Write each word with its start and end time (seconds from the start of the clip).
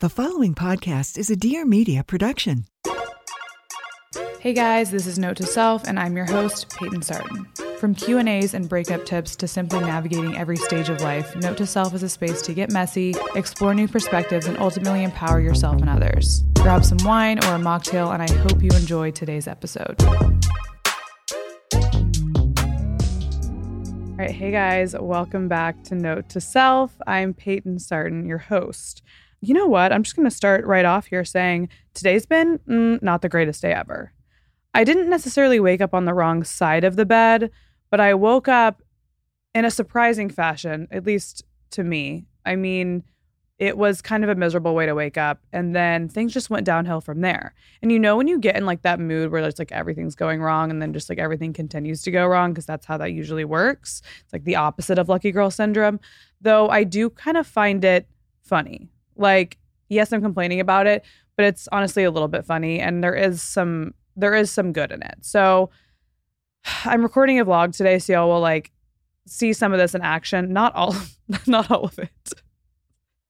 The 0.00 0.10
following 0.10 0.54
podcast 0.54 1.16
is 1.16 1.30
a 1.30 1.36
Dear 1.36 1.64
Media 1.64 2.04
production. 2.04 2.66
Hey 4.40 4.52
guys, 4.52 4.90
this 4.90 5.06
is 5.06 5.18
Note 5.18 5.38
to 5.38 5.44
Self, 5.44 5.88
and 5.88 5.98
I'm 5.98 6.14
your 6.14 6.26
host, 6.26 6.68
Payton 6.76 7.00
Sartain. 7.00 7.46
From 7.78 7.94
Q 7.94 8.18
and 8.18 8.28
A's 8.28 8.52
and 8.52 8.68
breakup 8.68 9.06
tips 9.06 9.34
to 9.36 9.48
simply 9.48 9.80
navigating 9.80 10.36
every 10.36 10.58
stage 10.58 10.90
of 10.90 11.00
life, 11.00 11.34
Note 11.36 11.56
to 11.56 11.66
Self 11.66 11.94
is 11.94 12.02
a 12.02 12.10
space 12.10 12.42
to 12.42 12.52
get 12.52 12.70
messy, 12.70 13.14
explore 13.34 13.72
new 13.72 13.88
perspectives, 13.88 14.44
and 14.44 14.58
ultimately 14.58 15.02
empower 15.02 15.40
yourself 15.40 15.80
and 15.80 15.88
others. 15.88 16.44
Grab 16.56 16.84
some 16.84 16.98
wine 17.02 17.42
or 17.46 17.54
a 17.54 17.58
mocktail, 17.58 18.12
and 18.12 18.22
I 18.22 18.30
hope 18.42 18.62
you 18.62 18.68
enjoy 18.74 19.12
today's 19.12 19.48
episode. 19.48 19.96
All 24.12 24.16
right, 24.18 24.30
hey 24.30 24.50
guys, 24.50 24.94
welcome 24.94 25.48
back 25.48 25.84
to 25.84 25.94
Note 25.94 26.28
to 26.28 26.40
Self. 26.42 26.94
I'm 27.06 27.32
Payton 27.32 27.78
Sartain, 27.78 28.26
your 28.26 28.36
host 28.36 29.00
you 29.46 29.54
know 29.54 29.66
what? 29.66 29.92
I'm 29.92 30.02
just 30.02 30.16
going 30.16 30.28
to 30.28 30.34
start 30.34 30.64
right 30.64 30.84
off 30.84 31.06
here 31.06 31.24
saying 31.24 31.68
today's 31.94 32.26
been 32.26 32.58
mm, 32.68 33.00
not 33.00 33.22
the 33.22 33.28
greatest 33.28 33.62
day 33.62 33.72
ever. 33.72 34.12
I 34.74 34.82
didn't 34.82 35.08
necessarily 35.08 35.60
wake 35.60 35.80
up 35.80 35.94
on 35.94 36.04
the 36.04 36.14
wrong 36.14 36.42
side 36.42 36.84
of 36.84 36.96
the 36.96 37.06
bed, 37.06 37.50
but 37.90 38.00
I 38.00 38.14
woke 38.14 38.48
up 38.48 38.82
in 39.54 39.64
a 39.64 39.70
surprising 39.70 40.28
fashion, 40.28 40.88
at 40.90 41.06
least 41.06 41.44
to 41.70 41.84
me. 41.84 42.26
I 42.44 42.56
mean, 42.56 43.04
it 43.58 43.78
was 43.78 44.02
kind 44.02 44.22
of 44.24 44.28
a 44.28 44.34
miserable 44.34 44.74
way 44.74 44.84
to 44.84 44.94
wake 44.94 45.16
up 45.16 45.40
and 45.52 45.74
then 45.74 46.08
things 46.08 46.34
just 46.34 46.50
went 46.50 46.66
downhill 46.66 47.00
from 47.00 47.22
there 47.22 47.54
and 47.80 47.90
you 47.90 47.98
know 47.98 48.14
when 48.14 48.28
you 48.28 48.38
get 48.38 48.54
in 48.54 48.66
like 48.66 48.82
that 48.82 49.00
mood 49.00 49.32
where 49.32 49.42
it's 49.42 49.58
like 49.58 49.72
everything's 49.72 50.14
going 50.14 50.42
wrong 50.42 50.70
and 50.70 50.82
then 50.82 50.92
just 50.92 51.08
like 51.08 51.18
everything 51.18 51.54
continues 51.54 52.02
to 52.02 52.10
go 52.10 52.26
wrong 52.26 52.52
because 52.52 52.66
that's 52.66 52.84
how 52.84 52.98
that 52.98 53.12
usually 53.12 53.46
works 53.46 54.02
it's 54.22 54.32
like 54.32 54.44
the 54.44 54.56
opposite 54.56 54.98
of 54.98 55.08
lucky 55.08 55.32
girl 55.32 55.50
syndrome 55.50 55.98
though 56.42 56.68
i 56.68 56.84
do 56.84 57.08
kind 57.08 57.38
of 57.38 57.46
find 57.46 57.82
it 57.82 58.06
funny 58.42 58.90
like, 59.16 59.58
yes, 59.88 60.12
I'm 60.12 60.22
complaining 60.22 60.60
about 60.60 60.86
it, 60.86 61.04
but 61.36 61.44
it's 61.44 61.68
honestly 61.72 62.04
a 62.04 62.10
little 62.10 62.28
bit 62.28 62.44
funny 62.44 62.80
and 62.80 63.02
there 63.02 63.14
is 63.14 63.42
some 63.42 63.94
there 64.16 64.34
is 64.34 64.50
some 64.50 64.72
good 64.72 64.90
in 64.92 65.02
it. 65.02 65.18
So 65.20 65.70
I'm 66.84 67.02
recording 67.02 67.38
a 67.38 67.44
vlog 67.44 67.76
today 67.76 67.98
so 67.98 68.12
y'all 68.12 68.28
will 68.28 68.40
like 68.40 68.72
see 69.26 69.52
some 69.52 69.72
of 69.72 69.78
this 69.78 69.94
in 69.94 70.02
action. 70.02 70.52
Not 70.52 70.74
all 70.74 70.94
not 71.46 71.70
all 71.70 71.84
of 71.84 71.98
it. 71.98 72.10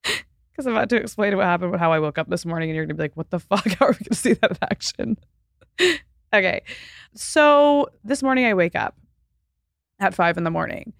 Because 0.52 0.68
I'm 0.68 0.72
about 0.72 0.88
to 0.88 0.96
explain 0.96 1.36
what 1.36 1.44
happened 1.44 1.70
with 1.70 1.80
how 1.80 1.92
I 1.92 1.98
woke 1.98 2.16
up 2.16 2.30
this 2.30 2.46
morning 2.46 2.70
and 2.70 2.76
you're 2.76 2.86
gonna 2.86 2.94
be 2.94 3.02
like, 3.02 3.14
what 3.14 3.28
the 3.28 3.38
fuck? 3.38 3.66
How 3.78 3.88
are 3.88 3.90
we 3.92 4.06
gonna 4.06 4.14
see 4.14 4.32
that 4.32 4.52
in 4.52 4.56
action? 4.62 5.18
okay. 6.32 6.62
So 7.14 7.90
this 8.04 8.22
morning 8.22 8.46
I 8.46 8.54
wake 8.54 8.74
up 8.74 8.96
at 10.00 10.14
five 10.14 10.38
in 10.38 10.44
the 10.44 10.50
morning. 10.50 10.94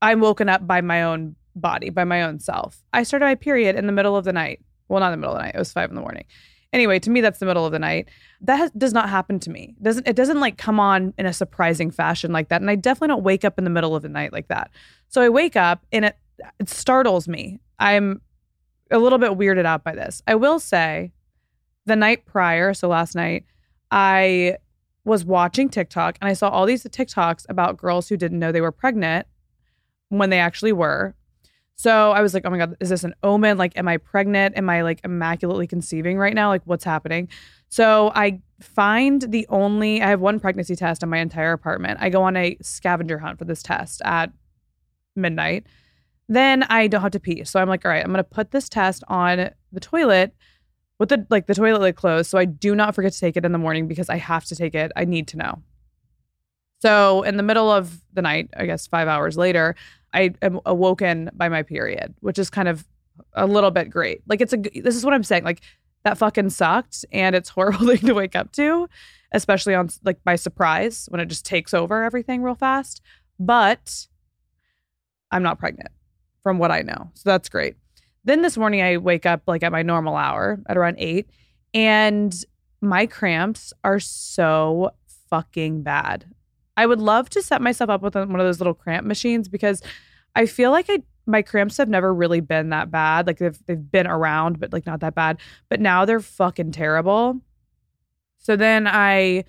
I'm 0.00 0.20
woken 0.20 0.48
up 0.48 0.64
by 0.64 0.80
my 0.80 1.02
own 1.02 1.34
body 1.54 1.90
by 1.90 2.04
my 2.04 2.22
own 2.22 2.38
self. 2.38 2.82
I 2.92 3.02
started 3.02 3.26
my 3.26 3.34
period 3.34 3.76
in 3.76 3.86
the 3.86 3.92
middle 3.92 4.16
of 4.16 4.24
the 4.24 4.32
night. 4.32 4.60
Well, 4.88 5.00
not 5.00 5.12
in 5.12 5.20
the 5.20 5.26
middle 5.26 5.34
of 5.34 5.40
the 5.40 5.44
night. 5.44 5.54
It 5.54 5.58
was 5.58 5.72
five 5.72 5.88
in 5.88 5.94
the 5.94 6.00
morning. 6.00 6.24
Anyway, 6.72 6.98
to 6.98 7.10
me, 7.10 7.20
that's 7.20 7.38
the 7.38 7.46
middle 7.46 7.64
of 7.64 7.72
the 7.72 7.78
night. 7.78 8.08
That 8.40 8.56
has, 8.56 8.70
does 8.72 8.92
not 8.92 9.08
happen 9.08 9.38
to 9.40 9.50
me. 9.50 9.74
It 9.78 9.82
doesn't 9.82 10.08
it 10.08 10.16
doesn't 10.16 10.40
like 10.40 10.58
come 10.58 10.80
on 10.80 11.14
in 11.16 11.24
a 11.24 11.32
surprising 11.32 11.90
fashion 11.90 12.32
like 12.32 12.48
that? 12.48 12.60
And 12.60 12.70
I 12.70 12.74
definitely 12.74 13.08
don't 13.08 13.22
wake 13.22 13.44
up 13.44 13.58
in 13.58 13.64
the 13.64 13.70
middle 13.70 13.94
of 13.94 14.02
the 14.02 14.08
night 14.08 14.32
like 14.32 14.48
that. 14.48 14.70
So 15.08 15.22
I 15.22 15.28
wake 15.28 15.56
up 15.56 15.86
and 15.92 16.04
it 16.04 16.16
it 16.58 16.68
startles 16.68 17.28
me. 17.28 17.60
I'm 17.78 18.20
a 18.90 18.98
little 18.98 19.18
bit 19.18 19.32
weirded 19.32 19.66
out 19.66 19.84
by 19.84 19.94
this. 19.94 20.22
I 20.26 20.34
will 20.34 20.58
say, 20.58 21.12
the 21.86 21.96
night 21.96 22.24
prior, 22.24 22.74
so 22.74 22.88
last 22.88 23.14
night, 23.14 23.44
I 23.90 24.56
was 25.04 25.24
watching 25.24 25.68
TikTok 25.68 26.18
and 26.20 26.28
I 26.28 26.32
saw 26.32 26.48
all 26.48 26.66
these 26.66 26.82
TikToks 26.82 27.46
about 27.48 27.76
girls 27.76 28.08
who 28.08 28.16
didn't 28.16 28.38
know 28.38 28.52
they 28.52 28.60
were 28.60 28.72
pregnant 28.72 29.26
when 30.08 30.30
they 30.30 30.38
actually 30.38 30.72
were 30.72 31.14
so 31.76 32.12
I 32.12 32.20
was 32.22 32.34
like, 32.34 32.44
oh 32.44 32.50
my 32.50 32.58
God, 32.58 32.76
is 32.80 32.88
this 32.88 33.04
an 33.04 33.14
omen? 33.22 33.58
Like, 33.58 33.76
am 33.76 33.88
I 33.88 33.96
pregnant? 33.96 34.56
Am 34.56 34.70
I 34.70 34.82
like 34.82 35.00
immaculately 35.04 35.66
conceiving 35.66 36.18
right 36.18 36.34
now? 36.34 36.48
Like, 36.48 36.62
what's 36.64 36.84
happening? 36.84 37.28
So 37.68 38.12
I 38.14 38.40
find 38.60 39.20
the 39.22 39.46
only, 39.48 40.00
I 40.00 40.08
have 40.08 40.20
one 40.20 40.38
pregnancy 40.38 40.76
test 40.76 41.02
in 41.02 41.08
my 41.08 41.18
entire 41.18 41.52
apartment. 41.52 41.98
I 42.00 42.10
go 42.10 42.22
on 42.22 42.36
a 42.36 42.56
scavenger 42.62 43.18
hunt 43.18 43.38
for 43.38 43.44
this 43.44 43.62
test 43.62 44.00
at 44.04 44.32
midnight. 45.16 45.66
Then 46.28 46.62
I 46.64 46.86
don't 46.86 47.02
have 47.02 47.10
to 47.12 47.20
pee. 47.20 47.44
So 47.44 47.60
I'm 47.60 47.68
like, 47.68 47.84
all 47.84 47.90
right, 47.90 48.04
I'm 48.04 48.12
going 48.12 48.18
to 48.18 48.24
put 48.24 48.52
this 48.52 48.68
test 48.68 49.02
on 49.08 49.50
the 49.72 49.80
toilet 49.80 50.34
with 51.00 51.08
the 51.08 51.26
like 51.28 51.46
the 51.46 51.54
toilet 51.54 51.80
lid 51.80 51.96
closed 51.96 52.30
so 52.30 52.38
I 52.38 52.44
do 52.44 52.74
not 52.74 52.94
forget 52.94 53.12
to 53.12 53.18
take 53.18 53.36
it 53.36 53.44
in 53.44 53.50
the 53.50 53.58
morning 53.58 53.88
because 53.88 54.08
I 54.08 54.16
have 54.16 54.44
to 54.46 54.56
take 54.56 54.76
it. 54.76 54.92
I 54.94 55.04
need 55.04 55.26
to 55.28 55.36
know. 55.36 55.62
So 56.80 57.22
in 57.22 57.36
the 57.36 57.42
middle 57.42 57.70
of 57.70 58.00
the 58.12 58.22
night, 58.22 58.50
I 58.56 58.66
guess 58.66 58.86
5 58.86 59.08
hours 59.08 59.36
later, 59.36 59.74
I 60.14 60.30
am 60.40 60.60
awoken 60.64 61.30
by 61.34 61.48
my 61.48 61.62
period, 61.62 62.14
which 62.20 62.38
is 62.38 62.48
kind 62.48 62.68
of 62.68 62.86
a 63.34 63.46
little 63.46 63.70
bit 63.70 63.90
great. 63.90 64.22
Like 64.26 64.40
it's 64.40 64.52
a 64.52 64.56
this 64.56 64.96
is 64.96 65.04
what 65.04 65.12
I'm 65.12 65.24
saying. 65.24 65.44
Like 65.44 65.60
that 66.04 66.18
fucking 66.18 66.50
sucked 66.50 67.04
and 67.12 67.34
it's 67.34 67.48
horrible 67.50 67.86
thing 67.86 68.06
to 68.06 68.14
wake 68.14 68.36
up 68.36 68.52
to, 68.52 68.88
especially 69.32 69.74
on 69.74 69.90
like 70.04 70.22
by 70.24 70.36
surprise 70.36 71.06
when 71.10 71.20
it 71.20 71.26
just 71.26 71.44
takes 71.44 71.74
over 71.74 72.04
everything 72.04 72.42
real 72.42 72.54
fast. 72.54 73.02
But 73.38 74.06
I'm 75.30 75.42
not 75.42 75.58
pregnant 75.58 75.90
from 76.42 76.58
what 76.58 76.70
I 76.70 76.82
know. 76.82 77.10
So 77.14 77.30
that's 77.30 77.48
great. 77.48 77.74
Then 78.24 78.42
this 78.42 78.56
morning 78.56 78.80
I 78.80 78.96
wake 78.98 79.26
up 79.26 79.42
like 79.46 79.62
at 79.62 79.72
my 79.72 79.82
normal 79.82 80.16
hour 80.16 80.60
at 80.68 80.76
around 80.76 80.96
8 80.98 81.28
and 81.74 82.34
my 82.80 83.06
cramps 83.06 83.72
are 83.82 83.98
so 83.98 84.90
fucking 85.28 85.82
bad. 85.82 86.26
I 86.76 86.86
would 86.86 87.00
love 87.00 87.30
to 87.30 87.42
set 87.42 87.62
myself 87.62 87.90
up 87.90 88.02
with 88.02 88.14
one 88.14 88.40
of 88.40 88.46
those 88.46 88.60
little 88.60 88.74
cramp 88.74 89.06
machines 89.06 89.48
because 89.48 89.82
I 90.34 90.46
feel 90.46 90.70
like 90.70 90.86
I 90.88 91.02
my 91.26 91.40
cramps 91.40 91.78
have 91.78 91.88
never 91.88 92.12
really 92.12 92.40
been 92.40 92.70
that 92.70 92.90
bad. 92.90 93.26
Like 93.26 93.38
they've 93.38 93.58
they've 93.66 93.90
been 93.90 94.06
around, 94.06 94.60
but 94.60 94.72
like 94.72 94.86
not 94.86 95.00
that 95.00 95.14
bad. 95.14 95.38
But 95.68 95.80
now 95.80 96.04
they're 96.04 96.20
fucking 96.20 96.72
terrible. 96.72 97.40
So 98.38 98.56
then 98.56 98.86
I 98.86 99.44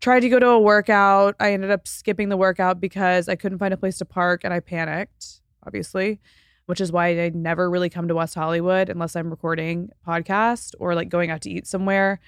tried 0.00 0.20
to 0.20 0.28
go 0.28 0.38
to 0.38 0.48
a 0.50 0.60
workout. 0.60 1.34
I 1.40 1.52
ended 1.52 1.70
up 1.70 1.88
skipping 1.88 2.28
the 2.28 2.36
workout 2.36 2.80
because 2.80 3.28
I 3.28 3.36
couldn't 3.36 3.58
find 3.58 3.74
a 3.74 3.76
place 3.76 3.98
to 3.98 4.04
park 4.04 4.42
and 4.44 4.52
I 4.54 4.60
panicked, 4.60 5.40
obviously, 5.66 6.20
which 6.66 6.80
is 6.80 6.92
why 6.92 7.08
I 7.08 7.30
never 7.30 7.68
really 7.68 7.88
come 7.88 8.06
to 8.08 8.14
West 8.14 8.34
Hollywood 8.34 8.88
unless 8.88 9.16
I'm 9.16 9.30
recording 9.30 9.90
podcast 10.06 10.74
or 10.78 10.94
like 10.94 11.08
going 11.08 11.30
out 11.30 11.40
to 11.42 11.50
eat 11.50 11.66
somewhere 11.66 12.20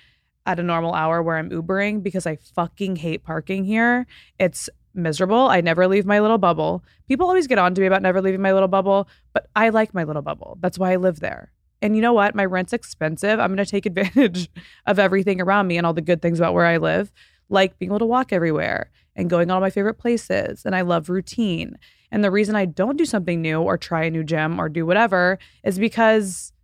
at 0.49 0.59
a 0.59 0.63
normal 0.63 0.95
hour 0.95 1.23
where 1.23 1.37
I'm 1.37 1.51
Ubering 1.51 2.03
because 2.03 2.27
I 2.27 2.37
fucking 2.37 2.97
hate 2.97 3.23
parking 3.23 3.65
here. 3.65 4.07
It's 4.39 4.71
miserable. 4.95 5.49
I 5.49 5.61
never 5.61 5.87
leave 5.87 6.07
my 6.07 6.21
little 6.21 6.39
bubble. 6.39 6.83
People 7.07 7.27
always 7.27 7.47
get 7.47 7.59
on 7.59 7.75
to 7.75 7.81
me 7.83 7.87
about 7.87 8.01
never 8.01 8.23
leaving 8.23 8.41
my 8.41 8.55
little 8.55 8.67
bubble, 8.67 9.09
but 9.35 9.49
I 9.55 9.69
like 9.69 9.93
my 9.93 10.05
little 10.05 10.23
bubble. 10.23 10.57
That's 10.61 10.79
why 10.79 10.93
I 10.93 10.97
live 10.97 11.21
there. 11.21 11.53
And 11.83 11.95
you 11.95 12.01
know 12.01 12.15
what? 12.15 12.35
My 12.35 12.47
rent's 12.47 12.73
expensive. 12.73 13.39
I'm 13.39 13.55
going 13.55 13.65
to 13.65 13.71
take 13.71 13.85
advantage 13.87 14.49
of 14.87 14.99
everything 14.99 15.39
around 15.39 15.67
me 15.67 15.77
and 15.77 15.87
all 15.87 15.93
the 15.93 16.01
good 16.01 16.23
things 16.23 16.41
about 16.41 16.55
where 16.55 16.65
I 16.67 16.79
live, 16.79 17.13
like 17.51 17.79
being 17.79 17.91
able 17.91 17.99
to 17.99 18.07
walk 18.07 18.33
everywhere 18.33 18.91
and 19.15 19.29
going 19.29 19.51
all 19.51 19.61
my 19.61 19.71
favorite 19.71 19.99
places. 19.99 20.65
And 20.65 20.75
I 20.75 20.81
love 20.81 21.11
routine. 21.11 21.77
And 22.11 22.25
the 22.25 22.31
reason 22.31 22.57
I 22.57 22.65
don't 22.65 22.97
do 22.97 23.05
something 23.05 23.43
new 23.43 23.61
or 23.61 23.77
try 23.77 24.05
a 24.05 24.11
new 24.11 24.25
gym 24.25 24.59
or 24.59 24.71
do 24.71 24.87
whatever 24.87 25.39
is 25.63 25.79
because 25.79 26.55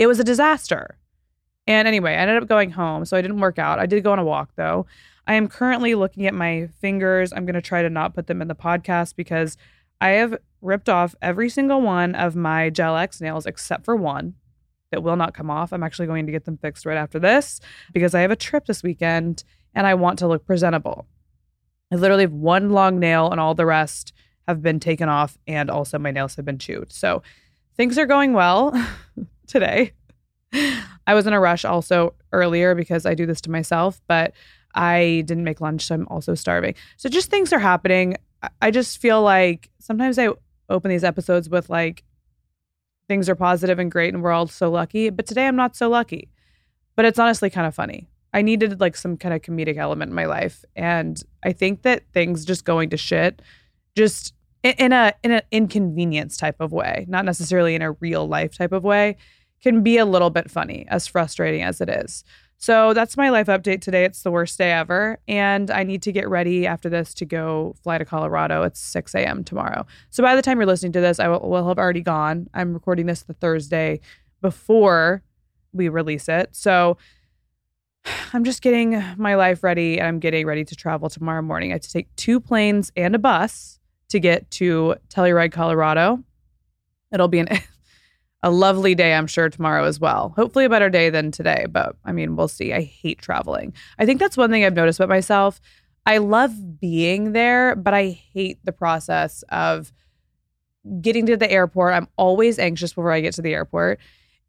it 0.00 0.08
was 0.08 0.18
a 0.18 0.24
disaster. 0.24 0.98
And 1.66 1.88
anyway, 1.88 2.12
I 2.12 2.16
ended 2.16 2.42
up 2.42 2.48
going 2.48 2.70
home. 2.70 3.04
So 3.04 3.16
I 3.16 3.22
didn't 3.22 3.40
work 3.40 3.58
out. 3.58 3.78
I 3.78 3.86
did 3.86 4.04
go 4.04 4.12
on 4.12 4.18
a 4.18 4.24
walk 4.24 4.50
though. 4.56 4.86
I 5.26 5.34
am 5.34 5.48
currently 5.48 5.94
looking 5.94 6.26
at 6.26 6.34
my 6.34 6.68
fingers. 6.80 7.32
I'm 7.32 7.46
going 7.46 7.54
to 7.54 7.62
try 7.62 7.82
to 7.82 7.88
not 7.88 8.14
put 8.14 8.26
them 8.26 8.42
in 8.42 8.48
the 8.48 8.54
podcast 8.54 9.16
because 9.16 9.56
I 10.00 10.10
have 10.10 10.36
ripped 10.60 10.88
off 10.88 11.14
every 11.22 11.48
single 11.48 11.80
one 11.80 12.14
of 12.14 12.36
my 12.36 12.68
Gel 12.68 12.96
X 12.96 13.20
nails 13.20 13.46
except 13.46 13.84
for 13.84 13.96
one. 13.96 14.34
that 14.90 15.02
will 15.02 15.16
not 15.16 15.34
come 15.34 15.50
off. 15.50 15.72
I'm 15.72 15.82
actually 15.82 16.06
going 16.06 16.26
to 16.26 16.32
get 16.32 16.44
them 16.44 16.58
fixed 16.58 16.86
right 16.86 16.96
after 16.96 17.18
this 17.18 17.60
because 17.92 18.14
I 18.14 18.20
have 18.20 18.30
a 18.30 18.36
trip 18.36 18.66
this 18.66 18.82
weekend 18.82 19.42
and 19.74 19.86
I 19.86 19.94
want 19.94 20.18
to 20.20 20.28
look 20.28 20.46
presentable. 20.46 21.06
I 21.90 21.96
literally 21.96 22.24
have 22.24 22.32
one 22.32 22.70
long 22.70 22.98
nail 23.00 23.30
and 23.30 23.40
all 23.40 23.54
the 23.54 23.66
rest 23.66 24.12
have 24.46 24.62
been 24.62 24.78
taken 24.78 25.08
off 25.08 25.38
and 25.46 25.70
also 25.70 25.98
my 25.98 26.10
nails 26.10 26.36
have 26.36 26.44
been 26.44 26.58
chewed. 26.58 26.92
So 26.92 27.22
things 27.76 27.98
are 27.98 28.06
going 28.06 28.34
well 28.34 28.72
today. 29.46 29.92
I 31.06 31.14
was 31.14 31.26
in 31.26 31.32
a 31.32 31.40
rush 31.40 31.64
also 31.64 32.14
earlier 32.32 32.74
because 32.74 33.06
I 33.06 33.14
do 33.14 33.26
this 33.26 33.40
to 33.42 33.50
myself, 33.50 34.00
but 34.06 34.32
I 34.74 35.22
didn't 35.26 35.44
make 35.44 35.60
lunch, 35.60 35.86
so 35.86 35.94
I'm 35.94 36.08
also 36.08 36.34
starving. 36.34 36.74
So 36.96 37.08
just 37.08 37.30
things 37.30 37.52
are 37.52 37.58
happening. 37.58 38.16
I 38.60 38.70
just 38.70 38.98
feel 38.98 39.22
like 39.22 39.70
sometimes 39.78 40.18
I 40.18 40.28
open 40.68 40.90
these 40.90 41.04
episodes 41.04 41.48
with 41.48 41.70
like 41.70 42.02
things 43.08 43.28
are 43.28 43.34
positive 43.34 43.78
and 43.78 43.90
great 43.90 44.14
and 44.14 44.22
we're 44.22 44.32
all 44.32 44.46
so 44.46 44.70
lucky, 44.70 45.10
but 45.10 45.26
today 45.26 45.46
I'm 45.46 45.56
not 45.56 45.76
so 45.76 45.88
lucky. 45.88 46.30
But 46.96 47.04
it's 47.04 47.18
honestly 47.18 47.50
kind 47.50 47.66
of 47.66 47.74
funny. 47.74 48.08
I 48.32 48.42
needed 48.42 48.80
like 48.80 48.96
some 48.96 49.16
kind 49.16 49.34
of 49.34 49.42
comedic 49.42 49.76
element 49.76 50.10
in 50.10 50.14
my 50.14 50.26
life, 50.26 50.64
and 50.74 51.20
I 51.42 51.52
think 51.52 51.82
that 51.82 52.02
things 52.12 52.44
just 52.44 52.64
going 52.64 52.90
to 52.90 52.96
shit, 52.96 53.42
just 53.96 54.34
in 54.62 54.92
a 54.92 55.12
in 55.22 55.30
an 55.30 55.42
inconvenience 55.52 56.36
type 56.36 56.56
of 56.60 56.72
way, 56.72 57.04
not 57.08 57.24
necessarily 57.24 57.74
in 57.74 57.82
a 57.82 57.92
real 57.92 58.26
life 58.26 58.56
type 58.56 58.72
of 58.72 58.82
way, 58.82 59.16
can 59.62 59.82
be 59.82 59.98
a 59.98 60.04
little 60.04 60.30
bit 60.30 60.50
funny, 60.50 60.86
as 60.88 61.06
frustrating 61.06 61.62
as 61.62 61.80
it 61.80 61.88
is. 61.88 62.24
So 62.58 62.94
that's 62.94 63.16
my 63.16 63.30
life 63.30 63.48
update 63.48 63.80
today. 63.80 64.04
It's 64.04 64.22
the 64.22 64.30
worst 64.30 64.56
day 64.56 64.72
ever. 64.72 65.18
And 65.28 65.70
I 65.70 65.82
need 65.82 66.02
to 66.02 66.12
get 66.12 66.28
ready 66.28 66.66
after 66.66 66.88
this 66.88 67.12
to 67.14 67.26
go 67.26 67.74
fly 67.82 67.98
to 67.98 68.04
Colorado. 68.04 68.62
It's 68.62 68.80
6 68.80 69.14
a.m. 69.14 69.44
tomorrow. 69.44 69.84
So 70.10 70.22
by 70.22 70.34
the 70.34 70.42
time 70.42 70.58
you're 70.58 70.66
listening 70.66 70.92
to 70.92 71.00
this, 71.00 71.20
I 71.20 71.28
will, 71.28 71.40
will 71.40 71.68
have 71.68 71.78
already 71.78 72.00
gone. 72.00 72.48
I'm 72.54 72.72
recording 72.72 73.06
this 73.06 73.22
the 73.22 73.34
Thursday 73.34 74.00
before 74.40 75.22
we 75.72 75.88
release 75.88 76.28
it. 76.28 76.50
So 76.52 76.96
I'm 78.32 78.44
just 78.44 78.62
getting 78.62 79.02
my 79.16 79.34
life 79.34 79.62
ready 79.62 79.98
and 79.98 80.06
I'm 80.06 80.18
getting 80.18 80.46
ready 80.46 80.64
to 80.64 80.76
travel 80.76 81.10
tomorrow 81.10 81.42
morning. 81.42 81.72
I 81.72 81.74
have 81.74 81.82
to 81.82 81.92
take 81.92 82.14
two 82.16 82.40
planes 82.40 82.92
and 82.96 83.14
a 83.14 83.18
bus 83.18 83.78
to 84.08 84.20
get 84.20 84.50
to 84.52 84.94
Telluride, 85.08 85.52
Colorado. 85.52 86.22
It'll 87.12 87.28
be 87.28 87.40
an 87.40 87.48
a 88.44 88.50
lovely 88.50 88.94
day, 88.94 89.14
I'm 89.14 89.26
sure, 89.26 89.48
tomorrow 89.48 89.84
as 89.84 89.98
well. 89.98 90.34
Hopefully, 90.36 90.66
a 90.66 90.68
better 90.68 90.90
day 90.90 91.08
than 91.08 91.30
today, 91.30 91.64
but 91.68 91.96
I 92.04 92.12
mean, 92.12 92.36
we'll 92.36 92.46
see. 92.46 92.74
I 92.74 92.82
hate 92.82 93.18
traveling. 93.18 93.72
I 93.98 94.04
think 94.04 94.20
that's 94.20 94.36
one 94.36 94.50
thing 94.50 94.64
I've 94.64 94.74
noticed 94.74 95.00
about 95.00 95.08
myself. 95.08 95.62
I 96.04 96.18
love 96.18 96.78
being 96.78 97.32
there, 97.32 97.74
but 97.74 97.94
I 97.94 98.10
hate 98.10 98.58
the 98.62 98.70
process 98.72 99.44
of 99.48 99.94
getting 101.00 101.24
to 101.24 101.38
the 101.38 101.50
airport. 101.50 101.94
I'm 101.94 102.06
always 102.18 102.58
anxious 102.58 102.92
before 102.92 103.12
I 103.12 103.22
get 103.22 103.32
to 103.34 103.42
the 103.42 103.54
airport. 103.54 103.98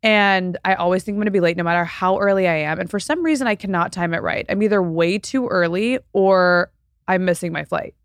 And 0.04 0.58
I 0.66 0.76
always 0.76 1.04
think 1.04 1.16
I'm 1.16 1.20
going 1.20 1.26
to 1.28 1.32
be 1.32 1.40
late 1.40 1.56
no 1.56 1.64
matter 1.64 1.86
how 1.86 2.20
early 2.20 2.50
I 2.50 2.56
am. 2.58 2.82
And 2.82 2.90
for 2.92 3.00
some 3.00 3.24
reason, 3.24 3.48
I 3.48 3.56
cannot 3.56 3.94
time 3.94 4.14
it 4.14 4.22
right. 4.22 4.46
I'm 4.50 4.62
either 4.62 4.84
way 4.84 5.18
too 5.18 5.48
early 5.48 6.00
or 6.12 6.70
I'm 7.08 7.24
missing 7.24 7.54
my 7.54 7.64
flight. 7.64 7.96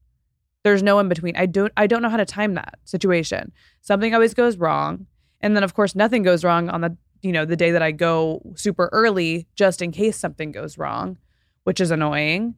There's 0.62 0.84
no 0.84 1.00
in 1.00 1.08
between. 1.08 1.34
I 1.36 1.46
don't 1.46 1.72
I 1.76 1.88
don't 1.88 2.00
know 2.00 2.08
how 2.08 2.16
to 2.16 2.24
time 2.24 2.54
that 2.54 2.78
situation. 2.84 3.50
Something 3.80 4.14
always 4.14 4.34
goes 4.34 4.56
wrong. 4.56 5.06
And 5.40 5.56
then 5.56 5.64
of 5.64 5.74
course 5.74 5.94
nothing 5.94 6.22
goes 6.22 6.44
wrong 6.44 6.68
on 6.68 6.80
the 6.80 6.96
you 7.22 7.32
know 7.32 7.44
the 7.44 7.56
day 7.56 7.70
that 7.70 7.82
I 7.82 7.92
go 7.92 8.40
super 8.54 8.88
early 8.92 9.46
just 9.54 9.82
in 9.82 9.92
case 9.92 10.16
something 10.16 10.52
goes 10.52 10.78
wrong, 10.78 11.18
which 11.64 11.80
is 11.80 11.90
annoying. 11.90 12.54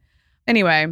Anyway, 0.47 0.87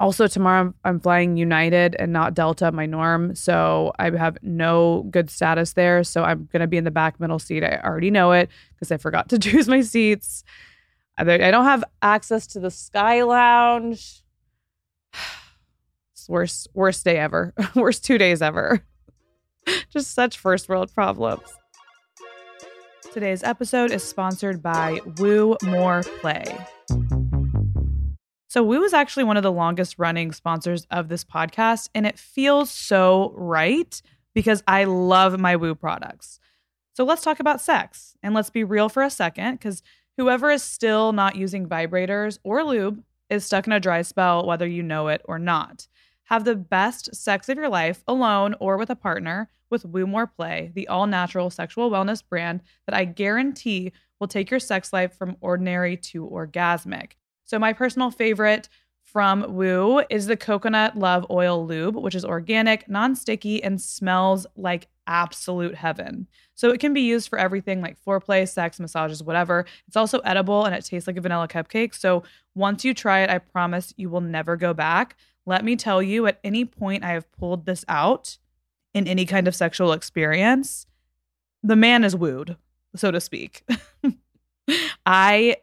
also 0.00 0.26
tomorrow 0.26 0.74
I'm 0.84 1.00
flying 1.00 1.36
United 1.36 1.96
and 1.98 2.12
not 2.12 2.34
Delta, 2.34 2.72
my 2.72 2.86
norm, 2.86 3.34
so 3.34 3.92
I 3.98 4.10
have 4.10 4.38
no 4.42 5.06
good 5.10 5.30
status 5.30 5.72
there. 5.74 6.04
So 6.04 6.24
I'm 6.24 6.48
gonna 6.52 6.66
be 6.66 6.76
in 6.76 6.84
the 6.84 6.90
back 6.90 7.20
middle 7.20 7.38
seat. 7.38 7.64
I 7.64 7.80
already 7.84 8.10
know 8.10 8.32
it 8.32 8.50
because 8.74 8.90
I 8.90 8.96
forgot 8.96 9.28
to 9.30 9.38
choose 9.46 9.68
my 9.68 9.80
seats. 9.80 10.44
I 11.16 11.24
don't 11.24 11.64
have 11.64 11.84
access 12.02 12.46
to 12.48 12.60
the 12.60 12.70
Sky 12.70 13.22
Lounge. 13.22 14.22
It's 16.12 16.28
worst 16.30 16.68
worst 16.72 17.04
day 17.04 17.18
ever. 17.18 17.52
worst 17.74 18.02
two 18.02 18.16
days 18.16 18.40
ever. 18.40 18.82
Just 19.90 20.12
such 20.12 20.38
first 20.38 20.68
world 20.68 20.92
problems. 20.94 21.48
Today's 23.12 23.42
episode 23.42 23.92
is 23.92 24.02
sponsored 24.02 24.62
by 24.62 25.00
Woo 25.18 25.56
More 25.62 26.02
Play. 26.20 26.44
So, 28.48 28.62
Woo 28.62 28.82
is 28.82 28.92
actually 28.92 29.24
one 29.24 29.36
of 29.36 29.42
the 29.42 29.52
longest 29.52 29.98
running 29.98 30.32
sponsors 30.32 30.86
of 30.90 31.08
this 31.08 31.24
podcast, 31.24 31.88
and 31.94 32.06
it 32.06 32.18
feels 32.18 32.70
so 32.70 33.32
right 33.36 34.00
because 34.34 34.62
I 34.66 34.84
love 34.84 35.38
my 35.38 35.56
Woo 35.56 35.74
products. 35.74 36.40
So, 36.94 37.04
let's 37.04 37.22
talk 37.22 37.40
about 37.40 37.60
sex 37.60 38.16
and 38.22 38.34
let's 38.34 38.50
be 38.50 38.64
real 38.64 38.88
for 38.88 39.02
a 39.02 39.10
second 39.10 39.54
because 39.54 39.82
whoever 40.16 40.50
is 40.50 40.62
still 40.62 41.12
not 41.12 41.36
using 41.36 41.68
vibrators 41.68 42.38
or 42.44 42.64
lube 42.64 43.02
is 43.30 43.44
stuck 43.44 43.66
in 43.66 43.72
a 43.72 43.80
dry 43.80 44.02
spell, 44.02 44.46
whether 44.46 44.66
you 44.66 44.82
know 44.82 45.08
it 45.08 45.22
or 45.24 45.38
not. 45.38 45.88
Have 46.24 46.44
the 46.44 46.56
best 46.56 47.14
sex 47.14 47.48
of 47.48 47.58
your 47.58 47.68
life 47.68 48.02
alone 48.08 48.54
or 48.60 48.76
with 48.76 48.90
a 48.90 48.96
partner 48.96 49.50
with 49.70 49.84
Woo 49.84 50.06
More 50.06 50.26
Play, 50.26 50.70
the 50.74 50.88
all 50.88 51.06
natural 51.06 51.50
sexual 51.50 51.90
wellness 51.90 52.22
brand 52.26 52.62
that 52.86 52.94
I 52.96 53.04
guarantee 53.04 53.92
will 54.18 54.28
take 54.28 54.50
your 54.50 54.60
sex 54.60 54.92
life 54.92 55.16
from 55.16 55.36
ordinary 55.40 55.96
to 55.96 56.26
orgasmic. 56.26 57.12
So, 57.44 57.58
my 57.58 57.72
personal 57.72 58.10
favorite 58.10 58.68
from 59.02 59.54
Woo 59.54 60.02
is 60.08 60.26
the 60.26 60.36
Coconut 60.36 60.96
Love 60.96 61.26
Oil 61.30 61.66
Lube, 61.66 61.96
which 61.96 62.14
is 62.14 62.24
organic, 62.24 62.88
non 62.88 63.14
sticky, 63.14 63.62
and 63.62 63.80
smells 63.80 64.46
like 64.56 64.88
absolute 65.06 65.74
heaven. 65.74 66.26
So, 66.54 66.70
it 66.70 66.80
can 66.80 66.94
be 66.94 67.02
used 67.02 67.28
for 67.28 67.38
everything 67.38 67.82
like 67.82 68.02
foreplay, 68.02 68.48
sex, 68.48 68.80
massages, 68.80 69.22
whatever. 69.22 69.66
It's 69.86 69.96
also 69.96 70.20
edible 70.20 70.64
and 70.64 70.74
it 70.74 70.84
tastes 70.84 71.06
like 71.06 71.18
a 71.18 71.20
vanilla 71.20 71.48
cupcake. 71.48 71.94
So, 71.94 72.22
once 72.54 72.84
you 72.84 72.94
try 72.94 73.20
it, 73.20 73.30
I 73.30 73.38
promise 73.38 73.92
you 73.96 74.08
will 74.08 74.22
never 74.22 74.56
go 74.56 74.72
back. 74.72 75.16
Let 75.46 75.64
me 75.64 75.76
tell 75.76 76.02
you, 76.02 76.26
at 76.26 76.40
any 76.42 76.64
point 76.64 77.04
I 77.04 77.12
have 77.12 77.30
pulled 77.32 77.66
this 77.66 77.84
out 77.88 78.38
in 78.94 79.06
any 79.06 79.26
kind 79.26 79.46
of 79.48 79.54
sexual 79.54 79.92
experience, 79.92 80.86
the 81.62 81.76
man 81.76 82.04
is 82.04 82.16
wooed, 82.16 82.56
so 82.96 83.10
to 83.10 83.20
speak. 83.20 83.64
I 85.06 85.56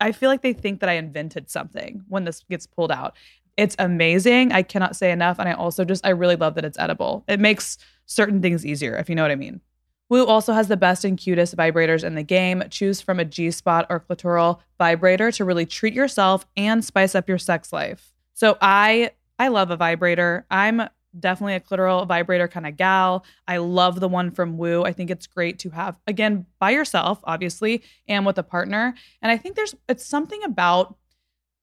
I 0.00 0.12
feel 0.12 0.30
like 0.30 0.42
they 0.42 0.52
think 0.52 0.78
that 0.80 0.88
I 0.88 0.92
invented 0.92 1.50
something 1.50 2.04
when 2.08 2.24
this 2.24 2.44
gets 2.48 2.66
pulled 2.66 2.92
out. 2.92 3.16
It's 3.56 3.74
amazing. 3.78 4.52
I 4.52 4.62
cannot 4.62 4.94
say 4.94 5.10
enough. 5.10 5.38
And 5.40 5.48
I 5.48 5.54
also 5.54 5.84
just, 5.84 6.06
I 6.06 6.10
really 6.10 6.36
love 6.36 6.54
that 6.54 6.64
it's 6.64 6.78
edible. 6.78 7.24
It 7.26 7.40
makes 7.40 7.78
certain 8.04 8.40
things 8.40 8.64
easier, 8.64 8.96
if 8.96 9.08
you 9.08 9.16
know 9.16 9.22
what 9.22 9.32
I 9.32 9.36
mean. 9.36 9.60
Woo 10.08 10.24
also 10.24 10.52
has 10.52 10.68
the 10.68 10.76
best 10.76 11.04
and 11.04 11.18
cutest 11.18 11.56
vibrators 11.56 12.04
in 12.04 12.14
the 12.14 12.22
game. 12.22 12.62
Choose 12.70 13.00
from 13.00 13.18
a 13.18 13.24
G 13.24 13.50
spot 13.50 13.86
or 13.90 13.98
clitoral 13.98 14.60
vibrator 14.78 15.32
to 15.32 15.44
really 15.44 15.66
treat 15.66 15.94
yourself 15.94 16.46
and 16.56 16.84
spice 16.84 17.16
up 17.16 17.28
your 17.28 17.38
sex 17.38 17.72
life. 17.72 18.12
So 18.34 18.56
I 18.60 19.10
I 19.38 19.48
love 19.48 19.70
a 19.70 19.76
vibrator. 19.76 20.46
I'm 20.50 20.88
definitely 21.18 21.54
a 21.54 21.60
clitoral 21.60 22.06
vibrator 22.06 22.48
kind 22.48 22.66
of 22.66 22.76
gal. 22.76 23.24
I 23.48 23.58
love 23.58 24.00
the 24.00 24.08
one 24.08 24.30
from 24.30 24.58
Woo. 24.58 24.84
I 24.84 24.92
think 24.92 25.10
it's 25.10 25.26
great 25.26 25.58
to 25.60 25.70
have 25.70 25.96
again 26.06 26.46
by 26.58 26.70
yourself, 26.70 27.20
obviously, 27.24 27.82
and 28.08 28.26
with 28.26 28.38
a 28.38 28.42
partner. 28.42 28.94
And 29.22 29.32
I 29.32 29.36
think 29.36 29.56
there's 29.56 29.74
it's 29.88 30.04
something 30.04 30.42
about 30.44 30.96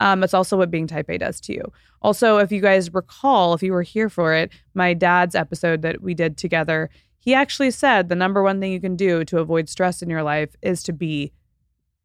Um, 0.00 0.22
it's 0.24 0.34
also 0.34 0.56
what 0.58 0.70
being 0.70 0.88
type 0.88 1.08
A 1.08 1.16
does 1.16 1.40
to 1.42 1.54
you. 1.54 1.72
Also, 2.02 2.38
if 2.38 2.50
you 2.50 2.60
guys 2.60 2.92
recall, 2.92 3.54
if 3.54 3.62
you 3.62 3.72
were 3.72 3.82
here 3.82 4.10
for 4.10 4.34
it, 4.34 4.50
my 4.74 4.92
dad's 4.92 5.36
episode 5.36 5.82
that 5.82 6.02
we 6.02 6.12
did 6.12 6.36
together, 6.36 6.90
he 7.18 7.34
actually 7.34 7.70
said 7.70 8.08
the 8.08 8.16
number 8.16 8.42
one 8.42 8.60
thing 8.60 8.72
you 8.72 8.80
can 8.80 8.96
do 8.96 9.24
to 9.26 9.38
avoid 9.38 9.68
stress 9.68 10.02
in 10.02 10.10
your 10.10 10.24
life 10.24 10.56
is 10.60 10.82
to 10.82 10.92
be 10.92 11.32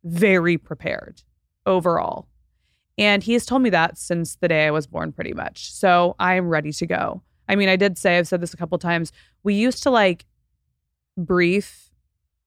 very 0.03 0.60
prepared 0.60 1.24
overall. 1.65 2.27
And 3.00 3.24
he 3.24 3.34
has 3.34 3.46
told 3.46 3.63
me 3.63 3.72
that 3.72 3.98
since 3.98 4.36
the 4.36 4.48
day 4.48 4.67
I 4.67 4.72
was 4.72 4.86
born, 4.86 5.12
pretty 5.12 5.34
much. 5.34 5.72
So 5.72 6.15
I 6.20 6.36
am 6.36 6.50
ready 6.50 6.72
to 6.74 6.86
go. 6.86 7.24
I 7.50 7.56
mean, 7.56 7.70
I 7.70 7.75
did 7.75 7.98
say, 7.98 8.17
I've 8.17 8.27
said 8.27 8.41
this 8.41 8.53
a 8.53 8.58
couple 8.58 8.77
times. 8.77 9.12
We 9.44 9.56
used 9.56 9.82
to 9.84 9.89
like 9.89 10.25
brief, 11.17 11.87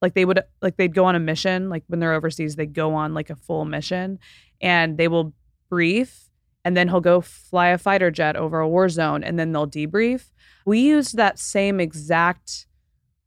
like 0.03 0.15
they 0.15 0.25
would, 0.25 0.41
like 0.63 0.77
they'd 0.77 0.95
go 0.95 1.05
on 1.05 1.15
a 1.15 1.21
mission. 1.21 1.69
Like 1.69 1.85
when 1.89 2.01
they're 2.01 2.15
overseas, 2.15 2.57
they 2.57 2.67
go 2.67 2.95
on 2.95 3.15
like 3.15 3.31
a 3.31 3.37
full 3.37 3.65
mission 3.65 4.19
and 4.61 4.97
they 4.97 5.09
will 5.09 5.33
brief 5.69 6.29
and 6.65 6.77
then 6.77 6.89
he'll 6.89 7.01
go 7.01 7.21
fly 7.21 7.69
a 7.69 7.79
fighter 7.79 8.11
jet 8.11 8.37
over 8.37 8.61
a 8.61 8.69
war 8.69 8.89
zone 8.89 9.25
and 9.25 9.39
then 9.39 9.53
they'll 9.53 9.67
debrief. 9.67 10.31
We 10.67 10.81
used 10.81 11.17
that 11.17 11.39
same 11.39 11.81
exact 11.81 12.67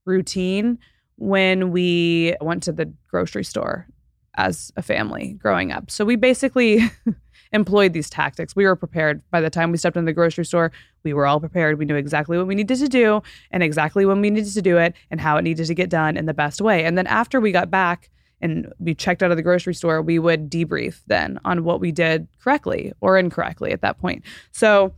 routine 0.05 0.79
when 1.15 1.71
we 1.71 2.35
went 2.41 2.63
to 2.63 2.71
the 2.71 2.93
grocery 3.09 3.43
store 3.43 3.87
as 4.35 4.71
a 4.75 4.81
family 4.81 5.33
growing 5.39 5.71
up. 5.71 5.91
So 5.91 6.05
we 6.05 6.15
basically 6.15 6.81
employed 7.53 7.93
these 7.93 8.09
tactics. 8.09 8.55
We 8.55 8.65
were 8.65 8.75
prepared. 8.75 9.21
By 9.29 9.39
the 9.39 9.49
time 9.49 9.71
we 9.71 9.77
stepped 9.77 9.95
in 9.95 10.05
the 10.05 10.13
grocery 10.13 10.45
store, 10.45 10.71
we 11.03 11.13
were 11.13 11.25
all 11.25 11.39
prepared. 11.39 11.77
We 11.77 11.85
knew 11.85 11.95
exactly 11.95 12.37
what 12.37 12.47
we 12.47 12.55
needed 12.55 12.79
to 12.79 12.87
do 12.87 13.21
and 13.51 13.63
exactly 13.63 14.05
when 14.05 14.21
we 14.21 14.29
needed 14.29 14.53
to 14.53 14.61
do 14.61 14.77
it 14.77 14.95
and 15.11 15.21
how 15.21 15.37
it 15.37 15.43
needed 15.43 15.67
to 15.67 15.75
get 15.75 15.89
done 15.89 16.17
in 16.17 16.25
the 16.25 16.33
best 16.33 16.61
way. 16.61 16.83
And 16.83 16.97
then 16.97 17.07
after 17.07 17.39
we 17.39 17.51
got 17.51 17.69
back 17.69 18.09
and 18.41 18.73
we 18.79 18.93
checked 18.93 19.23
out 19.23 19.31
of 19.31 19.37
the 19.37 19.43
grocery 19.43 19.75
store, 19.75 20.01
we 20.01 20.19
would 20.19 20.49
debrief 20.49 21.01
then 21.07 21.39
on 21.45 21.63
what 21.63 21.79
we 21.79 21.91
did 21.91 22.27
correctly 22.41 22.91
or 22.99 23.17
incorrectly 23.17 23.71
at 23.71 23.81
that 23.81 23.99
point. 23.99 24.23
So 24.51 24.93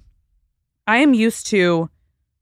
I 0.88 0.98
am 0.98 1.14
used 1.14 1.46
to 1.48 1.90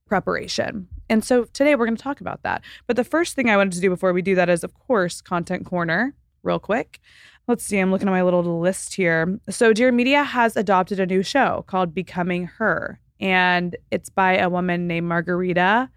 preparation. 0.05 0.88
And 1.10 1.24
so 1.24 1.46
today 1.46 1.75
we're 1.75 1.86
going 1.86 1.98
to 1.98 2.03
talk 2.03 2.22
about 2.22 2.43
that. 2.43 2.62
But 2.88 2.96
the 2.96 3.03
first 3.03 3.36
thing 3.36 3.50
I 3.50 3.58
wanted 3.58 3.74
to 3.74 3.82
do 3.82 3.89
before 3.89 4.13
we 4.13 4.22
do 4.22 4.36
that 4.36 4.50
is, 4.50 4.63
of 4.63 4.74
course, 4.74 5.22
Content 5.22 5.65
Corner 5.65 6.15
real 6.43 6.60
quick. 6.60 7.00
Let's 7.46 7.66
see, 7.66 7.78
I'm 7.78 7.92
looking 7.92 8.08
at 8.08 8.12
my 8.12 8.24
little 8.24 8.62
list 8.62 8.94
here. 8.94 9.38
So, 9.50 9.74
Dear 9.74 9.92
Media 9.92 10.24
has 10.24 10.56
adopted 10.56 11.02
a 11.02 11.06
new 11.06 11.22
show 11.22 11.66
called 11.68 11.94
Becoming 11.94 12.46
Her, 12.46 13.02
and 13.20 13.76
it's 13.92 14.10
by 14.10 14.38
a 14.38 14.50
woman 14.50 14.88
named 14.88 15.08
Margarita. 15.08 15.90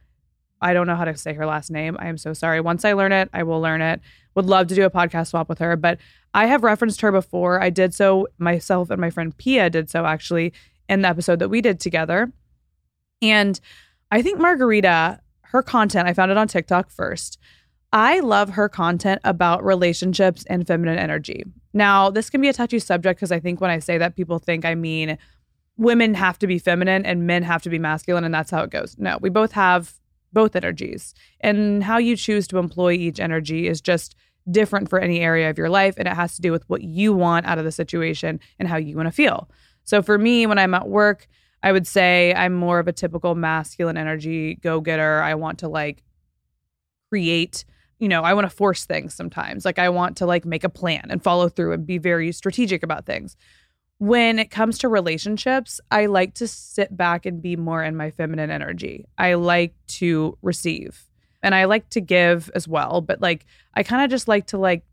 I 0.61 0.75
don't 0.75 0.89
know 0.89 0.97
how 0.97 1.05
to 1.05 1.17
say 1.17 1.35
her 1.35 1.47
last 1.47 1.71
name. 1.71 1.97
I 2.01 2.09
am 2.09 2.19
so 2.19 2.33
sorry. 2.33 2.61
Once 2.61 2.85
I 2.85 2.95
learn 2.95 3.13
it, 3.13 3.29
I 3.33 3.45
will 3.45 3.61
learn 3.61 3.81
it. 3.81 4.01
Would 4.35 4.47
love 4.47 4.67
to 4.69 4.75
do 4.75 4.85
a 4.85 4.91
podcast 4.91 5.29
swap 5.29 5.49
with 5.49 5.61
her, 5.61 5.77
but 5.77 5.99
I 6.35 6.47
have 6.47 6.65
referenced 6.65 7.01
her 7.03 7.13
before. 7.13 7.63
I 7.63 7.71
did 7.71 7.95
so 7.95 8.27
myself 8.39 8.91
and 8.91 9.01
my 9.01 9.11
friend 9.11 9.37
Pia 9.37 9.71
did 9.71 9.89
so 9.89 10.05
actually 10.05 10.53
in 10.89 11.03
the 11.03 11.09
episode 11.09 11.39
that 11.39 11.49
we 11.49 11.61
did 11.61 11.79
together. 11.79 12.33
And 13.23 13.61
I 14.11 14.21
think 14.21 14.41
Margarita, 14.41 15.21
her 15.43 15.63
content, 15.63 16.09
I 16.09 16.13
found 16.13 16.31
it 16.31 16.37
on 16.37 16.49
TikTok 16.49 16.91
first. 16.91 17.39
I 17.97 18.21
love 18.21 18.51
her 18.51 18.69
content 18.69 19.23
about 19.25 19.65
relationships 19.65 20.45
and 20.51 20.67
feminine 20.67 20.99
energy. 20.99 21.45
Now, 21.73 22.11
this 22.11 22.29
can 22.29 22.43
be 22.43 22.49
a 22.51 22.53
touchy 22.53 22.79
subject 22.79 23.19
because 23.19 23.33
I 23.33 23.41
think 23.41 23.59
when 23.59 23.71
I 23.71 23.79
say 23.79 23.97
that, 23.97 24.17
people 24.17 24.39
think 24.39 24.67
I 24.67 24.75
mean 24.75 25.17
women 25.79 26.13
have 26.13 26.39
to 26.41 26.47
be 26.47 26.59
feminine 26.59 27.07
and 27.07 27.27
men 27.27 27.43
have 27.43 27.63
to 27.63 27.71
be 27.71 27.79
masculine, 27.79 28.23
and 28.23 28.35
that's 28.35 28.51
how 28.51 28.63
it 28.63 28.69
goes. 28.69 28.97
No, 28.99 29.17
we 29.23 29.31
both 29.31 29.53
have 29.53 29.95
both 30.35 30.55
energies. 30.55 31.15
And 31.41 31.83
how 31.83 31.97
you 31.97 32.17
choose 32.17 32.47
to 32.49 32.59
employ 32.59 32.93
each 32.93 33.19
energy 33.19 33.67
is 33.67 33.81
just 33.81 34.15
different 34.51 34.91
for 34.91 34.99
any 34.99 35.21
area 35.21 35.49
of 35.49 35.57
your 35.57 35.71
life. 35.71 35.95
And 35.97 36.07
it 36.07 36.15
has 36.15 36.37
to 36.37 36.43
do 36.43 36.53
with 36.53 36.69
what 36.69 36.83
you 36.83 37.15
want 37.15 37.47
out 37.47 37.57
of 37.57 37.65
the 37.65 37.73
situation 37.73 38.41
and 38.59 38.69
how 38.69 38.77
you 38.77 38.95
want 38.95 39.07
to 39.07 39.11
feel. 39.13 39.49
So 39.85 40.03
for 40.03 40.19
me, 40.19 40.47
when 40.47 40.59
I'm 40.59 40.75
at 40.75 40.87
work, 40.87 41.29
I 41.63 41.73
would 41.73 41.87
say 41.87 42.35
I'm 42.35 42.53
more 42.53 42.79
of 42.79 42.89
a 42.89 42.93
typical 42.93 43.35
masculine 43.35 43.97
energy 43.97 44.57
go 44.57 44.83
getter. 44.83 45.23
I 45.23 45.35
want 45.35 45.61
to 45.61 45.69
like 45.69 46.03
create 47.09 47.65
you 47.99 48.09
know, 48.09 48.23
I 48.23 48.35
want 48.35 48.49
to 48.49 48.55
force 48.55 48.85
things 48.85 49.15
sometimes. 49.15 49.65
Like 49.65 49.79
I 49.79 49.89
want 49.89 50.19
to 50.19 50.27
like 50.27 50.45
make 50.45 50.65
a 50.65 50.69
plan 50.69 51.07
and 51.09 51.23
follow 51.23 51.49
through 51.49 51.73
and 51.73 51.87
be 51.87 51.99
very 51.99 52.33
strategic 52.33 52.83
about 52.83 53.07
things. 53.07 53.37
When 53.99 54.39
it 54.39 54.51
comes 54.51 54.79
to 54.79 54.89
relationships, 54.89 55.81
I 55.91 56.07
like 56.07 56.35
to 56.35 56.47
sit 56.47 56.95
back 56.95 57.25
and 57.25 57.41
be 57.41 57.57
more 57.57 57.83
in 57.83 57.97
my 57.97 58.11
feminine 58.11 58.51
energy. 58.51 59.07
I 59.17 59.35
like 59.35 59.75
to 59.89 60.37
receive 60.43 61.07
and 61.43 61.55
I 61.55 61.65
like 61.65 61.89
to 61.91 62.01
give 62.01 62.51
as 62.55 62.69
well, 62.69 63.01
but 63.01 63.23
like 63.23 63.47
I 63.75 63.83
kind 63.83 64.05
of 64.05 64.11
just 64.11 64.29
like 64.29 64.49
to 64.49 64.59
like 64.59 64.85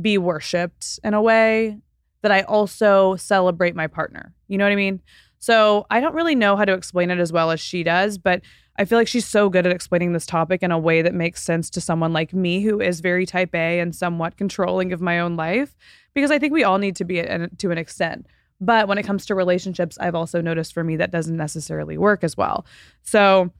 be 0.00 0.18
worshiped 0.18 1.00
in 1.02 1.14
a 1.14 1.22
way 1.22 1.78
that 2.22 2.30
I 2.30 2.42
also 2.42 3.16
celebrate 3.16 3.74
my 3.74 3.86
partner. 3.86 4.34
You 4.46 4.58
know 4.58 4.64
what 4.64 4.72
I 4.72 4.76
mean? 4.76 5.00
So 5.46 5.86
I 5.92 6.00
don't 6.00 6.16
really 6.16 6.34
know 6.34 6.56
how 6.56 6.64
to 6.64 6.72
explain 6.72 7.08
it 7.08 7.20
as 7.20 7.32
well 7.32 7.52
as 7.52 7.60
she 7.60 7.84
does, 7.84 8.18
but 8.18 8.42
I 8.80 8.84
feel 8.84 8.98
like 8.98 9.06
she's 9.06 9.28
so 9.28 9.48
good 9.48 9.64
at 9.64 9.70
explaining 9.70 10.12
this 10.12 10.26
topic 10.26 10.60
in 10.60 10.72
a 10.72 10.78
way 10.78 11.02
that 11.02 11.14
makes 11.14 11.40
sense 11.40 11.70
to 11.70 11.80
someone 11.80 12.12
like 12.12 12.34
me 12.34 12.62
who 12.62 12.80
is 12.80 12.98
very 12.98 13.24
type 13.26 13.54
A 13.54 13.78
and 13.78 13.94
somewhat 13.94 14.36
controlling 14.36 14.92
of 14.92 15.00
my 15.00 15.20
own 15.20 15.36
life 15.36 15.76
because 16.14 16.32
I 16.32 16.40
think 16.40 16.52
we 16.52 16.64
all 16.64 16.78
need 16.78 16.96
to 16.96 17.04
be 17.04 17.22
to 17.22 17.70
an 17.70 17.78
extent. 17.78 18.26
But 18.60 18.88
when 18.88 18.98
it 18.98 19.04
comes 19.04 19.24
to 19.26 19.36
relationships, 19.36 19.96
I've 20.00 20.16
also 20.16 20.40
noticed 20.40 20.74
for 20.74 20.82
me 20.82 20.96
that 20.96 21.12
doesn't 21.12 21.36
necessarily 21.36 21.96
work 21.96 22.24
as 22.24 22.36
well. 22.36 22.66
So 23.04 23.52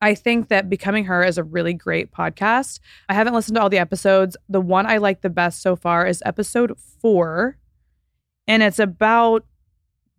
I 0.00 0.16
think 0.16 0.48
that 0.48 0.68
Becoming 0.68 1.04
Her 1.04 1.22
is 1.22 1.38
a 1.38 1.44
really 1.44 1.72
great 1.72 2.10
podcast. 2.10 2.80
I 3.08 3.14
haven't 3.14 3.34
listened 3.34 3.54
to 3.54 3.62
all 3.62 3.70
the 3.70 3.78
episodes. 3.78 4.36
The 4.48 4.60
one 4.60 4.86
I 4.86 4.96
like 4.96 5.20
the 5.20 5.30
best 5.30 5.62
so 5.62 5.76
far 5.76 6.04
is 6.04 6.20
episode 6.26 6.76
four, 7.00 7.58
and 8.48 8.60
it's 8.64 8.80
about 8.80 9.44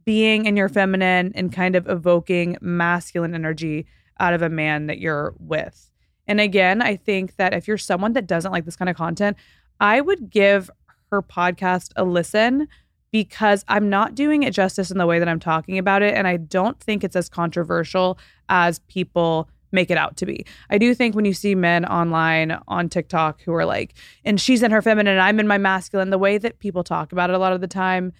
being 0.06 0.46
in 0.46 0.58
your 0.58 0.70
feminine 0.70 1.32
and 1.36 1.52
kind 1.52 1.76
of 1.76 1.88
evoking 1.88 2.58
masculine 2.62 3.36
energy 3.36 3.86
out 4.20 4.34
of 4.34 4.42
a 4.42 4.50
man 4.50 4.88
that 4.88 5.00
you're 5.00 5.34
with. 5.40 5.90
And 6.28 6.40
again, 6.40 6.82
I 6.82 6.96
think 6.96 7.36
that 7.38 7.54
if 7.54 7.68
you're 7.68 7.78
someone 7.78 8.14
that 8.14 8.28
doesn't 8.28 8.52
like 8.52 8.66
this 8.66 8.76
kind 8.76 8.90
of 8.90 8.96
content, 8.96 9.38
I 9.80 10.02
would 10.02 10.30
give 10.30 10.70
her 11.10 11.22
podcast 11.22 11.92
a 11.96 12.04
listen 12.04 12.68
because 13.12 13.66
I'm 13.68 13.90
not 13.90 14.16
doing 14.16 14.44
it 14.44 14.54
justice 14.54 14.92
in 14.92 14.98
the 14.98 15.06
way 15.06 15.20
that 15.20 15.28
I'm 15.28 15.40
talking 15.40 15.78
about 15.78 16.02
it. 16.02 16.14
And 16.14 16.28
I 16.28 16.38
don't 16.38 16.80
think 16.80 17.04
it's 17.04 17.16
as 17.16 17.28
controversial 17.28 18.18
as 18.48 18.80
people 18.80 19.50
make 19.74 19.90
it 19.90 19.98
out 19.98 20.18
to 20.18 20.26
be. 20.26 20.46
I 20.70 20.78
do 20.78 20.94
think 20.94 21.16
when 21.16 21.26
you 21.26 21.34
see 21.34 21.56
men 21.56 21.86
online 21.86 22.58
on 22.68 22.90
TikTok 22.90 23.42
who 23.42 23.54
are 23.54 23.66
like, 23.66 23.94
and 24.24 24.40
she's 24.40 24.64
in 24.64 24.72
her 24.72 24.82
feminine, 24.82 25.14
and 25.14 25.22
I'm 25.22 25.40
in 25.40 25.48
my 25.48 25.58
masculine, 25.58 26.10
the 26.10 26.18
way 26.18 26.38
that 26.38 26.60
people 26.60 26.84
talk 26.84 27.12
about 27.12 27.30
it 27.30 27.36
a 27.36 27.40
lot 27.40 27.54
of 27.54 27.62
the 27.62 27.68
time 27.68 28.14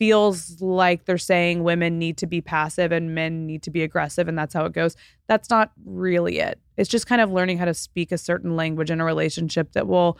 feels 0.00 0.62
like 0.62 1.04
they're 1.04 1.18
saying 1.18 1.62
women 1.62 1.98
need 1.98 2.16
to 2.16 2.26
be 2.26 2.40
passive 2.40 2.90
and 2.90 3.14
men 3.14 3.46
need 3.46 3.62
to 3.62 3.70
be 3.70 3.82
aggressive 3.82 4.28
and 4.28 4.36
that's 4.36 4.54
how 4.54 4.64
it 4.64 4.72
goes. 4.72 4.96
That's 5.28 5.50
not 5.50 5.72
really 5.84 6.38
it. 6.38 6.58
It's 6.78 6.88
just 6.88 7.06
kind 7.06 7.20
of 7.20 7.30
learning 7.30 7.58
how 7.58 7.66
to 7.66 7.74
speak 7.74 8.10
a 8.10 8.16
certain 8.16 8.56
language 8.56 8.90
in 8.90 8.98
a 8.98 9.04
relationship 9.04 9.72
that 9.72 9.86
will 9.86 10.18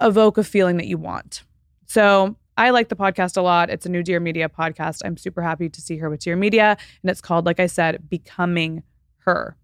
evoke 0.00 0.38
a 0.38 0.44
feeling 0.44 0.76
that 0.76 0.86
you 0.86 0.98
want. 0.98 1.42
So 1.86 2.36
I 2.56 2.70
like 2.70 2.88
the 2.88 2.94
podcast 2.94 3.36
a 3.36 3.42
lot. 3.42 3.70
It's 3.70 3.86
a 3.86 3.88
new 3.88 4.04
Dear 4.04 4.20
Media 4.20 4.48
podcast. 4.48 5.02
I'm 5.04 5.16
super 5.16 5.42
happy 5.42 5.68
to 5.68 5.80
see 5.80 5.96
her 5.96 6.08
with 6.08 6.20
Dear 6.20 6.36
Media. 6.36 6.76
And 7.02 7.10
it's 7.10 7.20
called, 7.20 7.44
like 7.44 7.58
I 7.58 7.66
said, 7.66 8.08
Becoming 8.08 8.84
Her. 9.18 9.56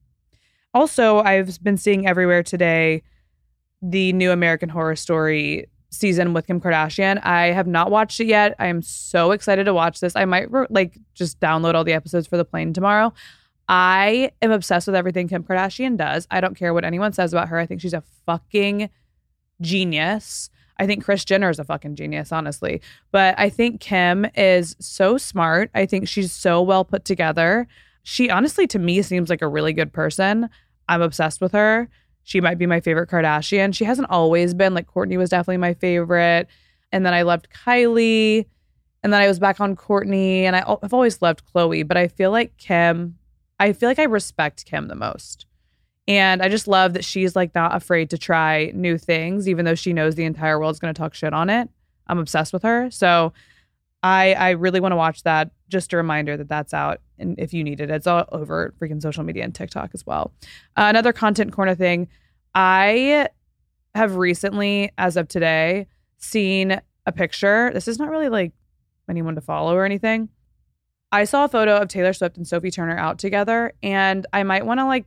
Also, 0.75 1.21
I've 1.21 1.63
been 1.63 1.77
seeing 1.77 2.09
everywhere 2.09 2.43
today 2.43 3.05
the 3.81 4.13
new 4.15 4.33
American 4.33 4.69
Horror 4.69 4.97
Story 4.97 5.67
season 5.93 6.33
with 6.33 6.47
Kim 6.47 6.61
Kardashian. 6.61 7.25
I 7.25 7.53
have 7.53 7.67
not 7.67 7.91
watched 7.91 8.19
it 8.19 8.27
yet. 8.27 8.57
I 8.59 8.67
am 8.67 8.83
so 8.83 9.31
excited 9.31 9.65
to 9.65 9.75
watch 9.75 10.01
this. 10.01 10.17
I 10.17 10.25
might 10.25 10.51
like 10.71 10.99
just 11.15 11.39
download 11.39 11.75
all 11.75 11.85
the 11.85 11.93
episodes 11.93 12.27
for 12.27 12.37
the 12.37 12.45
plane 12.45 12.73
tomorrow. 12.73 13.13
I 13.69 14.33
am 14.41 14.51
obsessed 14.51 14.87
with 14.87 14.97
everything 14.97 15.29
Kim 15.29 15.45
Kardashian 15.45 15.97
does. 15.97 16.27
I 16.31 16.41
don't 16.41 16.57
care 16.57 16.75
what 16.75 16.85
anyone 16.85 17.13
says 17.13 17.33
about 17.33 17.49
her. 17.49 17.59
I 17.59 17.67
think 17.67 17.81
she's 17.81 17.95
a 17.95 18.03
fucking 18.27 18.91
genius. 19.61 20.51
I 20.79 20.87
think 20.87 21.05
Kris 21.05 21.25
Jenner 21.25 21.51
is 21.51 21.59
a 21.59 21.65
fucking 21.65 21.95
genius, 21.95 22.33
honestly. 22.33 22.81
But 23.13 23.39
I 23.39 23.51
think 23.51 23.81
Kim 23.81 24.27
is 24.35 24.75
so 24.81 25.17
smart. 25.19 25.71
I 25.75 25.87
think 25.87 26.09
she's 26.09 26.33
so 26.33 26.61
well 26.63 26.85
put 26.85 27.05
together. 27.05 27.69
She 28.03 28.31
honestly, 28.31 28.67
to 28.69 28.79
me, 28.79 29.01
seems 29.03 29.31
like 29.31 29.43
a 29.43 29.49
really 29.49 29.73
good 29.73 29.93
person. 29.93 30.49
I'm 30.89 31.03
obsessed 31.03 31.41
with 31.41 31.53
her. 31.53 31.89
She 32.25 32.41
might 32.41 32.59
be 32.59 32.67
my 32.67 32.81
favorite 32.81 33.11
Kardashian. 33.11 33.75
She 33.75 33.85
hasn't 33.85 34.11
always 34.11 34.55
been 34.55 34.75
like 34.75 34.87
Kourtney 34.87 35.17
was 35.19 35.31
definitely 35.31 35.57
my 35.59 35.75
favorite. 35.75 36.49
and 36.93 37.07
then 37.07 37.15
I 37.15 37.23
loved 37.23 37.49
Kylie, 37.51 38.47
and 39.03 39.13
then 39.13 39.21
I 39.21 39.27
was 39.27 39.39
back 39.39 39.61
on 39.61 39.75
Kourtney, 39.77 40.43
and 40.43 40.55
I, 40.55 40.65
I've 40.83 40.93
always 40.93 41.23
loved 41.23 41.43
Khloé, 41.53 41.87
but 41.87 41.97
I 41.97 42.09
feel 42.09 42.31
like 42.31 42.57
Kim, 42.59 43.17
I 43.59 43.73
feel 43.73 43.89
like 43.89 43.99
I 43.99 44.05
respect 44.05 44.67
Kim 44.67 44.89
the 44.89 44.95
most. 44.95 45.47
And 46.09 46.43
I 46.43 46.49
just 46.49 46.69
love 46.69 46.95
that 46.95 47.05
she's 47.05 47.37
like 47.37 47.55
not 47.55 47.75
afraid 47.75 48.11
to 48.11 48.19
try 48.19 48.73
new 48.75 48.99
things, 48.99 49.49
even 49.49 49.65
though 49.65 49.75
she 49.75 49.93
knows 49.93 50.15
the 50.15 50.25
entire 50.25 50.59
world's 50.59 50.81
going 50.81 50.93
to 50.93 50.99
talk 50.99 51.15
shit 51.15 51.33
on 51.33 51.49
it. 51.49 51.69
I'm 52.09 52.19
obsessed 52.19 52.53
with 52.53 52.65
her. 52.65 52.91
So 52.91 53.33
I 54.03 54.35
I 54.35 54.51
really 54.51 54.81
want 54.81 54.93
to 54.93 54.97
watch 54.97 55.23
that. 55.23 55.51
Just 55.73 55.95
a 55.95 55.97
reminder 55.97 56.37
that 56.37 56.51
that's 56.51 56.75
out, 56.75 57.01
and 57.19 57.35
if 57.39 57.55
you 57.55 57.65
need 57.65 57.81
it, 57.81 57.91
it's 57.91 58.07
all 58.07 58.27
over 58.31 58.75
freaking 58.79 59.01
social 59.01 59.25
media 59.25 59.43
and 59.43 59.55
TikTok 59.55 59.93
as 59.95 60.05
well. 60.05 60.35
Uh, 60.77 60.85
another 60.91 61.15
content 61.15 61.51
corner 61.51 61.75
thing, 61.75 62.09
I 62.55 63.29
have 63.95 64.17
recently, 64.17 64.93
as 64.99 65.17
of 65.17 65.29
today, 65.29 65.87
seen 66.19 66.79
a 67.07 67.13
picture. 67.13 67.71
This 67.73 67.89
is 67.89 67.99
not 67.99 68.11
really 68.11 68.29
like 68.29 68.53
anyone 69.09 69.35
to 69.37 69.41
follow 69.41 69.75
or 69.75 69.87
anything. 69.87 70.29
I 71.11 71.25
saw 71.25 71.47
a 71.47 71.49
photo 71.49 71.79
of 71.79 71.89
Taylor 71.89 72.13
Swift 72.13 72.37
and 72.37 72.47
Sophie 72.47 72.71
Turner 72.71 72.99
out 72.99 73.19
together, 73.19 73.73
and 73.83 74.27
I 74.31 74.43
might 74.43 74.67
want 74.67 74.79
to 74.81 74.85
like 74.85 75.07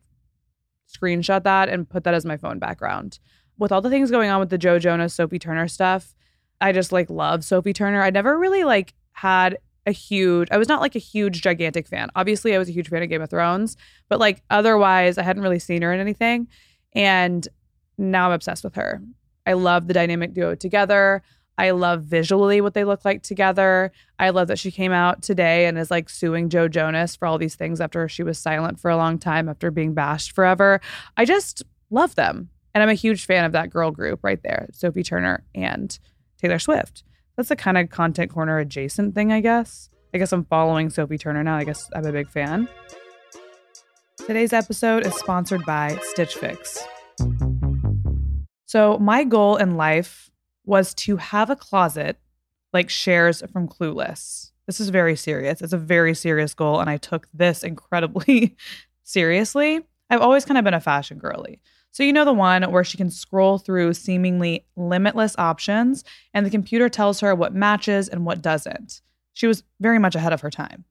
screenshot 0.92 1.44
that 1.44 1.70
and 1.70 1.88
put 1.88 2.06
that 2.06 2.16
as 2.16 2.26
my 2.26 2.38
phone 2.38 2.58
background. 2.58 3.20
With 3.60 3.72
all 3.72 3.82
the 3.82 3.92
things 3.92 4.10
going 4.10 4.32
on 4.32 4.40
with 4.40 4.50
the 4.50 4.58
Joe 4.58 4.80
Jonas, 4.80 5.14
Sophie 5.14 5.38
Turner 5.38 5.68
stuff, 5.68 6.16
I 6.60 6.72
just 6.72 6.92
like 6.92 7.12
love 7.12 7.44
Sophie 7.44 7.74
Turner. 7.74 8.02
I 8.02 8.10
never 8.10 8.36
really 8.36 8.64
like 8.64 8.96
had 9.12 9.60
a 9.86 9.92
huge 9.92 10.50
I 10.52 10.58
was 10.58 10.68
not 10.68 10.82
like 10.82 10.96
a 10.96 11.00
huge 11.00 11.42
gigantic 11.42 11.88
fan. 11.88 12.10
Obviously, 12.16 12.56
I 12.56 12.58
was 12.58 12.70
a 12.70 12.72
huge 12.72 12.90
fan 12.90 13.04
of 13.04 13.10
Game 13.10 13.22
of 13.22 13.30
Thrones, 13.30 13.78
but 14.10 14.20
like 14.20 14.42
otherwise 14.50 15.18
I 15.18 15.24
hadn't 15.24 15.44
really 15.44 15.60
seen 15.60 15.82
her 15.82 15.94
in 15.94 16.00
anything. 16.00 16.48
And 16.94 17.48
now 17.98 18.28
I'm 18.28 18.34
obsessed 18.34 18.64
with 18.64 18.76
her. 18.76 19.02
I 19.46 19.54
love 19.54 19.88
the 19.88 19.94
dynamic 19.94 20.34
duo 20.34 20.56
together. 20.56 21.22
I 21.58 21.72
love 21.72 22.04
visually 22.04 22.60
what 22.60 22.74
they 22.74 22.84
look 22.84 23.06
like 23.06 23.24
together. 23.24 23.92
I 24.20 24.32
love 24.32 24.48
that 24.50 24.60
she 24.60 24.72
came 24.72 24.92
out 24.92 25.22
today 25.22 25.66
and 25.68 25.78
is 25.78 25.92
like 25.92 26.10
suing 26.10 26.50
Joe 26.50 26.68
Jonas 26.68 27.16
for 27.16 27.28
all 27.28 27.38
these 27.38 27.56
things 27.56 27.80
after 27.80 28.10
she 28.10 28.24
was 28.24 28.38
silent 28.38 28.80
for 28.80 28.92
a 28.92 28.98
long 28.98 29.18
time 29.18 29.48
after 29.48 29.72
being 29.72 29.94
bashed 29.94 30.34
forever. 30.34 30.82
I 31.16 31.24
just 31.24 31.64
love 31.90 32.16
them. 32.16 32.50
And 32.74 32.84
I'm 32.84 32.90
a 32.90 32.94
huge 32.94 33.26
fan 33.26 33.46
of 33.46 33.54
that 33.54 33.70
girl 33.70 33.92
group 33.92 34.20
right 34.22 34.42
there, 34.44 34.68
Sophie 34.74 35.04
Turner 35.04 35.46
and 35.54 35.98
Taylor 36.42 36.60
Swift. 36.60 37.04
That's 37.38 37.52
a 37.52 37.56
kind 37.56 37.78
of 37.78 37.90
content 37.90 38.32
corner 38.32 38.60
adjacent 38.60 39.14
thing, 39.14 39.34
I 39.34 39.42
guess. 39.42 39.90
I 40.14 40.18
guess 40.18 40.32
I'm 40.32 40.46
following 40.46 40.90
Sophie 40.90 41.18
Turner 41.18 41.44
now. 41.44 41.58
I 41.58 41.66
guess 41.66 41.90
I'm 41.94 42.06
a 42.06 42.12
big 42.12 42.30
fan. 42.30 42.70
Today's 44.26 44.54
episode 44.54 45.06
is 45.06 45.14
sponsored 45.16 45.66
by 45.66 46.00
Stitch 46.02 46.36
Fix. 46.36 46.82
So, 48.66 48.98
my 48.98 49.24
goal 49.24 49.58
in 49.58 49.76
life 49.76 50.32
was 50.66 50.94
to 50.96 51.18
have 51.18 51.50
a 51.50 51.56
closet 51.56 52.18
like 52.74 52.90
Cher's 52.90 53.42
from 53.52 53.68
Clueless. 53.68 54.52
This 54.66 54.80
is 54.80 54.90
very 54.90 55.16
serious. 55.16 55.62
It's 55.62 55.74
a 55.74 55.78
very 55.78 56.16
serious 56.16 56.54
goal, 56.54 56.80
and 56.80 56.90
I 56.90 56.98
took 56.98 57.28
this 57.34 57.64
incredibly 57.64 58.56
seriously. 59.04 59.82
I've 60.10 60.22
always 60.22 60.46
kind 60.46 60.58
of 60.58 60.64
been 60.64 60.74
a 60.74 60.80
fashion 60.80 61.18
girly. 61.18 61.60
So, 61.96 62.04
you 62.04 62.12
know, 62.12 62.26
the 62.26 62.34
one 62.34 62.62
where 62.74 62.84
she 62.84 62.98
can 62.98 63.10
scroll 63.10 63.58
through 63.58 63.94
seemingly 63.94 64.66
limitless 64.76 65.34
options 65.38 66.04
and 66.34 66.46
the 66.46 66.50
computer 66.50 66.90
tells 66.90 67.22
her 67.22 67.34
what 67.34 67.56
matches 67.56 68.10
and 68.10 68.26
what 68.26 68.42
doesn't. 68.42 69.00
She 69.32 69.48
was 69.48 69.64
very 69.80 69.98
much 69.98 70.14
ahead 70.14 70.34
of 70.34 70.42
her 70.42 70.50
time. 70.50 70.84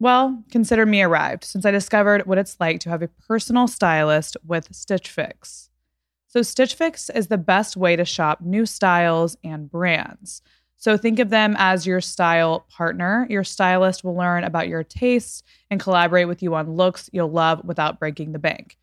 Well, 0.00 0.42
consider 0.50 0.86
me 0.86 1.02
arrived 1.02 1.44
since 1.44 1.66
I 1.66 1.70
discovered 1.70 2.24
what 2.24 2.38
it's 2.38 2.56
like 2.58 2.80
to 2.80 2.88
have 2.88 3.02
a 3.02 3.08
personal 3.08 3.68
stylist 3.68 4.38
with 4.42 4.74
Stitch 4.74 5.10
Fix. 5.10 5.68
So, 6.28 6.40
Stitch 6.40 6.74
Fix 6.74 7.10
is 7.10 7.26
the 7.26 7.36
best 7.36 7.76
way 7.76 7.94
to 7.94 8.06
shop 8.06 8.40
new 8.40 8.64
styles 8.64 9.36
and 9.44 9.70
brands. 9.70 10.40
So, 10.78 10.96
think 10.96 11.18
of 11.18 11.28
them 11.28 11.56
as 11.58 11.86
your 11.86 12.00
style 12.00 12.64
partner. 12.70 13.26
Your 13.28 13.44
stylist 13.44 14.02
will 14.02 14.16
learn 14.16 14.44
about 14.44 14.68
your 14.68 14.82
tastes 14.82 15.42
and 15.70 15.78
collaborate 15.78 16.26
with 16.26 16.42
you 16.42 16.54
on 16.54 16.72
looks 16.72 17.10
you'll 17.12 17.30
love 17.30 17.62
without 17.66 17.98
breaking 17.98 18.32
the 18.32 18.38
bank. 18.38 18.78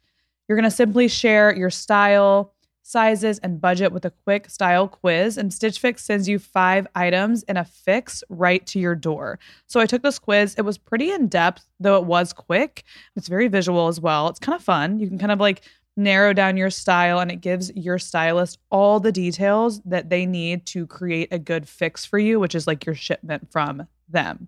You're 0.48 0.58
going 0.58 0.70
to 0.70 0.76
simply 0.76 1.08
share 1.08 1.56
your 1.56 1.70
style, 1.70 2.54
sizes, 2.84 3.40
and 3.40 3.60
budget 3.60 3.92
with 3.92 4.06
a 4.06 4.12
quick 4.12 4.50
style 4.50 4.88
quiz, 4.88 5.38
and 5.38 5.52
Stitch 5.52 5.80
Fix 5.80 6.04
sends 6.04 6.28
you 6.28 6.38
five 6.38 6.88
items 6.94 7.44
in 7.44 7.58
a 7.58 7.66
fix 7.66 8.24
right 8.30 8.66
to 8.68 8.80
your 8.80 8.96
door. 8.96 9.40
So 9.68 9.80
I 9.80 9.86
took 9.86 10.04
this 10.04 10.20
quiz. 10.20 10.56
It 10.56 10.62
was 10.62 10.78
pretty 10.78 11.12
in 11.12 11.28
depth, 11.28 11.66
though 11.80 11.98
it 11.98 12.06
was 12.06 12.32
quick. 12.32 12.84
It's 13.16 13.28
very 13.28 13.48
visual 13.48 13.88
as 13.88 14.00
well. 14.00 14.28
It's 14.28 14.40
kind 14.40 14.56
of 14.56 14.64
fun. 14.64 15.00
You 15.00 15.08
can 15.08 15.18
kind 15.18 15.32
of 15.32 15.40
like 15.40 15.62
narrow 15.98 16.34
down 16.34 16.58
your 16.58 16.70
style 16.70 17.20
and 17.20 17.32
it 17.32 17.42
gives 17.42 17.72
your 17.76 17.98
stylist 17.98 18.60
all 18.70 19.00
the 19.00 19.12
details 19.12 19.82
that 19.86 20.10
they 20.10 20.26
need 20.26 20.66
to 20.68 20.86
create 20.88 21.30
a 21.32 21.40
good 21.40 21.68
fix 21.68 22.06
for 22.06 22.20
you, 22.20 22.40
which 22.40 22.56
is 22.56 22.68
like 22.68 22.86
your 22.86 22.96
shipment 22.96 23.50
from 23.52 23.88
them. 24.10 24.48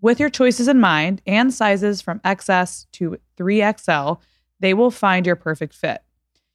With 0.00 0.20
your 0.20 0.30
choices 0.30 0.68
in 0.68 0.78
mind 0.78 1.20
and 1.26 1.52
sizes 1.52 2.00
from 2.00 2.20
XS 2.20 2.86
to 2.92 3.18
3XL, 3.36 4.20
they 4.60 4.74
will 4.74 4.90
find 4.90 5.26
your 5.26 5.36
perfect 5.36 5.74
fit. 5.74 6.02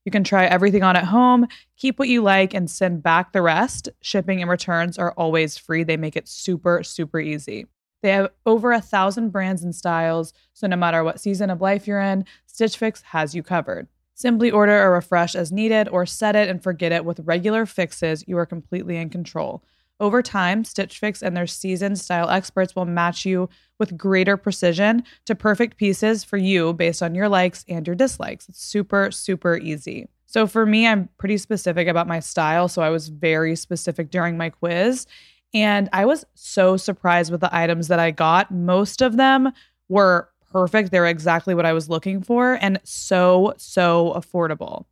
You 0.05 0.11
can 0.11 0.23
try 0.23 0.45
everything 0.45 0.83
on 0.83 0.95
at 0.95 1.05
home, 1.05 1.47
keep 1.77 1.97
what 1.97 2.09
you 2.09 2.21
like, 2.21 2.53
and 2.53 2.69
send 2.69 3.03
back 3.03 3.31
the 3.31 3.41
rest. 3.41 3.89
Shipping 4.01 4.41
and 4.41 4.49
returns 4.49 4.97
are 4.97 5.13
always 5.13 5.57
free. 5.57 5.83
They 5.83 5.97
make 5.97 6.17
it 6.17 6.27
super, 6.27 6.83
super 6.83 7.19
easy. 7.19 7.67
They 8.01 8.09
have 8.11 8.31
over 8.45 8.73
a 8.73 8.81
thousand 8.81 9.29
brands 9.29 9.63
and 9.63 9.73
styles, 9.73 10.33
so 10.53 10.67
no 10.67 10.75
matter 10.75 11.03
what 11.03 11.21
season 11.21 11.49
of 11.49 11.61
life 11.61 11.87
you're 11.87 12.01
in, 12.01 12.25
Stitch 12.45 12.77
Fix 12.77 13.01
has 13.01 13.33
you 13.33 13.43
covered. 13.43 13.87
Simply 14.13 14.51
order 14.51 14.83
a 14.83 14.89
refresh 14.89 15.35
as 15.35 15.53
needed 15.53 15.87
or 15.87 16.05
set 16.05 16.35
it 16.35 16.49
and 16.49 16.61
forget 16.61 16.91
it. 16.91 17.05
With 17.05 17.21
regular 17.21 17.65
fixes, 17.65 18.25
you 18.27 18.37
are 18.37 18.45
completely 18.45 18.97
in 18.97 19.09
control. 19.09 19.63
Over 20.03 20.21
time, 20.21 20.65
Stitch 20.65 20.99
Fix 20.99 21.23
and 21.23 21.35
their 21.35 21.47
seasoned 21.47 21.97
style 21.97 22.29
experts 22.29 22.75
will 22.75 22.83
match 22.83 23.25
you 23.25 23.47
with 23.79 23.97
greater 23.97 24.35
precision 24.35 25.05
to 25.25 25.33
perfect 25.33 25.77
pieces 25.77 26.25
for 26.25 26.35
you 26.35 26.73
based 26.73 27.01
on 27.01 27.15
your 27.15 27.29
likes 27.29 27.63
and 27.69 27.87
your 27.87 27.95
dislikes. 27.95 28.49
It's 28.49 28.61
super, 28.61 29.11
super 29.11 29.55
easy. 29.55 30.09
So 30.25 30.45
for 30.45 30.65
me, 30.65 30.85
I'm 30.85 31.07
pretty 31.17 31.37
specific 31.37 31.87
about 31.87 32.05
my 32.05 32.19
style. 32.19 32.67
So 32.67 32.81
I 32.81 32.89
was 32.89 33.07
very 33.07 33.55
specific 33.55 34.11
during 34.11 34.35
my 34.35 34.49
quiz. 34.49 35.07
And 35.53 35.87
I 35.93 36.03
was 36.03 36.25
so 36.33 36.75
surprised 36.75 37.31
with 37.31 37.39
the 37.39 37.55
items 37.55 37.87
that 37.87 37.99
I 38.01 38.11
got. 38.11 38.51
Most 38.51 39.01
of 39.01 39.15
them 39.15 39.53
were 39.87 40.27
perfect. 40.51 40.91
They 40.91 40.99
were 40.99 41.05
exactly 41.05 41.55
what 41.55 41.65
I 41.65 41.71
was 41.71 41.87
looking 41.87 42.21
for 42.21 42.59
and 42.61 42.77
so, 42.83 43.53
so 43.55 44.11
affordable. 44.17 44.83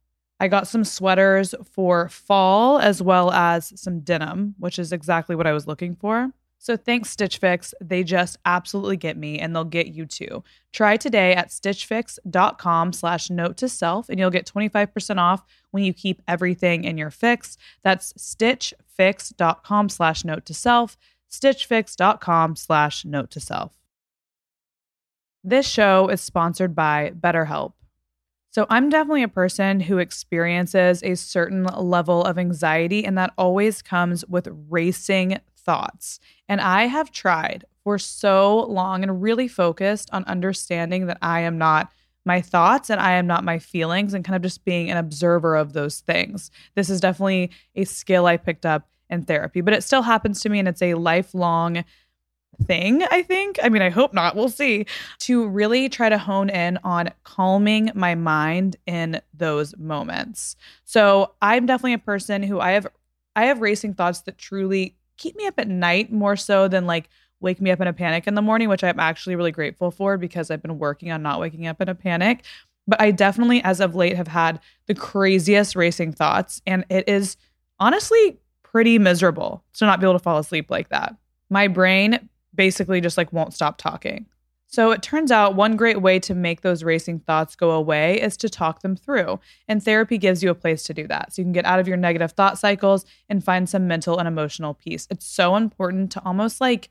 I 0.41 0.47
got 0.47 0.67
some 0.67 0.83
sweaters 0.83 1.53
for 1.71 2.09
fall 2.09 2.79
as 2.79 2.99
well 2.99 3.29
as 3.29 3.79
some 3.79 3.99
denim, 3.99 4.55
which 4.57 4.79
is 4.79 4.91
exactly 4.91 5.35
what 5.35 5.45
I 5.45 5.51
was 5.51 5.67
looking 5.67 5.93
for. 5.95 6.31
So 6.57 6.75
thanks 6.75 7.11
Stitch 7.11 7.37
Fix. 7.37 7.75
They 7.79 8.03
just 8.03 8.39
absolutely 8.43 8.97
get 8.97 9.17
me 9.17 9.37
and 9.37 9.55
they'll 9.55 9.63
get 9.63 9.89
you 9.89 10.07
too. 10.07 10.43
Try 10.73 10.97
today 10.97 11.35
at 11.35 11.49
stitchfix.com 11.49 12.93
slash 12.93 13.29
note 13.29 13.55
to 13.57 13.69
self 13.69 14.09
and 14.09 14.19
you'll 14.19 14.31
get 14.31 14.51
25% 14.51 15.19
off 15.19 15.43
when 15.69 15.83
you 15.83 15.93
keep 15.93 16.23
everything 16.27 16.85
in 16.85 16.97
your 16.97 17.11
fix. 17.11 17.55
That's 17.83 18.11
stitchfix.com 18.13 19.89
slash 19.89 20.25
note 20.25 20.45
to 20.47 20.55
self, 20.55 20.97
stitchfix.com 21.29 22.55
slash 22.55 23.05
note 23.05 23.29
to 23.29 23.39
self. 23.39 23.73
This 25.43 25.67
show 25.67 26.07
is 26.07 26.19
sponsored 26.19 26.75
by 26.75 27.11
BetterHelp. 27.11 27.73
So, 28.51 28.67
I'm 28.69 28.89
definitely 28.89 29.23
a 29.23 29.29
person 29.29 29.79
who 29.79 29.97
experiences 29.97 31.01
a 31.03 31.15
certain 31.15 31.63
level 31.63 32.23
of 32.23 32.37
anxiety, 32.37 33.05
and 33.05 33.17
that 33.17 33.33
always 33.37 33.81
comes 33.81 34.25
with 34.27 34.47
racing 34.69 35.39
thoughts. 35.55 36.19
And 36.49 36.59
I 36.59 36.87
have 36.87 37.11
tried 37.11 37.65
for 37.83 37.97
so 37.97 38.65
long 38.65 39.03
and 39.03 39.21
really 39.21 39.47
focused 39.47 40.09
on 40.11 40.25
understanding 40.25 41.07
that 41.07 41.17
I 41.21 41.41
am 41.41 41.57
not 41.57 41.91
my 42.25 42.41
thoughts 42.41 42.89
and 42.89 42.99
I 42.99 43.13
am 43.13 43.25
not 43.25 43.43
my 43.43 43.57
feelings 43.57 44.13
and 44.13 44.23
kind 44.23 44.35
of 44.35 44.43
just 44.43 44.63
being 44.63 44.91
an 44.91 44.97
observer 44.97 45.55
of 45.55 45.73
those 45.73 46.01
things. 46.01 46.51
This 46.75 46.89
is 46.89 47.01
definitely 47.01 47.51
a 47.75 47.85
skill 47.85 48.27
I 48.27 48.37
picked 48.37 48.65
up 48.65 48.87
in 49.09 49.23
therapy, 49.23 49.61
but 49.61 49.73
it 49.73 49.83
still 49.83 50.03
happens 50.03 50.41
to 50.41 50.49
me 50.49 50.59
and 50.59 50.67
it's 50.67 50.81
a 50.81 50.93
lifelong 50.93 51.83
thing, 52.61 53.03
I 53.11 53.23
think. 53.23 53.59
I 53.61 53.69
mean, 53.69 53.81
I 53.81 53.89
hope 53.89 54.13
not. 54.13 54.35
We'll 54.35 54.49
see. 54.49 54.85
To 55.19 55.47
really 55.47 55.89
try 55.89 56.09
to 56.09 56.17
hone 56.17 56.49
in 56.49 56.79
on 56.83 57.09
calming 57.23 57.91
my 57.95 58.15
mind 58.15 58.77
in 58.85 59.21
those 59.33 59.77
moments. 59.77 60.55
So, 60.83 61.33
I'm 61.41 61.65
definitely 61.65 61.93
a 61.93 61.99
person 61.99 62.43
who 62.43 62.59
I 62.59 62.71
have 62.71 62.87
I 63.35 63.45
have 63.45 63.61
racing 63.61 63.93
thoughts 63.93 64.21
that 64.21 64.37
truly 64.37 64.95
keep 65.17 65.35
me 65.35 65.47
up 65.47 65.59
at 65.59 65.67
night 65.67 66.11
more 66.11 66.35
so 66.35 66.67
than 66.67 66.85
like 66.85 67.09
wake 67.39 67.61
me 67.61 67.71
up 67.71 67.81
in 67.81 67.87
a 67.87 67.93
panic 67.93 68.27
in 68.27 68.35
the 68.35 68.41
morning, 68.41 68.69
which 68.69 68.83
I'm 68.83 68.99
actually 68.99 69.35
really 69.35 69.51
grateful 69.51 69.91
for 69.91 70.17
because 70.17 70.51
I've 70.51 70.61
been 70.61 70.79
working 70.79 71.11
on 71.11 71.21
not 71.21 71.39
waking 71.39 71.67
up 71.67 71.81
in 71.81 71.89
a 71.89 71.95
panic. 71.95 72.43
But 72.87 73.01
I 73.01 73.11
definitely, 73.11 73.63
as 73.63 73.79
of 73.79 73.95
late, 73.95 74.15
have 74.15 74.27
had 74.27 74.59
the 74.87 74.95
craziest 74.95 75.75
racing 75.75 76.13
thoughts. 76.13 76.61
And 76.65 76.85
it 76.89 77.07
is 77.07 77.37
honestly 77.79 78.39
pretty 78.63 78.99
miserable 78.99 79.63
to 79.73 79.85
not 79.85 79.99
be 79.99 80.05
able 80.05 80.13
to 80.13 80.19
fall 80.19 80.39
asleep 80.39 80.69
like 80.69 80.89
that. 80.89 81.15
My 81.49 81.67
brain 81.67 82.29
basically 82.53 83.01
just 83.01 83.17
like 83.17 83.31
won't 83.33 83.53
stop 83.53 83.77
talking. 83.77 84.25
So 84.71 84.91
it 84.91 85.03
turns 85.03 85.31
out 85.31 85.55
one 85.55 85.75
great 85.75 86.01
way 86.01 86.17
to 86.19 86.33
make 86.33 86.61
those 86.61 86.81
racing 86.81 87.19
thoughts 87.19 87.57
go 87.57 87.71
away 87.71 88.21
is 88.21 88.37
to 88.37 88.47
talk 88.47 88.81
them 88.81 88.95
through. 88.95 89.41
And 89.67 89.83
therapy 89.83 90.17
gives 90.17 90.41
you 90.41 90.49
a 90.49 90.55
place 90.55 90.83
to 90.83 90.93
do 90.93 91.07
that. 91.07 91.33
So 91.33 91.41
you 91.41 91.45
can 91.45 91.51
get 91.51 91.65
out 91.65 91.81
of 91.81 91.89
your 91.89 91.97
negative 91.97 92.31
thought 92.31 92.57
cycles 92.57 93.05
and 93.27 93.43
find 93.43 93.67
some 93.67 93.85
mental 93.85 94.17
and 94.17 94.29
emotional 94.29 94.73
peace. 94.73 95.07
It's 95.11 95.25
so 95.25 95.57
important 95.57 96.13
to 96.13 96.23
almost 96.23 96.61
like, 96.61 96.89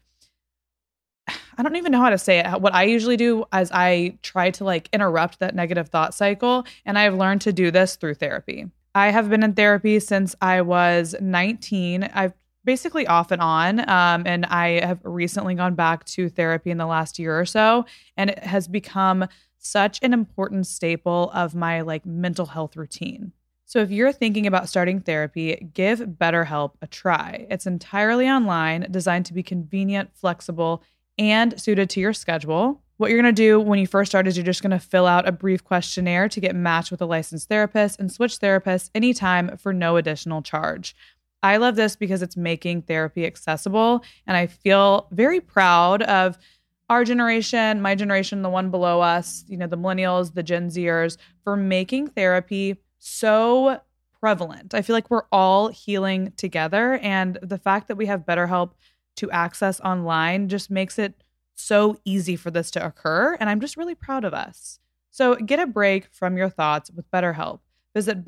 I 1.56 1.62
don't 1.62 1.76
even 1.76 1.90
know 1.90 2.02
how 2.02 2.10
to 2.10 2.18
say 2.18 2.40
it. 2.40 2.60
What 2.60 2.74
I 2.74 2.82
usually 2.82 3.16
do 3.16 3.46
is 3.54 3.72
I 3.72 4.18
try 4.20 4.50
to 4.50 4.64
like 4.64 4.90
interrupt 4.92 5.38
that 5.38 5.54
negative 5.54 5.88
thought 5.88 6.12
cycle. 6.12 6.66
And 6.84 6.98
I've 6.98 7.14
learned 7.14 7.40
to 7.42 7.52
do 7.52 7.70
this 7.70 7.96
through 7.96 8.14
therapy. 8.14 8.66
I 8.94 9.10
have 9.10 9.30
been 9.30 9.42
in 9.42 9.54
therapy 9.54 10.00
since 10.00 10.36
I 10.42 10.60
was 10.60 11.14
19. 11.18 12.10
I've 12.12 12.34
basically 12.70 13.04
off 13.08 13.32
and 13.32 13.42
on. 13.42 13.80
Um, 13.90 14.22
and 14.26 14.46
I 14.46 14.78
have 14.86 15.00
recently 15.02 15.56
gone 15.56 15.74
back 15.74 16.04
to 16.04 16.28
therapy 16.28 16.70
in 16.70 16.78
the 16.78 16.86
last 16.86 17.18
year 17.18 17.36
or 17.36 17.44
so, 17.44 17.84
and 18.16 18.30
it 18.30 18.38
has 18.44 18.68
become 18.68 19.26
such 19.58 19.98
an 20.02 20.12
important 20.12 20.68
staple 20.68 21.32
of 21.34 21.52
my 21.52 21.80
like 21.80 22.06
mental 22.06 22.46
health 22.46 22.76
routine. 22.76 23.32
So 23.64 23.80
if 23.80 23.90
you're 23.90 24.12
thinking 24.12 24.46
about 24.46 24.68
starting 24.68 25.00
therapy, 25.00 25.68
give 25.74 25.98
BetterHelp 25.98 26.74
a 26.80 26.86
try. 26.86 27.44
It's 27.50 27.66
entirely 27.66 28.28
online, 28.28 28.86
designed 28.88 29.26
to 29.26 29.34
be 29.34 29.42
convenient, 29.42 30.10
flexible, 30.14 30.84
and 31.18 31.60
suited 31.60 31.90
to 31.90 32.00
your 32.00 32.12
schedule. 32.12 32.80
What 32.98 33.10
you're 33.10 33.20
going 33.20 33.34
to 33.34 33.42
do 33.42 33.58
when 33.58 33.80
you 33.80 33.86
first 33.88 34.12
start 34.12 34.28
is 34.28 34.36
you're 34.36 34.46
just 34.46 34.62
going 34.62 34.70
to 34.70 34.78
fill 34.78 35.08
out 35.08 35.26
a 35.26 35.32
brief 35.32 35.64
questionnaire 35.64 36.28
to 36.28 36.40
get 36.40 36.54
matched 36.54 36.92
with 36.92 37.02
a 37.02 37.06
licensed 37.06 37.48
therapist 37.48 37.98
and 37.98 38.12
switch 38.12 38.38
therapists 38.38 38.90
anytime 38.94 39.56
for 39.56 39.72
no 39.72 39.96
additional 39.96 40.40
charge. 40.40 40.94
I 41.42 41.56
love 41.56 41.76
this 41.76 41.96
because 41.96 42.22
it's 42.22 42.36
making 42.36 42.82
therapy 42.82 43.26
accessible. 43.26 44.04
And 44.26 44.36
I 44.36 44.46
feel 44.46 45.08
very 45.10 45.40
proud 45.40 46.02
of 46.02 46.38
our 46.88 47.04
generation, 47.04 47.80
my 47.80 47.94
generation, 47.94 48.42
the 48.42 48.50
one 48.50 48.70
below 48.70 49.00
us, 49.00 49.44
you 49.46 49.56
know, 49.56 49.66
the 49.66 49.78
millennials, 49.78 50.34
the 50.34 50.42
Gen 50.42 50.68
Zers, 50.68 51.16
for 51.44 51.56
making 51.56 52.08
therapy 52.08 52.76
so 52.98 53.80
prevalent. 54.18 54.74
I 54.74 54.82
feel 54.82 54.94
like 54.94 55.10
we're 55.10 55.26
all 55.32 55.68
healing 55.68 56.32
together. 56.36 56.98
And 56.98 57.38
the 57.42 57.58
fact 57.58 57.88
that 57.88 57.96
we 57.96 58.06
have 58.06 58.26
BetterHelp 58.26 58.72
to 59.16 59.30
access 59.30 59.80
online 59.80 60.48
just 60.48 60.70
makes 60.70 60.98
it 60.98 61.22
so 61.54 61.98
easy 62.04 62.36
for 62.36 62.50
this 62.50 62.70
to 62.72 62.84
occur. 62.84 63.36
And 63.38 63.48
I'm 63.48 63.60
just 63.60 63.76
really 63.76 63.94
proud 63.94 64.24
of 64.24 64.34
us. 64.34 64.78
So 65.10 65.36
get 65.36 65.60
a 65.60 65.66
break 65.66 66.06
from 66.12 66.36
your 66.36 66.48
thoughts 66.48 66.90
with 66.90 67.10
BetterHelp. 67.10 67.60
Visit 67.94 68.24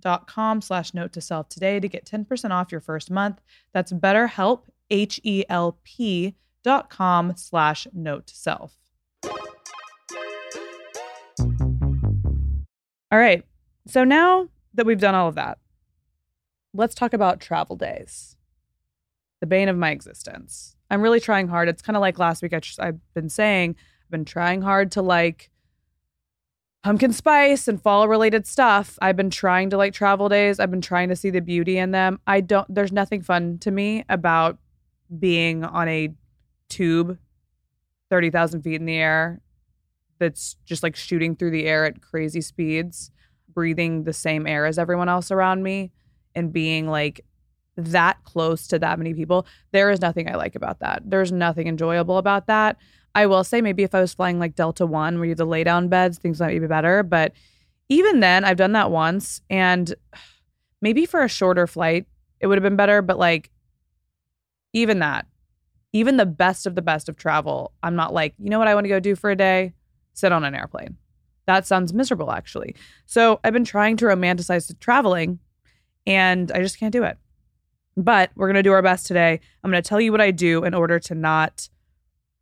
betterhelp.com 0.00 0.60
slash 0.60 0.94
note 0.94 1.12
to 1.12 1.20
self 1.20 1.48
today 1.48 1.80
to 1.80 1.88
get 1.88 2.04
10% 2.04 2.50
off 2.50 2.72
your 2.72 2.80
first 2.80 3.10
month. 3.10 3.40
That's 3.72 3.92
betterhelp, 3.92 4.62
H-E-L-P 4.90 6.34
dot 6.62 6.90
com 6.90 7.34
slash 7.36 7.86
note 7.92 8.26
to 8.26 8.36
self. 8.36 8.76
All 13.12 13.18
right. 13.18 13.44
So 13.86 14.04
now 14.04 14.48
that 14.74 14.86
we've 14.86 15.00
done 15.00 15.14
all 15.14 15.28
of 15.28 15.34
that, 15.36 15.58
let's 16.74 16.94
talk 16.94 17.12
about 17.12 17.40
travel 17.40 17.76
days, 17.76 18.36
the 19.40 19.46
bane 19.46 19.68
of 19.68 19.76
my 19.76 19.90
existence. 19.90 20.76
I'm 20.90 21.02
really 21.02 21.20
trying 21.20 21.48
hard. 21.48 21.68
It's 21.68 21.82
kind 21.82 21.96
of 21.96 22.00
like 22.00 22.18
last 22.18 22.42
week 22.42 22.52
I 22.52 22.60
I've 22.78 23.00
been 23.14 23.28
saying, 23.28 23.76
I've 24.04 24.10
been 24.10 24.24
trying 24.24 24.62
hard 24.62 24.92
to 24.92 25.02
like 25.02 25.50
pumpkin 26.82 27.12
spice 27.12 27.68
and 27.68 27.82
fall 27.82 28.08
related 28.08 28.46
stuff. 28.46 28.98
I've 29.02 29.16
been 29.16 29.30
trying 29.30 29.70
to 29.70 29.76
like 29.76 29.92
travel 29.92 30.28
days. 30.28 30.58
I've 30.58 30.70
been 30.70 30.80
trying 30.80 31.08
to 31.10 31.16
see 31.16 31.30
the 31.30 31.40
beauty 31.40 31.76
in 31.78 31.90
them. 31.90 32.20
I 32.26 32.40
don't, 32.40 32.66
there's 32.74 32.92
nothing 32.92 33.22
fun 33.22 33.58
to 33.58 33.70
me 33.70 34.04
about 34.08 34.58
being 35.18 35.64
on 35.64 35.88
a 35.88 36.08
tube 36.68 37.18
30,000 38.08 38.62
feet 38.62 38.80
in 38.80 38.86
the 38.86 38.96
air 38.96 39.40
that's 40.18 40.56
just 40.64 40.82
like 40.82 40.96
shooting 40.96 41.36
through 41.36 41.50
the 41.50 41.66
air 41.66 41.84
at 41.84 42.00
crazy 42.00 42.40
speeds, 42.40 43.10
breathing 43.52 44.04
the 44.04 44.12
same 44.12 44.46
air 44.46 44.66
as 44.66 44.78
everyone 44.78 45.08
else 45.08 45.30
around 45.30 45.62
me, 45.62 45.90
and 46.34 46.52
being 46.52 46.86
like 46.86 47.24
that 47.76 48.22
close 48.24 48.66
to 48.68 48.78
that 48.78 48.98
many 48.98 49.14
people. 49.14 49.46
There 49.72 49.90
is 49.90 50.00
nothing 50.00 50.28
I 50.28 50.36
like 50.36 50.54
about 50.54 50.80
that. 50.80 51.02
There's 51.04 51.32
nothing 51.32 51.66
enjoyable 51.66 52.18
about 52.18 52.46
that. 52.46 52.76
I 53.14 53.26
will 53.26 53.44
say 53.44 53.60
maybe 53.60 53.82
if 53.82 53.94
I 53.94 54.00
was 54.00 54.14
flying 54.14 54.38
like 54.38 54.54
Delta 54.54 54.86
One, 54.86 55.16
where 55.16 55.24
you 55.24 55.30
have 55.30 55.38
the 55.38 55.44
lay 55.44 55.64
down 55.64 55.88
beds, 55.88 56.18
things 56.18 56.40
might 56.40 56.58
be 56.58 56.66
better. 56.66 57.02
But 57.02 57.32
even 57.88 58.20
then, 58.20 58.44
I've 58.44 58.56
done 58.56 58.72
that 58.72 58.90
once, 58.90 59.40
and 59.50 59.94
maybe 60.80 61.06
for 61.06 61.22
a 61.22 61.28
shorter 61.28 61.66
flight, 61.66 62.06
it 62.38 62.46
would 62.46 62.56
have 62.56 62.62
been 62.62 62.76
better. 62.76 63.02
But 63.02 63.18
like, 63.18 63.50
even 64.72 65.00
that, 65.00 65.26
even 65.92 66.16
the 66.16 66.26
best 66.26 66.66
of 66.66 66.76
the 66.76 66.82
best 66.82 67.08
of 67.08 67.16
travel, 67.16 67.72
I'm 67.82 67.96
not 67.96 68.14
like, 68.14 68.34
you 68.38 68.48
know 68.48 68.60
what 68.60 68.68
I 68.68 68.74
want 68.74 68.84
to 68.84 68.88
go 68.88 69.00
do 69.00 69.16
for 69.16 69.30
a 69.30 69.36
day? 69.36 69.72
Sit 70.14 70.30
on 70.30 70.44
an 70.44 70.54
airplane. 70.54 70.96
That 71.46 71.66
sounds 71.66 71.92
miserable, 71.92 72.30
actually. 72.30 72.76
So 73.06 73.40
I've 73.42 73.52
been 73.52 73.64
trying 73.64 73.96
to 73.96 74.04
romanticize 74.04 74.72
traveling, 74.78 75.40
and 76.06 76.52
I 76.52 76.62
just 76.62 76.78
can't 76.78 76.92
do 76.92 77.02
it. 77.02 77.18
But 77.96 78.30
we're 78.36 78.46
going 78.46 78.54
to 78.54 78.62
do 78.62 78.72
our 78.72 78.82
best 78.82 79.06
today. 79.06 79.40
I'm 79.64 79.70
going 79.70 79.82
to 79.82 79.88
tell 79.88 80.00
you 80.00 80.12
what 80.12 80.20
I 80.20 80.30
do 80.30 80.62
in 80.62 80.74
order 80.74 81.00
to 81.00 81.14
not 81.16 81.68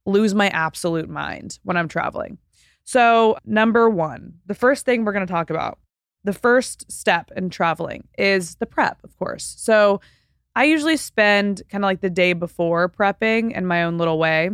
lose 0.09 0.35
my 0.35 0.49
absolute 0.49 1.09
mind 1.09 1.59
when 1.62 1.77
I'm 1.77 1.88
traveling. 1.88 2.38
So, 2.85 3.37
number 3.44 3.88
one, 3.90 4.35
the 4.47 4.55
first 4.55 4.85
thing 4.85 5.05
we're 5.05 5.12
going 5.12 5.27
to 5.27 5.33
talk 5.33 5.51
about, 5.51 5.79
the 6.25 6.33
first 6.33 6.90
step 6.90 7.31
in 7.37 7.51
traveling 7.51 8.09
is 8.16 8.57
the 8.57 8.66
prep, 8.66 8.99
of 9.05 9.16
course. 9.18 9.55
So, 9.59 10.01
I 10.57 10.64
usually 10.64 10.97
spend 10.97 11.62
kind 11.68 11.85
of 11.85 11.88
like 11.88 12.01
the 12.01 12.11
day 12.11 12.33
before 12.33 12.88
prepping 12.88 13.53
in 13.53 13.66
my 13.66 13.85
own 13.85 13.99
little 13.99 14.18
way. 14.18 14.51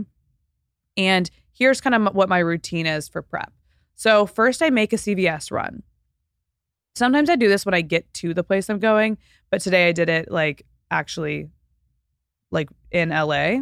And 0.96 1.30
here's 1.52 1.80
kind 1.80 1.94
of 1.94 2.14
what 2.14 2.28
my 2.28 2.40
routine 2.40 2.86
is 2.86 3.08
for 3.08 3.22
prep. 3.22 3.52
So, 3.94 4.26
first, 4.26 4.62
I 4.62 4.70
make 4.70 4.92
a 4.92 4.96
CVS 4.96 5.52
run. 5.52 5.82
Sometimes 6.96 7.30
I 7.30 7.36
do 7.36 7.48
this 7.48 7.64
when 7.64 7.74
I 7.74 7.80
get 7.80 8.12
to 8.14 8.34
the 8.34 8.44
place 8.44 8.68
I'm 8.68 8.78
going, 8.78 9.18
but 9.50 9.60
today 9.60 9.88
I 9.88 9.92
did 9.92 10.08
it 10.08 10.30
like 10.30 10.66
actually 10.90 11.48
like 12.50 12.68
in 12.90 13.10
LA. 13.10 13.58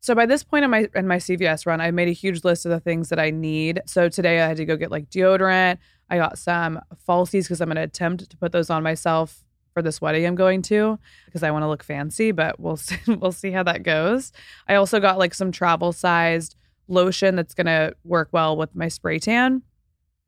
So 0.00 0.14
by 0.14 0.24
this 0.24 0.42
point 0.42 0.64
in 0.64 0.70
my 0.70 0.88
in 0.94 1.06
my 1.06 1.18
CVS 1.18 1.66
run, 1.66 1.80
I 1.80 1.90
made 1.90 2.08
a 2.08 2.12
huge 2.12 2.42
list 2.42 2.64
of 2.64 2.70
the 2.70 2.80
things 2.80 3.10
that 3.10 3.18
I 3.18 3.30
need. 3.30 3.82
So 3.86 4.08
today 4.08 4.40
I 4.40 4.48
had 4.48 4.56
to 4.56 4.64
go 4.64 4.76
get 4.76 4.90
like 4.90 5.10
deodorant. 5.10 5.78
I 6.08 6.16
got 6.16 6.38
some 6.38 6.80
falsies 7.06 7.44
because 7.44 7.60
I'm 7.60 7.68
to 7.70 7.82
attempt 7.82 8.28
to 8.30 8.36
put 8.36 8.52
those 8.52 8.70
on 8.70 8.82
myself 8.82 9.44
for 9.72 9.82
this 9.82 10.00
wedding 10.00 10.26
I'm 10.26 10.34
going 10.34 10.62
to 10.62 10.98
because 11.26 11.42
I 11.42 11.50
want 11.50 11.62
to 11.62 11.68
look 11.68 11.84
fancy, 11.84 12.32
but 12.32 12.58
we'll 12.58 12.76
see, 12.78 12.96
we'll 13.06 13.30
see 13.32 13.50
how 13.50 13.62
that 13.64 13.82
goes. 13.82 14.32
I 14.66 14.74
also 14.74 15.00
got 15.00 15.18
like 15.18 15.34
some 15.34 15.52
travel 15.52 15.92
sized 15.92 16.56
lotion 16.88 17.36
that's 17.36 17.54
to 17.54 17.94
work 18.02 18.30
well 18.32 18.56
with 18.56 18.74
my 18.74 18.88
spray 18.88 19.18
tan 19.18 19.62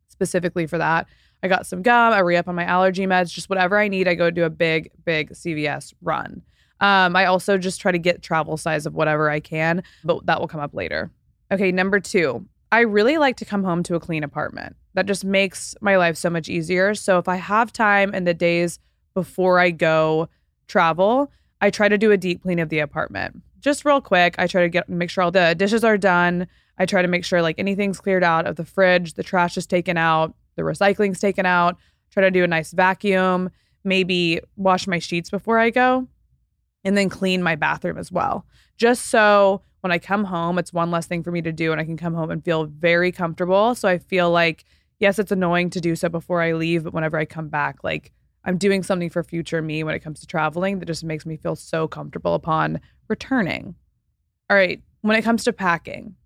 specifically 0.08 0.66
for 0.66 0.78
that. 0.78 1.08
I 1.42 1.48
got 1.48 1.66
some 1.66 1.82
gum, 1.82 2.12
I 2.12 2.20
re 2.20 2.36
up 2.36 2.46
on 2.46 2.54
my 2.54 2.64
allergy 2.64 3.04
meds, 3.06 3.32
just 3.32 3.50
whatever 3.50 3.76
I 3.76 3.88
need. 3.88 4.06
I 4.06 4.14
go 4.14 4.30
do 4.30 4.44
a 4.44 4.50
big, 4.50 4.90
big 5.04 5.32
CVS 5.32 5.92
run. 6.00 6.42
Um, 6.82 7.14
I 7.14 7.26
also 7.26 7.58
just 7.58 7.80
try 7.80 7.92
to 7.92 7.98
get 7.98 8.22
travel 8.22 8.56
size 8.56 8.86
of 8.86 8.94
whatever 8.94 9.30
I 9.30 9.38
can, 9.38 9.84
but 10.04 10.26
that 10.26 10.40
will 10.40 10.48
come 10.48 10.60
up 10.60 10.74
later. 10.74 11.12
Okay, 11.52 11.70
number 11.70 12.00
two, 12.00 12.44
I 12.72 12.80
really 12.80 13.18
like 13.18 13.36
to 13.36 13.44
come 13.44 13.62
home 13.62 13.84
to 13.84 13.94
a 13.94 14.00
clean 14.00 14.24
apartment. 14.24 14.74
That 14.94 15.06
just 15.06 15.24
makes 15.24 15.76
my 15.80 15.96
life 15.96 16.16
so 16.16 16.28
much 16.28 16.48
easier. 16.48 16.94
So 16.96 17.18
if 17.18 17.28
I 17.28 17.36
have 17.36 17.72
time 17.72 18.12
in 18.14 18.24
the 18.24 18.34
days 18.34 18.80
before 19.14 19.60
I 19.60 19.70
go 19.70 20.28
travel, 20.66 21.30
I 21.60 21.70
try 21.70 21.88
to 21.88 21.96
do 21.96 22.10
a 22.10 22.16
deep 22.16 22.42
clean 22.42 22.58
of 22.58 22.68
the 22.68 22.80
apartment. 22.80 23.40
Just 23.60 23.84
real 23.84 24.00
quick, 24.00 24.34
I 24.38 24.48
try 24.48 24.62
to 24.62 24.68
get 24.68 24.88
make 24.88 25.08
sure 25.08 25.22
all 25.22 25.30
the 25.30 25.54
dishes 25.56 25.84
are 25.84 25.96
done. 25.96 26.48
I 26.78 26.86
try 26.86 27.00
to 27.00 27.08
make 27.08 27.24
sure 27.24 27.42
like 27.42 27.60
anything's 27.60 28.00
cleared 28.00 28.24
out 28.24 28.46
of 28.46 28.56
the 28.56 28.64
fridge, 28.64 29.14
the 29.14 29.22
trash 29.22 29.56
is 29.56 29.66
taken 29.66 29.96
out, 29.96 30.34
the 30.56 30.62
recycling's 30.62 31.20
taken 31.20 31.46
out. 31.46 31.76
Try 32.10 32.22
to 32.24 32.30
do 32.30 32.42
a 32.42 32.48
nice 32.48 32.72
vacuum, 32.72 33.50
maybe 33.84 34.40
wash 34.56 34.88
my 34.88 34.98
sheets 34.98 35.30
before 35.30 35.60
I 35.60 35.70
go 35.70 36.08
and 36.84 36.96
then 36.96 37.08
clean 37.08 37.42
my 37.42 37.56
bathroom 37.56 37.98
as 37.98 38.10
well. 38.10 38.46
Just 38.76 39.06
so 39.06 39.62
when 39.80 39.92
I 39.92 39.98
come 39.98 40.24
home, 40.24 40.58
it's 40.58 40.72
one 40.72 40.90
less 40.90 41.06
thing 41.06 41.22
for 41.22 41.30
me 41.30 41.42
to 41.42 41.52
do 41.52 41.72
and 41.72 41.80
I 41.80 41.84
can 41.84 41.96
come 41.96 42.14
home 42.14 42.30
and 42.30 42.44
feel 42.44 42.64
very 42.64 43.12
comfortable. 43.12 43.74
So 43.74 43.88
I 43.88 43.98
feel 43.98 44.30
like, 44.30 44.64
yes, 44.98 45.18
it's 45.18 45.32
annoying 45.32 45.70
to 45.70 45.80
do 45.80 45.96
so 45.96 46.08
before 46.08 46.40
I 46.40 46.52
leave, 46.52 46.84
but 46.84 46.94
whenever 46.94 47.18
I 47.18 47.24
come 47.24 47.48
back, 47.48 47.82
like 47.82 48.12
I'm 48.44 48.58
doing 48.58 48.82
something 48.82 49.10
for 49.10 49.22
future 49.22 49.62
me 49.62 49.84
when 49.84 49.94
it 49.94 50.00
comes 50.00 50.20
to 50.20 50.26
traveling 50.26 50.78
that 50.78 50.86
just 50.86 51.04
makes 51.04 51.26
me 51.26 51.36
feel 51.36 51.56
so 51.56 51.86
comfortable 51.86 52.34
upon 52.34 52.80
returning. 53.08 53.74
All 54.50 54.56
right, 54.56 54.82
when 55.02 55.16
it 55.16 55.22
comes 55.22 55.44
to 55.44 55.52
packing, 55.52 56.16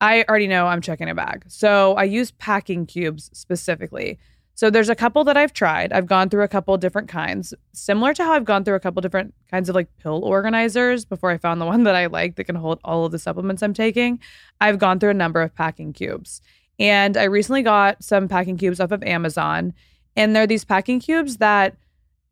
I 0.00 0.24
already 0.28 0.48
know 0.48 0.66
I'm 0.66 0.80
checking 0.80 1.08
a 1.08 1.14
bag. 1.14 1.44
So 1.48 1.94
I 1.94 2.04
use 2.04 2.30
packing 2.32 2.86
cubes 2.86 3.30
specifically. 3.32 4.18
So 4.56 4.70
there's 4.70 4.88
a 4.88 4.94
couple 4.94 5.24
that 5.24 5.36
I've 5.36 5.52
tried. 5.52 5.92
I've 5.92 6.06
gone 6.06 6.28
through 6.28 6.44
a 6.44 6.48
couple 6.48 6.76
different 6.78 7.08
kinds, 7.08 7.52
similar 7.72 8.14
to 8.14 8.24
how 8.24 8.32
I've 8.32 8.44
gone 8.44 8.64
through 8.64 8.76
a 8.76 8.80
couple 8.80 9.02
different 9.02 9.34
kinds 9.50 9.68
of 9.68 9.74
like 9.74 9.88
pill 9.98 10.24
organizers 10.24 11.04
before 11.04 11.30
I 11.30 11.38
found 11.38 11.60
the 11.60 11.66
one 11.66 11.82
that 11.84 11.96
I 11.96 12.06
like 12.06 12.36
that 12.36 12.44
can 12.44 12.54
hold 12.54 12.78
all 12.84 13.04
of 13.04 13.12
the 13.12 13.18
supplements 13.18 13.62
I'm 13.62 13.74
taking. 13.74 14.20
I've 14.60 14.78
gone 14.78 15.00
through 15.00 15.10
a 15.10 15.14
number 15.14 15.42
of 15.42 15.54
packing 15.54 15.92
cubes. 15.92 16.40
And 16.78 17.16
I 17.16 17.24
recently 17.24 17.62
got 17.62 18.02
some 18.02 18.28
packing 18.28 18.56
cubes 18.56 18.80
off 18.80 18.92
of 18.92 19.02
Amazon. 19.02 19.74
And 20.16 20.34
they're 20.34 20.46
these 20.46 20.64
packing 20.64 21.00
cubes 21.00 21.38
that 21.38 21.76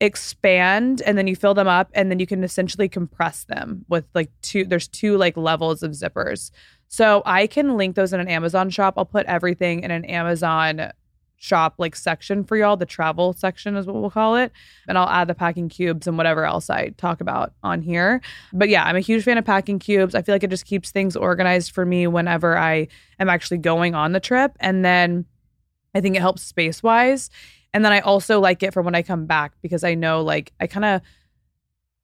expand 0.00 1.00
and 1.02 1.16
then 1.16 1.28
you 1.28 1.36
fill 1.36 1.54
them 1.54 1.68
up 1.68 1.88
and 1.94 2.10
then 2.10 2.18
you 2.18 2.26
can 2.26 2.42
essentially 2.42 2.88
compress 2.88 3.44
them 3.44 3.84
with 3.88 4.04
like 4.14 4.28
two 4.42 4.64
there's 4.64 4.88
two 4.88 5.16
like 5.16 5.36
levels 5.36 5.82
of 5.82 5.92
zippers. 5.92 6.50
So 6.88 7.22
I 7.24 7.46
can 7.46 7.76
link 7.76 7.94
those 7.94 8.12
in 8.12 8.20
an 8.20 8.28
Amazon 8.28 8.68
shop. 8.68 8.94
I'll 8.96 9.04
put 9.04 9.26
everything 9.26 9.80
in 9.80 9.90
an 9.90 10.04
Amazon 10.04 10.92
shop 11.42 11.74
like 11.78 11.96
section 11.96 12.44
for 12.44 12.56
y'all. 12.56 12.76
The 12.76 12.86
travel 12.86 13.32
section 13.32 13.76
is 13.76 13.84
what 13.84 13.96
we'll 13.96 14.10
call 14.10 14.36
it. 14.36 14.52
And 14.86 14.96
I'll 14.96 15.08
add 15.08 15.26
the 15.26 15.34
packing 15.34 15.68
cubes 15.68 16.06
and 16.06 16.16
whatever 16.16 16.44
else 16.44 16.70
I 16.70 16.90
talk 16.90 17.20
about 17.20 17.52
on 17.64 17.82
here. 17.82 18.20
But 18.52 18.68
yeah, 18.68 18.84
I'm 18.84 18.94
a 18.94 19.00
huge 19.00 19.24
fan 19.24 19.38
of 19.38 19.44
packing 19.44 19.80
cubes. 19.80 20.14
I 20.14 20.22
feel 20.22 20.36
like 20.36 20.44
it 20.44 20.50
just 20.50 20.66
keeps 20.66 20.92
things 20.92 21.16
organized 21.16 21.72
for 21.72 21.84
me 21.84 22.06
whenever 22.06 22.56
I 22.56 22.86
am 23.18 23.28
actually 23.28 23.58
going 23.58 23.96
on 23.96 24.12
the 24.12 24.20
trip. 24.20 24.56
And 24.60 24.84
then 24.84 25.26
I 25.96 26.00
think 26.00 26.14
it 26.14 26.20
helps 26.20 26.42
space 26.42 26.80
wise. 26.80 27.28
And 27.74 27.84
then 27.84 27.92
I 27.92 27.98
also 28.00 28.38
like 28.38 28.62
it 28.62 28.72
for 28.72 28.80
when 28.80 28.94
I 28.94 29.02
come 29.02 29.26
back 29.26 29.54
because 29.62 29.82
I 29.82 29.94
know 29.94 30.22
like 30.22 30.52
I 30.60 30.68
kind 30.68 30.84
of 30.84 31.00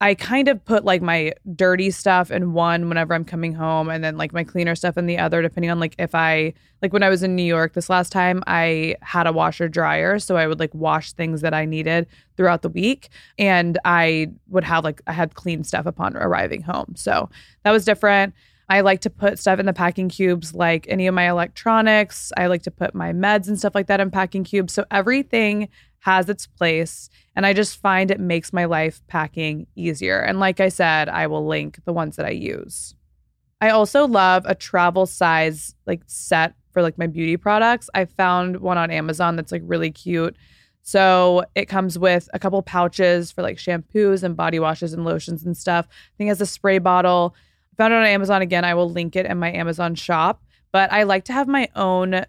I 0.00 0.14
kind 0.14 0.46
of 0.46 0.64
put 0.64 0.84
like 0.84 1.02
my 1.02 1.32
dirty 1.56 1.90
stuff 1.90 2.30
in 2.30 2.52
one 2.52 2.88
whenever 2.88 3.14
I'm 3.14 3.24
coming 3.24 3.52
home 3.52 3.88
and 3.88 4.04
then 4.04 4.16
like 4.16 4.32
my 4.32 4.44
cleaner 4.44 4.76
stuff 4.76 4.96
in 4.96 5.06
the 5.06 5.18
other, 5.18 5.42
depending 5.42 5.72
on 5.72 5.80
like 5.80 5.96
if 5.98 6.14
I 6.14 6.54
like 6.82 6.92
when 6.92 7.02
I 7.02 7.08
was 7.08 7.24
in 7.24 7.34
New 7.34 7.42
York 7.42 7.72
this 7.72 7.90
last 7.90 8.12
time, 8.12 8.44
I 8.46 8.94
had 9.02 9.26
a 9.26 9.32
washer 9.32 9.68
dryer. 9.68 10.20
So 10.20 10.36
I 10.36 10.46
would 10.46 10.60
like 10.60 10.72
wash 10.72 11.12
things 11.12 11.40
that 11.40 11.52
I 11.52 11.64
needed 11.64 12.06
throughout 12.36 12.62
the 12.62 12.68
week. 12.68 13.08
And 13.38 13.76
I 13.84 14.30
would 14.48 14.62
have 14.62 14.84
like 14.84 15.02
I 15.08 15.12
had 15.12 15.34
clean 15.34 15.64
stuff 15.64 15.84
upon 15.84 16.16
arriving 16.16 16.62
home. 16.62 16.94
So 16.94 17.28
that 17.64 17.72
was 17.72 17.84
different. 17.84 18.34
I 18.68 18.82
like 18.82 19.00
to 19.00 19.10
put 19.10 19.38
stuff 19.38 19.58
in 19.58 19.66
the 19.66 19.72
packing 19.72 20.10
cubes, 20.10 20.54
like 20.54 20.86
any 20.88 21.06
of 21.06 21.14
my 21.14 21.28
electronics. 21.28 22.32
I 22.36 22.46
like 22.46 22.62
to 22.64 22.70
put 22.70 22.94
my 22.94 23.12
meds 23.12 23.48
and 23.48 23.58
stuff 23.58 23.74
like 23.74 23.86
that 23.86 23.98
in 23.98 24.10
packing 24.10 24.44
cubes. 24.44 24.74
So 24.74 24.84
everything 24.90 25.68
has 26.00 26.28
its 26.28 26.46
place. 26.46 27.10
And 27.34 27.44
I 27.46 27.52
just 27.52 27.80
find 27.80 28.10
it 28.10 28.20
makes 28.20 28.52
my 28.52 28.64
life 28.64 29.02
packing 29.08 29.66
easier. 29.74 30.20
And 30.20 30.40
like 30.40 30.60
I 30.60 30.68
said, 30.68 31.08
I 31.08 31.26
will 31.26 31.46
link 31.46 31.78
the 31.84 31.92
ones 31.92 32.16
that 32.16 32.26
I 32.26 32.30
use. 32.30 32.94
I 33.60 33.70
also 33.70 34.06
love 34.06 34.44
a 34.46 34.54
travel 34.54 35.06
size 35.06 35.74
like 35.86 36.02
set 36.06 36.54
for 36.72 36.82
like 36.82 36.98
my 36.98 37.06
beauty 37.06 37.36
products. 37.36 37.90
I 37.94 38.04
found 38.04 38.58
one 38.58 38.78
on 38.78 38.90
Amazon 38.90 39.36
that's 39.36 39.52
like 39.52 39.62
really 39.64 39.90
cute. 39.90 40.36
So 40.82 41.44
it 41.54 41.66
comes 41.66 41.98
with 41.98 42.28
a 42.32 42.38
couple 42.38 42.62
pouches 42.62 43.32
for 43.32 43.42
like 43.42 43.58
shampoos 43.58 44.22
and 44.22 44.36
body 44.36 44.58
washes 44.58 44.92
and 44.92 45.04
lotions 45.04 45.44
and 45.44 45.56
stuff. 45.56 45.86
I 45.90 46.14
think 46.16 46.28
it 46.28 46.30
has 46.30 46.40
a 46.40 46.46
spray 46.46 46.78
bottle. 46.78 47.34
I 47.72 47.76
found 47.76 47.92
it 47.92 47.96
on 47.96 48.06
Amazon 48.06 48.42
again. 48.42 48.64
I 48.64 48.74
will 48.74 48.88
link 48.88 49.16
it 49.16 49.26
in 49.26 49.38
my 49.38 49.52
Amazon 49.52 49.94
shop. 49.94 50.42
But 50.70 50.92
I 50.92 51.02
like 51.02 51.24
to 51.24 51.32
have 51.32 51.48
my 51.48 51.68
own 51.74 52.24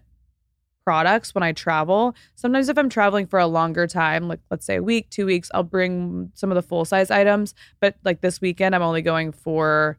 products 0.84 1.34
when 1.34 1.42
I 1.42 1.52
travel. 1.52 2.14
Sometimes 2.34 2.68
if 2.68 2.78
I'm 2.78 2.88
traveling 2.88 3.26
for 3.26 3.38
a 3.38 3.46
longer 3.46 3.86
time, 3.86 4.28
like 4.28 4.40
let's 4.50 4.66
say 4.66 4.76
a 4.76 4.82
week, 4.82 5.10
two 5.10 5.26
weeks, 5.26 5.50
I'll 5.54 5.62
bring 5.62 6.30
some 6.34 6.50
of 6.50 6.54
the 6.56 6.62
full 6.62 6.84
size 6.84 7.10
items. 7.10 7.54
But 7.80 7.96
like 8.04 8.20
this 8.20 8.40
weekend, 8.40 8.74
I'm 8.74 8.82
only 8.82 9.02
going 9.02 9.32
for 9.32 9.98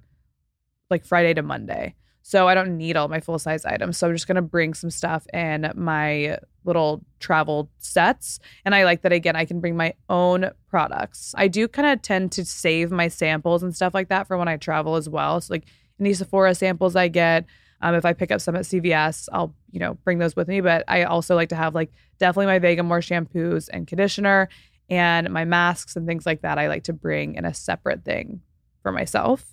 like 0.90 1.06
Friday 1.06 1.34
to 1.34 1.42
Monday. 1.42 1.96
So 2.24 2.48
I 2.48 2.54
don't 2.54 2.78
need 2.78 2.98
all 2.98 3.08
my 3.08 3.20
full 3.20 3.40
size 3.40 3.66
items. 3.66 3.98
So 3.98 4.08
I'm 4.08 4.14
just 4.14 4.28
gonna 4.28 4.42
bring 4.42 4.74
some 4.74 4.90
stuff 4.90 5.26
in 5.34 5.72
my 5.76 6.38
little 6.64 7.04
travel 7.20 7.70
sets. 7.80 8.40
And 8.66 8.76
I 8.76 8.84
like 8.84 9.02
that 9.02 9.12
again, 9.12 9.36
I 9.36 9.46
can 9.46 9.60
bring 9.60 9.76
my 9.76 9.94
own 10.10 10.52
products. 10.70 11.34
I 11.38 11.48
do 11.48 11.68
kind 11.68 11.88
of 11.88 12.02
tend 12.02 12.32
to 12.34 12.46
save 12.46 12.92
my 12.92 13.08
samples 13.08 13.64
and 13.64 13.76
stuff 13.76 13.94
like 13.94 14.10
that 14.10 14.28
for 14.28 14.38
when 14.38 14.48
I 14.48 14.58
travel 14.58 14.96
as 14.96 15.10
well. 15.10 15.42
So 15.42 15.54
like 15.54 15.66
any 16.00 16.14
Sephora 16.14 16.54
samples 16.54 16.96
I 16.96 17.08
get, 17.08 17.46
um, 17.82 17.96
if 17.96 18.06
I 18.06 18.14
pick 18.14 18.32
up 18.32 18.42
some 18.42 18.56
at 18.56 18.64
CVS, 18.64 19.28
I'll 19.34 19.56
you 19.72 19.80
know 19.80 19.96
bring 20.04 20.20
those 20.20 20.36
with 20.36 20.48
me. 20.48 20.62
But 20.62 20.84
I 20.88 21.04
also 21.04 21.36
like 21.36 21.50
to 21.50 21.56
have 21.56 21.76
like 21.76 21.92
definitely 22.20 22.48
my 22.48 22.60
Vegamour 22.60 23.02
shampoos 23.02 23.70
and 23.72 23.88
conditioner 23.88 24.50
and 24.90 25.30
my 25.32 25.46
masks 25.46 25.96
and 25.96 26.06
things 26.06 26.26
like 26.26 26.42
that. 26.42 26.58
I 26.58 26.68
like 26.68 26.84
to 26.84 26.94
bring 26.94 27.36
in 27.36 27.46
a 27.46 27.54
separate 27.54 28.04
thing 28.04 28.42
for 28.84 28.92
myself. 28.92 29.46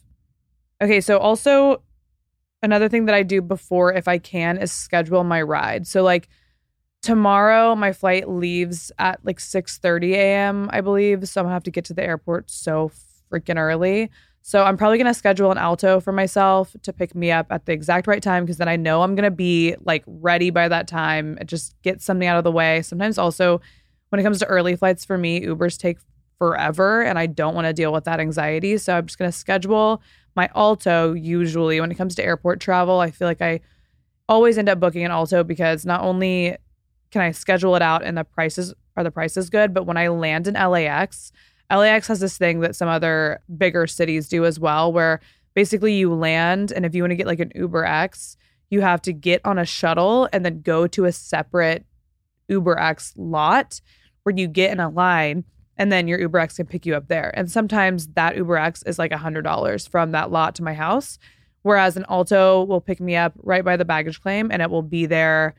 Okay, 0.81 1.01
so 1.01 1.19
also 1.19 1.83
another 2.63 2.89
thing 2.89 3.07
that 3.07 3.15
I 3.15 3.23
do 3.23 3.41
before, 3.41 3.93
if 3.93 4.09
I 4.09 4.19
can, 4.19 4.59
is 4.59 4.73
schedule 4.73 5.25
my 5.25 5.41
ride. 5.43 5.87
So 5.87 6.03
like 6.03 6.29
tomorrow, 7.03 7.75
my 7.75 7.93
flight 7.93 8.29
leaves 8.29 8.93
at 8.99 9.25
like 9.25 9.41
6 9.41 9.79
30 9.79 10.15
a.m. 10.15 10.69
I 10.73 10.81
believe, 10.81 11.29
so 11.29 11.41
I'm 11.41 11.47
gonna 11.47 11.55
have 11.55 11.65
to 11.65 11.71
get 11.71 11.87
to 11.87 11.95
the 11.95 12.05
airport 12.05 12.51
so 12.51 12.91
freaking 13.33 13.59
early. 13.59 14.11
So 14.49 14.65
I'm 14.65 14.79
probably 14.79 14.97
going 14.97 15.13
to 15.13 15.13
schedule 15.13 15.53
an 15.53 15.59
Alto 15.59 16.01
for 16.01 16.11
myself 16.11 16.75
to 16.81 16.91
pick 16.91 17.15
me 17.15 17.31
up 17.31 17.49
at 17.51 17.67
the 17.67 17.73
exact 17.73 18.07
right 18.07 18.23
time 18.23 18.47
because 18.47 18.57
then 18.57 18.67
I 18.67 18.77
know 18.77 19.03
I'm 19.03 19.15
going 19.15 19.25
to 19.25 19.31
be 19.31 19.77
like 19.85 20.03
ready 20.07 20.49
by 20.49 20.69
that 20.69 20.89
time. 20.89 21.37
It 21.39 21.49
just 21.49 21.75
get 21.83 22.01
something 22.01 22.27
out 22.27 22.39
of 22.39 22.45
the 22.45 22.51
way. 22.51 22.81
Sometimes 22.81 23.19
also 23.19 23.61
when 24.09 24.21
it 24.21 24.23
comes 24.23 24.39
to 24.39 24.47
early 24.47 24.75
flights 24.75 25.05
for 25.05 25.19
me, 25.19 25.43
Ubers 25.43 25.77
take 25.77 25.99
forever 26.39 27.03
and 27.03 27.19
I 27.19 27.27
don't 27.27 27.55
want 27.55 27.67
to 27.67 27.75
deal 27.75 27.93
with 27.93 28.05
that 28.05 28.21
anxiety. 28.21 28.79
So 28.79 28.97
I'm 28.97 29.05
just 29.05 29.19
going 29.19 29.31
to 29.31 29.37
schedule 29.37 30.01
my 30.35 30.49
Alto 30.55 31.13
usually 31.13 31.79
when 31.79 31.93
it 31.93 31.97
comes 31.97 32.15
to 32.15 32.25
airport 32.25 32.59
travel. 32.59 33.01
I 33.01 33.11
feel 33.11 33.29
like 33.29 33.43
I 33.43 33.61
always 34.31 34.57
end 34.57 34.71
up 34.71 34.81
booking 34.81 35.05
an 35.05 35.11
Alto 35.11 35.45
because 35.45 35.85
not 35.85 36.01
only 36.01 36.57
can 37.11 37.21
I 37.21 37.33
schedule 37.33 37.77
it 37.77 37.83
out 37.83 38.03
and 38.03 38.17
the 38.17 38.25
prices 38.25 38.73
are 38.97 39.05
the 39.05 39.11
prices 39.11 39.51
good, 39.51 39.75
but 39.75 39.85
when 39.85 39.99
I 39.99 40.09
land 40.09 40.47
in 40.47 40.55
LAX, 40.55 41.33
LAX 41.71 42.09
has 42.09 42.21
this 42.21 42.39
thing 42.39 42.61
that 42.61 42.77
some 42.77 42.89
other 42.89 43.41
bigger 43.57 43.87
cities 43.87 44.29
do 44.29 44.45
as 44.45 44.59
well, 44.59 44.93
where 44.93 45.21
basically 45.55 45.95
you 45.95 46.15
land, 46.15 46.73
and 46.73 46.87
if 46.87 46.95
you 46.95 47.03
want 47.03 47.11
to 47.11 47.17
get 47.17 47.27
like 47.27 47.41
an 47.41 47.53
Uber 47.55 47.85
X, 47.85 48.37
you 48.71 48.81
have 48.81 49.03
to 49.03 49.13
get 49.13 49.41
on 49.45 49.59
a 49.59 49.65
shuttle 49.65 50.29
and 50.33 50.45
then 50.45 50.63
go 50.63 50.87
to 50.87 51.05
a 51.05 51.13
separate 51.13 51.85
Uber 52.49 52.79
X 52.79 53.13
lot 53.17 53.81
where 54.23 54.35
you 54.37 54.47
get 54.47 54.73
in 54.73 54.81
a 54.81 54.89
line 54.89 55.45
and 55.77 55.93
then 55.93 56.09
your 56.09 56.21
Uber 56.21 56.39
X 56.39 56.57
can 56.57 56.67
pick 56.67 56.85
you 56.85 56.95
up 56.95 57.09
there. 57.09 57.33
And 57.37 57.51
sometimes 57.51 58.09
that 58.09 58.37
Uber 58.37 58.57
X 58.57 58.83
is 58.83 58.99
like 58.99 59.13
$100 59.13 59.89
from 59.89 60.13
that 60.13 60.31
lot 60.31 60.55
to 60.57 60.63
my 60.63 60.75
house. 60.75 61.19
Whereas 61.63 61.97
an 61.97 62.05
Alto 62.09 62.65
will 62.65 62.81
pick 62.81 63.01
me 63.01 63.17
up 63.17 63.33
right 63.37 63.65
by 63.65 63.77
the 63.77 63.85
baggage 63.85 64.21
claim 64.21 64.51
and 64.51 64.63
it 64.63 64.71
will 64.71 64.83
be 64.83 65.07
there 65.07 65.55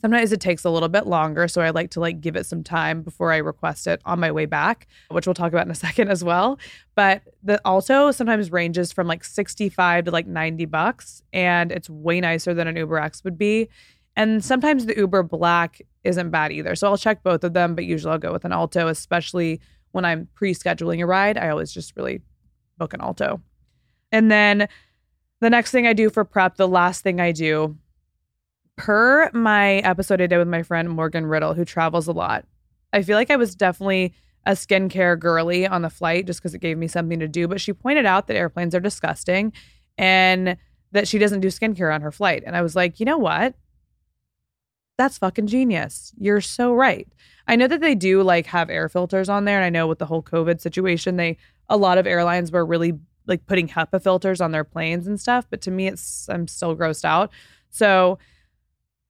Sometimes 0.00 0.30
it 0.32 0.40
takes 0.40 0.64
a 0.64 0.70
little 0.70 0.88
bit 0.88 1.06
longer, 1.06 1.48
so 1.48 1.60
I 1.60 1.70
like 1.70 1.90
to 1.90 2.00
like 2.00 2.20
give 2.20 2.36
it 2.36 2.46
some 2.46 2.62
time 2.62 3.02
before 3.02 3.32
I 3.32 3.38
request 3.38 3.86
it 3.86 4.00
on 4.04 4.20
my 4.20 4.30
way 4.30 4.46
back, 4.46 4.86
which 5.10 5.26
we'll 5.26 5.34
talk 5.34 5.52
about 5.52 5.66
in 5.66 5.72
a 5.72 5.74
second 5.86 6.08
as 6.08 6.22
well. 6.22 6.58
But 6.94 7.22
the 7.42 7.60
Alto 7.64 8.10
sometimes 8.12 8.52
ranges 8.52 8.92
from 8.92 9.06
like 9.06 9.24
65 9.24 10.04
to 10.04 10.10
like 10.10 10.26
90 10.26 10.66
bucks 10.66 11.22
and 11.32 11.72
it's 11.72 11.90
way 11.90 12.20
nicer 12.20 12.54
than 12.54 12.68
an 12.68 12.76
Uber 12.76 12.98
X 12.98 13.24
would 13.24 13.38
be. 13.38 13.68
And 14.16 14.44
sometimes 14.44 14.86
the 14.86 14.96
Uber 14.96 15.22
Black 15.22 15.80
isn't 16.04 16.30
bad 16.30 16.52
either. 16.52 16.74
So 16.74 16.88
I'll 16.88 16.98
check 16.98 17.22
both 17.22 17.44
of 17.44 17.52
them, 17.52 17.74
but 17.74 17.84
usually 17.84 18.12
I'll 18.12 18.18
go 18.18 18.32
with 18.32 18.44
an 18.44 18.52
Alto, 18.52 18.88
especially 18.88 19.60
when 19.92 20.04
I'm 20.04 20.28
pre-scheduling 20.34 21.02
a 21.02 21.06
ride. 21.06 21.38
I 21.38 21.48
always 21.48 21.72
just 21.72 21.96
really 21.96 22.22
book 22.78 22.94
an 22.94 23.00
Alto. 23.00 23.40
And 24.10 24.30
then 24.30 24.68
the 25.40 25.50
next 25.50 25.70
thing 25.70 25.86
I 25.86 25.92
do 25.92 26.10
for 26.10 26.24
prep, 26.24 26.56
the 26.56 26.68
last 26.68 27.02
thing 27.02 27.20
I 27.20 27.32
do 27.32 27.76
per 28.78 29.30
my 29.34 29.76
episode 29.78 30.22
I 30.22 30.26
did 30.26 30.38
with 30.38 30.48
my 30.48 30.62
friend 30.62 30.88
Morgan 30.88 31.26
Riddle, 31.26 31.52
who 31.52 31.64
travels 31.64 32.06
a 32.06 32.12
lot, 32.12 32.46
I 32.92 33.02
feel 33.02 33.16
like 33.16 33.30
I 33.30 33.36
was 33.36 33.54
definitely 33.54 34.14
a 34.46 34.52
skincare 34.52 35.18
girly 35.18 35.66
on 35.66 35.82
the 35.82 35.90
flight 35.90 36.26
just 36.26 36.40
because 36.40 36.54
it 36.54 36.60
gave 36.60 36.78
me 36.78 36.88
something 36.88 37.18
to 37.18 37.28
do. 37.28 37.46
But 37.46 37.60
she 37.60 37.74
pointed 37.74 38.06
out 38.06 38.28
that 38.28 38.36
airplanes 38.36 38.74
are 38.74 38.80
disgusting 38.80 39.52
and 39.98 40.56
that 40.92 41.06
she 41.06 41.18
doesn't 41.18 41.40
do 41.40 41.48
skincare 41.48 41.92
on 41.92 42.00
her 42.00 42.12
flight. 42.12 42.44
And 42.46 42.56
I 42.56 42.62
was 42.62 42.74
like, 42.74 42.98
you 42.98 43.04
know 43.04 43.18
what? 43.18 43.54
That's 44.96 45.18
fucking 45.18 45.48
genius. 45.48 46.14
You're 46.16 46.40
so 46.40 46.72
right. 46.72 47.06
I 47.46 47.56
know 47.56 47.66
that 47.66 47.80
they 47.80 47.94
do 47.94 48.22
like 48.22 48.46
have 48.46 48.70
air 48.70 48.88
filters 48.88 49.28
on 49.28 49.44
there. 49.44 49.56
And 49.56 49.64
I 49.64 49.70
know 49.70 49.86
with 49.86 49.98
the 49.98 50.06
whole 50.06 50.22
COVID 50.22 50.60
situation, 50.60 51.16
they, 51.16 51.36
a 51.68 51.76
lot 51.76 51.98
of 51.98 52.06
airlines 52.06 52.50
were 52.50 52.64
really 52.64 52.94
like 53.26 53.44
putting 53.46 53.68
HEPA 53.68 54.02
filters 54.02 54.40
on 54.40 54.52
their 54.52 54.64
planes 54.64 55.06
and 55.06 55.20
stuff. 55.20 55.46
But 55.50 55.60
to 55.62 55.70
me, 55.70 55.88
it's, 55.88 56.28
I'm 56.28 56.48
still 56.48 56.74
grossed 56.74 57.04
out. 57.04 57.30
So, 57.70 58.18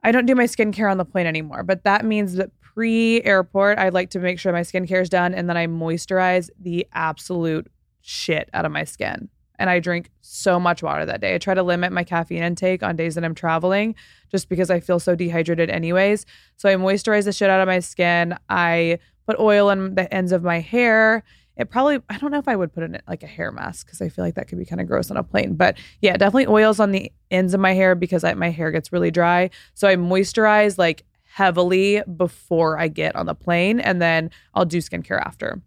I 0.09 0.11
don't 0.11 0.25
do 0.25 0.35
my 0.35 0.44
skincare 0.44 0.90
on 0.90 0.97
the 0.97 1.05
plane 1.05 1.27
anymore, 1.27 1.62
but 1.62 1.85
that 1.85 2.03
means 2.03 2.37
that 2.37 2.51
pre 2.62 3.23
airport, 3.25 3.79
I'd 3.79 3.92
like 3.92 4.09
to 4.11 4.18
make 4.18 4.38
sure 4.38 4.55
my 4.55 4.62
skincare 4.62 5.03
is 5.03 5.11
done 5.11 5.35
and 5.35 5.51
then 5.51 5.59
I 5.59 5.66
moisturize 5.66 6.49
the 6.59 6.87
absolute 6.94 7.71
shit 8.01 8.49
out 8.55 8.64
of 8.64 8.73
my 8.73 8.85
skin. 8.85 9.29
And 9.59 9.68
I 9.68 9.81
drink 9.81 10.09
so 10.23 10.59
much 10.59 10.83
water 10.83 11.05
that 11.05 11.21
day. 11.21 11.35
I 11.35 11.38
try 11.38 11.53
to 11.53 11.62
limit 11.62 11.92
my 11.92 12.05
caffeine 12.05 12.42
intake 12.42 12.83
on 12.83 12.97
days 12.97 13.16
that 13.16 13.25
I'm 13.25 13.35
traveling 13.35 13.97
just 14.31 14.49
because 14.49 14.71
I 14.71 14.81
feel 14.81 14.99
so 14.99 15.14
dehydrated, 15.14 15.68
anyways. 15.68 16.25
So 16.57 16.71
I 16.71 16.77
moisturize 16.77 17.25
the 17.25 17.33
shit 17.35 17.51
out 17.51 17.61
of 17.61 17.66
my 17.66 17.81
skin. 17.81 18.35
I 18.49 19.01
put 19.27 19.38
oil 19.38 19.68
on 19.68 19.94
the 19.94 20.12
ends 20.14 20.33
of 20.33 20.42
my 20.42 20.61
hair 20.61 21.23
it 21.59 21.71
probably 21.71 21.99
I 22.09 22.18
don't 22.18 22.31
know 22.31 22.38
if 22.38 22.47
I 22.47 22.55
would 22.55 22.73
put 22.73 22.85
in 22.85 22.99
like 23.09 23.25
a 23.25 23.27
hair 23.27 23.51
mask 23.51 23.87
because 23.87 24.01
I 24.01 24.09
feel 24.09 24.25
like 24.25 24.37
that 24.37 24.47
could 24.47 24.59
be 24.59 24.64
kind 24.64 24.81
of 24.81 24.87
gross 24.87 25.11
on 25.11 25.16
a 25.16 25.25
plane. 25.25 25.55
But 25.55 25.77
yeah, 26.01 26.16
definitely 26.16 26.47
oils 26.47 26.79
on 26.79 26.92
the 26.92 27.12
ends 27.33 27.53
of 27.53 27.61
my 27.61 27.75
hair 27.75 27.97
because 27.97 28.23
I, 28.23 28.33
my 28.35 28.51
hair 28.51 28.71
gets 28.71 28.92
really 28.92 29.11
dry. 29.11 29.51
So 29.75 29.88
I 29.88 29.97
moisturize 29.97 30.79
like 30.79 31.05
heavily 31.25 32.01
before 32.16 32.79
I 32.79 32.87
get 32.88 33.16
on 33.16 33.27
the 33.27 33.35
plane, 33.35 33.81
and 33.81 34.01
then 34.01 34.31
I'll 34.55 34.64
do 34.64 34.79
skincare 34.79 35.21
after. 35.21 35.61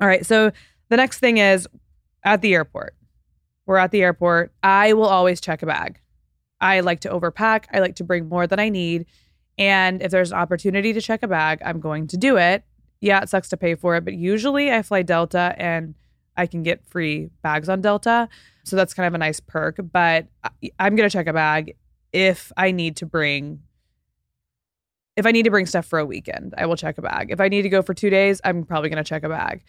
All 0.00 0.06
right. 0.06 0.24
So 0.24 0.52
the 0.88 0.96
next 0.96 1.18
thing 1.18 1.38
is 1.38 1.66
at 2.22 2.40
the 2.40 2.54
airport. 2.54 2.94
We're 3.66 3.76
at 3.76 3.90
the 3.90 4.02
airport. 4.02 4.52
I 4.62 4.92
will 4.92 5.08
always 5.08 5.40
check 5.40 5.62
a 5.62 5.66
bag. 5.66 6.00
I 6.60 6.80
like 6.80 7.00
to 7.00 7.10
overpack. 7.10 7.64
I 7.72 7.80
like 7.80 7.96
to 7.96 8.04
bring 8.04 8.28
more 8.28 8.46
than 8.46 8.60
I 8.60 8.68
need. 8.68 9.06
And 9.58 10.02
if 10.02 10.12
there's 10.12 10.30
an 10.30 10.38
opportunity 10.38 10.92
to 10.92 11.00
check 11.00 11.24
a 11.24 11.28
bag, 11.28 11.60
I'm 11.64 11.80
going 11.80 12.06
to 12.08 12.16
do 12.16 12.36
it 12.36 12.62
yeah, 13.00 13.20
it 13.22 13.28
sucks 13.28 13.48
to 13.50 13.56
pay 13.56 13.74
for 13.74 13.96
it, 13.96 14.04
but 14.04 14.14
usually 14.14 14.72
I 14.72 14.82
fly 14.82 15.02
Delta 15.02 15.54
and 15.56 15.94
I 16.36 16.46
can 16.46 16.62
get 16.62 16.84
free 16.86 17.30
bags 17.42 17.68
on 17.68 17.80
Delta. 17.80 18.28
So 18.64 18.76
that's 18.76 18.94
kind 18.94 19.06
of 19.06 19.14
a 19.14 19.18
nice 19.18 19.40
perk. 19.40 19.78
But 19.92 20.26
I'm 20.78 20.96
going 20.96 21.08
to 21.08 21.12
check 21.12 21.26
a 21.26 21.32
bag 21.32 21.74
if 22.12 22.52
I 22.56 22.70
need 22.70 22.96
to 22.96 23.06
bring. 23.06 23.60
If 25.16 25.26
I 25.26 25.32
need 25.32 25.42
to 25.44 25.50
bring 25.50 25.66
stuff 25.66 25.84
for 25.84 25.98
a 25.98 26.06
weekend, 26.06 26.54
I 26.56 26.66
will 26.66 26.76
check 26.76 26.96
a 26.96 27.02
bag. 27.02 27.32
If 27.32 27.40
I 27.40 27.48
need 27.48 27.62
to 27.62 27.68
go 27.68 27.82
for 27.82 27.92
two 27.92 28.08
days, 28.08 28.40
I'm 28.44 28.64
probably 28.64 28.88
going 28.88 29.02
to 29.02 29.08
check 29.08 29.24
a 29.24 29.28
bag. 29.28 29.64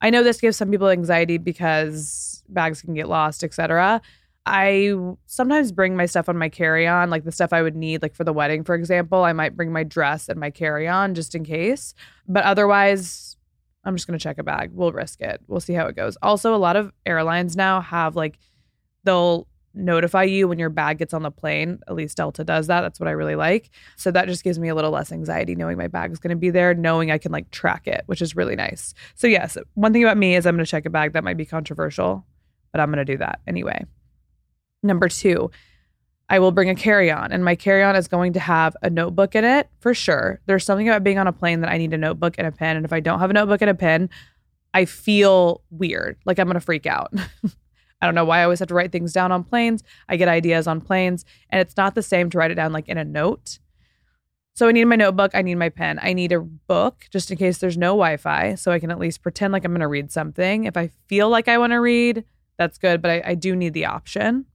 I 0.00 0.08
know 0.08 0.22
this 0.22 0.40
gives 0.40 0.56
some 0.56 0.70
people 0.70 0.88
anxiety 0.88 1.36
because 1.36 2.42
bags 2.48 2.80
can 2.80 2.94
get 2.94 3.08
lost, 3.08 3.44
etc. 3.44 4.00
I 4.46 4.94
sometimes 5.26 5.72
bring 5.72 5.96
my 5.96 6.06
stuff 6.06 6.28
on 6.28 6.36
my 6.36 6.48
carry 6.48 6.86
on, 6.86 7.08
like 7.08 7.24
the 7.24 7.32
stuff 7.32 7.52
I 7.52 7.62
would 7.62 7.76
need, 7.76 8.02
like 8.02 8.14
for 8.14 8.24
the 8.24 8.32
wedding, 8.32 8.62
for 8.62 8.74
example. 8.74 9.24
I 9.24 9.32
might 9.32 9.56
bring 9.56 9.72
my 9.72 9.84
dress 9.84 10.28
and 10.28 10.38
my 10.38 10.50
carry 10.50 10.86
on 10.86 11.14
just 11.14 11.34
in 11.34 11.44
case. 11.44 11.94
But 12.28 12.44
otherwise, 12.44 13.36
I'm 13.84 13.96
just 13.96 14.06
going 14.06 14.18
to 14.18 14.22
check 14.22 14.38
a 14.38 14.42
bag. 14.42 14.70
We'll 14.72 14.92
risk 14.92 15.20
it. 15.20 15.40
We'll 15.46 15.60
see 15.60 15.72
how 15.72 15.86
it 15.86 15.96
goes. 15.96 16.16
Also, 16.22 16.54
a 16.54 16.56
lot 16.56 16.76
of 16.76 16.92
airlines 17.06 17.56
now 17.56 17.80
have 17.80 18.16
like, 18.16 18.38
they'll 19.04 19.46
notify 19.72 20.22
you 20.22 20.46
when 20.46 20.58
your 20.58 20.70
bag 20.70 20.98
gets 20.98 21.14
on 21.14 21.22
the 21.22 21.30
plane. 21.30 21.80
At 21.88 21.94
least 21.94 22.16
Delta 22.16 22.44
does 22.44 22.66
that. 22.66 22.82
That's 22.82 23.00
what 23.00 23.08
I 23.08 23.12
really 23.12 23.36
like. 23.36 23.70
So 23.96 24.10
that 24.10 24.28
just 24.28 24.44
gives 24.44 24.58
me 24.58 24.68
a 24.68 24.74
little 24.74 24.90
less 24.90 25.10
anxiety 25.10 25.54
knowing 25.54 25.78
my 25.78 25.88
bag 25.88 26.12
is 26.12 26.18
going 26.18 26.30
to 26.30 26.36
be 26.36 26.50
there, 26.50 26.74
knowing 26.74 27.10
I 27.10 27.18
can 27.18 27.32
like 27.32 27.50
track 27.50 27.86
it, 27.86 28.02
which 28.06 28.22
is 28.22 28.36
really 28.36 28.56
nice. 28.56 28.94
So, 29.14 29.26
yes, 29.26 29.56
one 29.72 29.92
thing 29.92 30.04
about 30.04 30.18
me 30.18 30.36
is 30.36 30.46
I'm 30.46 30.54
going 30.54 30.64
to 30.64 30.70
check 30.70 30.84
a 30.84 30.90
bag. 30.90 31.14
That 31.14 31.24
might 31.24 31.38
be 31.38 31.46
controversial, 31.46 32.26
but 32.72 32.80
I'm 32.80 32.90
going 32.90 33.04
to 33.04 33.10
do 33.10 33.18
that 33.18 33.40
anyway. 33.46 33.84
Number 34.84 35.08
two, 35.08 35.50
I 36.28 36.38
will 36.38 36.52
bring 36.52 36.70
a 36.70 36.74
carry 36.74 37.10
on, 37.10 37.32
and 37.32 37.44
my 37.44 37.54
carry 37.54 37.82
on 37.82 37.96
is 37.96 38.06
going 38.06 38.34
to 38.34 38.40
have 38.40 38.76
a 38.82 38.90
notebook 38.90 39.34
in 39.34 39.44
it 39.44 39.68
for 39.80 39.94
sure. 39.94 40.40
There's 40.46 40.64
something 40.64 40.88
about 40.88 41.02
being 41.02 41.18
on 41.18 41.26
a 41.26 41.32
plane 41.32 41.60
that 41.60 41.70
I 41.70 41.78
need 41.78 41.92
a 41.92 41.98
notebook 41.98 42.34
and 42.38 42.46
a 42.46 42.52
pen. 42.52 42.76
And 42.76 42.84
if 42.84 42.92
I 42.92 43.00
don't 43.00 43.18
have 43.18 43.30
a 43.30 43.34
notebook 43.34 43.62
and 43.62 43.70
a 43.70 43.74
pen, 43.74 44.10
I 44.72 44.84
feel 44.84 45.62
weird. 45.70 46.18
Like 46.24 46.38
I'm 46.38 46.46
going 46.46 46.54
to 46.54 46.60
freak 46.60 46.86
out. 46.86 47.12
I 48.00 48.06
don't 48.06 48.14
know 48.14 48.24
why 48.24 48.40
I 48.40 48.44
always 48.44 48.58
have 48.58 48.68
to 48.68 48.74
write 48.74 48.92
things 48.92 49.12
down 49.12 49.32
on 49.32 49.44
planes. 49.44 49.82
I 50.08 50.16
get 50.16 50.28
ideas 50.28 50.66
on 50.66 50.80
planes, 50.80 51.24
and 51.48 51.60
it's 51.60 51.76
not 51.76 51.94
the 51.94 52.02
same 52.02 52.28
to 52.30 52.38
write 52.38 52.50
it 52.50 52.56
down 52.56 52.72
like 52.72 52.88
in 52.88 52.98
a 52.98 53.04
note. 53.04 53.58
So 54.54 54.68
I 54.68 54.72
need 54.72 54.84
my 54.84 54.96
notebook. 54.96 55.32
I 55.34 55.42
need 55.42 55.56
my 55.56 55.68
pen. 55.68 55.98
I 56.00 56.12
need 56.12 56.32
a 56.32 56.40
book 56.40 57.06
just 57.10 57.30
in 57.30 57.36
case 57.36 57.58
there's 57.58 57.78
no 57.78 57.88
Wi 57.88 58.16
Fi. 58.18 58.54
So 58.54 58.70
I 58.70 58.78
can 58.78 58.90
at 58.90 58.98
least 58.98 59.22
pretend 59.22 59.52
like 59.52 59.64
I'm 59.64 59.72
going 59.72 59.80
to 59.80 59.88
read 59.88 60.12
something. 60.12 60.64
If 60.64 60.76
I 60.76 60.90
feel 61.08 61.28
like 61.28 61.48
I 61.48 61.58
want 61.58 61.72
to 61.72 61.80
read, 61.80 62.24
that's 62.56 62.78
good, 62.78 63.02
but 63.02 63.10
I, 63.10 63.22
I 63.24 63.34
do 63.34 63.56
need 63.56 63.72
the 63.72 63.86
option. 63.86 64.46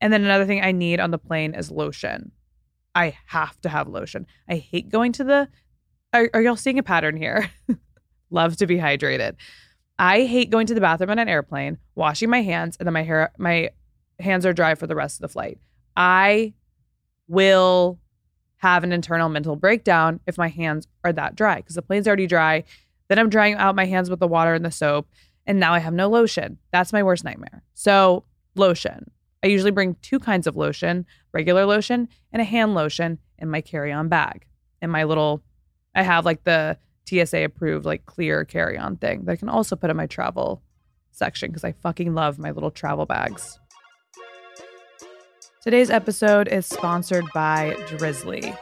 And 0.00 0.12
then 0.12 0.24
another 0.24 0.46
thing 0.46 0.62
I 0.62 0.72
need 0.72 1.00
on 1.00 1.10
the 1.10 1.18
plane 1.18 1.54
is 1.54 1.70
lotion. 1.70 2.32
I 2.94 3.16
have 3.26 3.60
to 3.62 3.68
have 3.68 3.88
lotion. 3.88 4.26
I 4.48 4.56
hate 4.56 4.88
going 4.88 5.12
to 5.12 5.24
the. 5.24 5.48
Are, 6.12 6.28
are 6.34 6.42
y'all 6.42 6.56
seeing 6.56 6.78
a 6.78 6.82
pattern 6.82 7.16
here? 7.16 7.50
Love 8.30 8.56
to 8.56 8.66
be 8.66 8.76
hydrated. 8.76 9.36
I 9.98 10.24
hate 10.24 10.50
going 10.50 10.66
to 10.66 10.74
the 10.74 10.80
bathroom 10.80 11.10
on 11.10 11.18
an 11.18 11.28
airplane, 11.28 11.78
washing 11.94 12.30
my 12.30 12.42
hands, 12.42 12.76
and 12.78 12.86
then 12.86 12.94
my 12.94 13.02
hair, 13.02 13.32
my 13.38 13.70
hands 14.18 14.46
are 14.46 14.52
dry 14.52 14.74
for 14.74 14.86
the 14.86 14.94
rest 14.94 15.18
of 15.18 15.22
the 15.22 15.28
flight. 15.28 15.58
I 15.96 16.54
will 17.28 17.98
have 18.56 18.82
an 18.82 18.92
internal 18.92 19.28
mental 19.28 19.56
breakdown 19.56 20.20
if 20.26 20.38
my 20.38 20.48
hands 20.48 20.86
are 21.04 21.12
that 21.12 21.36
dry 21.36 21.56
because 21.56 21.74
the 21.74 21.82
plane's 21.82 22.06
already 22.06 22.26
dry. 22.26 22.64
Then 23.08 23.18
I'm 23.18 23.28
drying 23.28 23.54
out 23.54 23.74
my 23.74 23.86
hands 23.86 24.08
with 24.08 24.20
the 24.20 24.28
water 24.28 24.54
and 24.54 24.64
the 24.64 24.70
soap, 24.70 25.08
and 25.46 25.60
now 25.60 25.74
I 25.74 25.80
have 25.80 25.94
no 25.94 26.08
lotion. 26.08 26.58
That's 26.72 26.92
my 26.92 27.02
worst 27.02 27.24
nightmare. 27.24 27.62
So, 27.74 28.24
lotion. 28.54 29.10
I 29.42 29.46
usually 29.46 29.70
bring 29.70 29.96
two 30.02 30.18
kinds 30.18 30.46
of 30.46 30.56
lotion 30.56 31.06
regular 31.32 31.64
lotion 31.64 32.08
and 32.32 32.42
a 32.42 32.44
hand 32.44 32.74
lotion 32.74 33.18
in 33.38 33.48
my 33.48 33.60
carry 33.60 33.92
on 33.92 34.08
bag. 34.08 34.46
In 34.82 34.90
my 34.90 35.04
little, 35.04 35.42
I 35.94 36.02
have 36.02 36.24
like 36.24 36.44
the 36.44 36.76
TSA 37.06 37.44
approved, 37.44 37.84
like 37.84 38.06
clear 38.06 38.44
carry 38.44 38.76
on 38.76 38.96
thing 38.96 39.24
that 39.24 39.32
I 39.32 39.36
can 39.36 39.48
also 39.48 39.76
put 39.76 39.90
in 39.90 39.96
my 39.96 40.06
travel 40.06 40.62
section 41.12 41.50
because 41.50 41.64
I 41.64 41.72
fucking 41.72 42.14
love 42.14 42.38
my 42.38 42.50
little 42.50 42.70
travel 42.70 43.06
bags. 43.06 43.58
Today's 45.62 45.90
episode 45.90 46.48
is 46.48 46.66
sponsored 46.66 47.26
by 47.34 47.76
Drizly. 47.86 48.56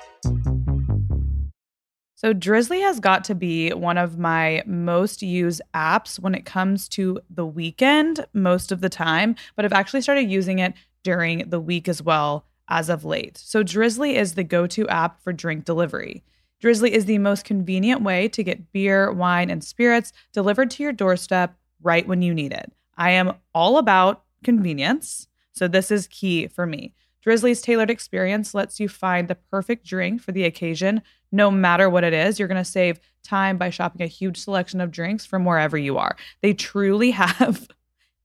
So, 2.19 2.35
Drizly 2.35 2.81
has 2.81 2.99
got 2.99 3.23
to 3.27 3.35
be 3.37 3.73
one 3.73 3.97
of 3.97 4.19
my 4.19 4.65
most 4.67 5.23
used 5.23 5.63
apps 5.73 6.19
when 6.19 6.35
it 6.35 6.45
comes 6.45 6.89
to 6.89 7.21
the 7.31 7.47
weekend 7.47 8.27
most 8.33 8.73
of 8.73 8.81
the 8.81 8.89
time, 8.89 9.37
but 9.55 9.65
I've 9.65 9.73
actually 9.73 10.01
started 10.01 10.29
using 10.29 10.59
it 10.59 10.75
during 11.05 11.49
the 11.49 11.61
week 11.61 11.87
as 11.87 12.03
well 12.03 12.45
as 12.69 12.89
of 12.89 13.05
late. 13.05 13.39
So, 13.39 13.63
Drizly 13.63 14.15
is 14.15 14.35
the 14.35 14.43
go 14.43 14.67
to 14.67 14.89
app 14.89 15.23
for 15.23 15.33
drink 15.33 15.65
delivery. 15.65 16.25
Drizly 16.61 16.91
is 16.91 17.05
the 17.05 17.19
most 17.19 17.45
convenient 17.45 18.03
way 18.03 18.27
to 18.31 18.43
get 18.43 18.73
beer, 18.73 19.13
wine, 19.13 19.49
and 19.49 19.63
spirits 19.63 20.13
delivered 20.33 20.73
to 20.73 20.83
your 20.83 20.93
doorstep 20.93 21.55
right 21.85 22.09
when 22.09 22.21
you 22.21 22.35
need 22.35 22.53
it. 22.53 22.73
I 22.97 23.13
am 23.13 23.35
all 23.55 23.79
about 23.79 24.25
convenience, 24.43 25.29
so 25.53 25.69
this 25.69 25.93
is 25.93 26.09
key 26.09 26.49
for 26.49 26.67
me. 26.67 26.95
Drizly's 27.29 27.61
tailored 27.61 27.91
experience 27.91 28.55
lets 28.55 28.81
you 28.81 28.89
find 28.89 29.29
the 29.29 29.35
perfect 29.35 29.85
drink 29.85 30.23
for 30.23 30.33
the 30.33 30.45
occasion, 30.45 31.03
no 31.31 31.51
matter 31.51 31.91
what 31.91 32.03
it 32.03 32.15
is. 32.15 32.39
You're 32.39 32.49
going 32.49 32.57
to 32.57 32.65
save 32.65 33.01
time 33.23 33.59
by 33.59 33.69
shopping 33.69 34.01
a 34.01 34.07
huge 34.07 34.39
selection 34.39 34.81
of 34.81 34.91
drinks 34.91 35.27
from 35.27 35.45
wherever 35.45 35.77
you 35.77 35.99
are. 35.99 36.17
They 36.41 36.55
truly 36.55 37.11
have 37.13 37.69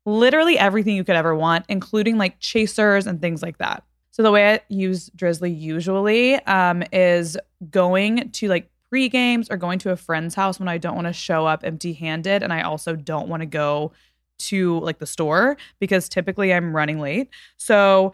literally 0.05 0.57
everything 0.57 0.95
you 0.95 1.03
could 1.03 1.17
ever 1.17 1.35
want, 1.35 1.65
including 1.67 2.17
like 2.17 2.39
chasers 2.39 3.05
and 3.05 3.19
things 3.19 3.41
like 3.41 3.57
that. 3.57 3.83
So 4.11 4.23
the 4.23 4.31
way 4.31 4.53
I 4.53 4.59
use 4.69 5.09
Drizly 5.09 5.59
usually 5.59 6.35
um, 6.45 6.83
is 6.93 7.35
going 7.71 8.29
to 8.31 8.47
like 8.47 8.69
pre 8.89 9.09
games 9.09 9.49
or 9.49 9.57
going 9.57 9.79
to 9.79 9.91
a 9.91 9.97
friend's 9.97 10.35
house 10.35 10.59
when 10.59 10.69
I 10.69 10.77
don't 10.77 10.95
want 10.95 11.07
to 11.07 11.13
show 11.13 11.45
up 11.45 11.65
empty 11.65 11.91
handed, 11.91 12.41
and 12.41 12.53
I 12.53 12.61
also 12.61 12.95
don't 12.95 13.27
want 13.27 13.41
to 13.41 13.47
go 13.47 13.91
to 14.37 14.79
like 14.79 14.99
the 14.99 15.05
store 15.05 15.57
because 15.79 16.09
typically 16.09 16.53
I'm 16.53 16.75
running 16.75 16.99
late. 16.99 17.29
So 17.57 18.13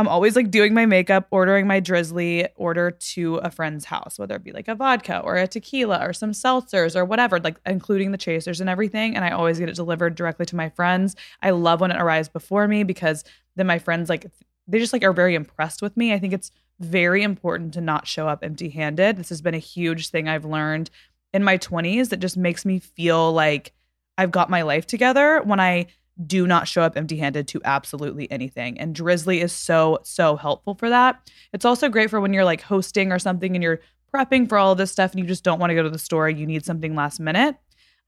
I'm 0.00 0.08
always 0.08 0.34
like 0.34 0.50
doing 0.50 0.72
my 0.72 0.86
makeup, 0.86 1.26
ordering 1.30 1.66
my 1.66 1.78
Drizly 1.78 2.48
order 2.56 2.90
to 2.90 3.36
a 3.36 3.50
friend's 3.50 3.84
house, 3.84 4.18
whether 4.18 4.34
it 4.34 4.42
be 4.42 4.50
like 4.50 4.66
a 4.66 4.74
vodka 4.74 5.18
or 5.18 5.36
a 5.36 5.46
tequila 5.46 5.98
or 6.02 6.14
some 6.14 6.32
seltzers 6.32 6.96
or 6.96 7.04
whatever, 7.04 7.38
like 7.38 7.60
including 7.66 8.10
the 8.10 8.16
chasers 8.16 8.62
and 8.62 8.70
everything. 8.70 9.14
And 9.14 9.26
I 9.26 9.32
always 9.32 9.58
get 9.58 9.68
it 9.68 9.74
delivered 9.74 10.14
directly 10.14 10.46
to 10.46 10.56
my 10.56 10.70
friends. 10.70 11.16
I 11.42 11.50
love 11.50 11.82
when 11.82 11.90
it 11.90 12.00
arrives 12.00 12.30
before 12.30 12.66
me 12.66 12.82
because 12.82 13.24
then 13.56 13.66
my 13.66 13.78
friends 13.78 14.08
like 14.08 14.24
they 14.66 14.78
just 14.78 14.94
like 14.94 15.04
are 15.04 15.12
very 15.12 15.34
impressed 15.34 15.82
with 15.82 15.94
me. 15.98 16.14
I 16.14 16.18
think 16.18 16.32
it's 16.32 16.50
very 16.78 17.22
important 17.22 17.74
to 17.74 17.82
not 17.82 18.06
show 18.06 18.26
up 18.26 18.42
empty 18.42 18.70
handed. 18.70 19.18
This 19.18 19.28
has 19.28 19.42
been 19.42 19.54
a 19.54 19.58
huge 19.58 20.08
thing 20.08 20.30
I've 20.30 20.46
learned 20.46 20.88
in 21.34 21.44
my 21.44 21.58
20s 21.58 22.08
that 22.08 22.20
just 22.20 22.38
makes 22.38 22.64
me 22.64 22.78
feel 22.78 23.34
like 23.34 23.74
I've 24.16 24.30
got 24.30 24.48
my 24.48 24.62
life 24.62 24.86
together 24.86 25.42
when 25.42 25.60
I 25.60 25.88
do 26.26 26.46
not 26.46 26.68
show 26.68 26.82
up 26.82 26.96
empty 26.96 27.16
handed 27.16 27.48
to 27.48 27.60
absolutely 27.64 28.30
anything. 28.30 28.78
And 28.78 28.94
Drizly 28.94 29.42
is 29.42 29.52
so, 29.52 29.98
so 30.02 30.36
helpful 30.36 30.74
for 30.74 30.88
that. 30.88 31.30
It's 31.52 31.64
also 31.64 31.88
great 31.88 32.10
for 32.10 32.20
when 32.20 32.32
you're 32.32 32.44
like 32.44 32.60
hosting 32.60 33.12
or 33.12 33.18
something 33.18 33.54
and 33.54 33.62
you're 33.62 33.80
prepping 34.12 34.48
for 34.48 34.58
all 34.58 34.72
of 34.72 34.78
this 34.78 34.90
stuff 34.90 35.12
and 35.12 35.20
you 35.20 35.26
just 35.26 35.44
don't 35.44 35.58
want 35.58 35.70
to 35.70 35.74
go 35.74 35.82
to 35.82 35.90
the 35.90 35.98
store. 35.98 36.28
You 36.28 36.46
need 36.46 36.64
something 36.64 36.94
last 36.94 37.20
minute. 37.20 37.56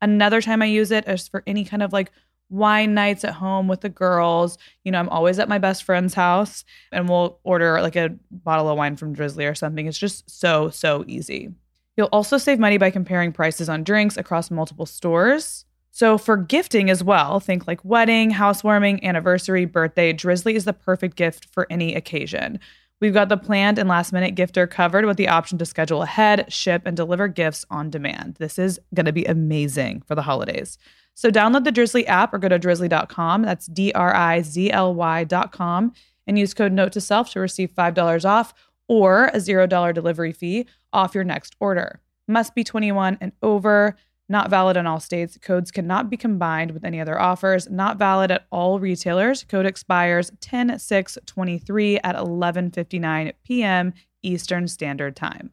Another 0.00 0.42
time 0.42 0.62
I 0.62 0.66
use 0.66 0.90
it 0.90 1.06
is 1.08 1.28
for 1.28 1.42
any 1.46 1.64
kind 1.64 1.82
of 1.82 1.92
like 1.92 2.10
wine 2.50 2.92
nights 2.92 3.24
at 3.24 3.34
home 3.34 3.68
with 3.68 3.80
the 3.80 3.88
girls. 3.88 4.58
You 4.84 4.92
know, 4.92 4.98
I'm 4.98 5.08
always 5.08 5.38
at 5.38 5.48
my 5.48 5.58
best 5.58 5.84
friend's 5.84 6.12
house 6.12 6.64
and 6.90 7.08
we'll 7.08 7.38
order 7.44 7.80
like 7.80 7.96
a 7.96 8.10
bottle 8.30 8.68
of 8.68 8.76
wine 8.76 8.96
from 8.96 9.14
Drizly 9.14 9.50
or 9.50 9.54
something. 9.54 9.86
It's 9.86 9.98
just 9.98 10.28
so, 10.28 10.68
so 10.68 11.04
easy. 11.06 11.50
You'll 11.96 12.08
also 12.12 12.36
save 12.38 12.58
money 12.58 12.78
by 12.78 12.90
comparing 12.90 13.32
prices 13.32 13.68
on 13.68 13.84
drinks 13.84 14.16
across 14.16 14.50
multiple 14.50 14.86
stores. 14.86 15.64
So 15.94 16.16
for 16.16 16.38
gifting 16.38 16.88
as 16.88 17.04
well, 17.04 17.38
think 17.38 17.66
like 17.66 17.84
wedding, 17.84 18.30
housewarming, 18.30 19.04
anniversary, 19.04 19.66
birthday, 19.66 20.14
Drizly 20.14 20.54
is 20.54 20.64
the 20.64 20.72
perfect 20.72 21.16
gift 21.16 21.44
for 21.52 21.66
any 21.68 21.94
occasion. 21.94 22.58
We've 23.02 23.12
got 23.12 23.28
the 23.28 23.36
planned 23.36 23.78
and 23.78 23.88
last 23.88 24.10
minute 24.10 24.34
gifter 24.34 24.68
covered 24.68 25.04
with 25.04 25.18
the 25.18 25.28
option 25.28 25.58
to 25.58 25.66
schedule 25.66 26.02
ahead, 26.02 26.50
ship, 26.50 26.82
and 26.86 26.96
deliver 26.96 27.28
gifts 27.28 27.66
on 27.68 27.90
demand. 27.90 28.36
This 28.38 28.58
is 28.58 28.80
going 28.94 29.06
to 29.06 29.12
be 29.12 29.26
amazing 29.26 30.02
for 30.06 30.14
the 30.14 30.22
holidays. 30.22 30.78
So 31.14 31.30
download 31.30 31.64
the 31.64 31.72
Drizly 31.72 32.06
app 32.06 32.32
or 32.32 32.38
go 32.38 32.48
to 32.48 32.58
drizly.com. 32.58 33.42
That's 33.42 33.66
D 33.66 33.92
R 33.92 34.14
I 34.14 34.40
Z 34.40 34.70
L 34.70 34.94
Y.com 34.94 35.92
and 36.26 36.38
use 36.38 36.54
code 36.54 36.72
Note 36.72 36.92
to 36.92 37.02
Self 37.02 37.30
to 37.32 37.40
receive 37.40 37.70
$5 37.72 38.24
off 38.24 38.54
or 38.88 39.26
a 39.26 39.36
$0 39.36 39.94
delivery 39.94 40.32
fee 40.32 40.66
off 40.92 41.14
your 41.14 41.24
next 41.24 41.54
order. 41.60 42.00
Must 42.28 42.54
be 42.54 42.64
21 42.64 43.18
and 43.20 43.32
over. 43.42 43.96
Not 44.32 44.48
valid 44.48 44.78
in 44.78 44.86
all 44.86 44.98
states. 44.98 45.36
Codes 45.42 45.70
cannot 45.70 46.08
be 46.08 46.16
combined 46.16 46.70
with 46.70 46.86
any 46.86 47.02
other 47.02 47.20
offers. 47.20 47.68
Not 47.68 47.98
valid 47.98 48.30
at 48.30 48.46
all 48.50 48.80
retailers. 48.80 49.44
Code 49.44 49.66
expires 49.66 50.32
10 50.40 50.78
6 50.78 51.18
23 51.26 51.98
at 51.98 52.16
11:59 52.16 53.32
p.m. 53.44 53.92
Eastern 54.22 54.68
Standard 54.68 55.16
Time. 55.16 55.50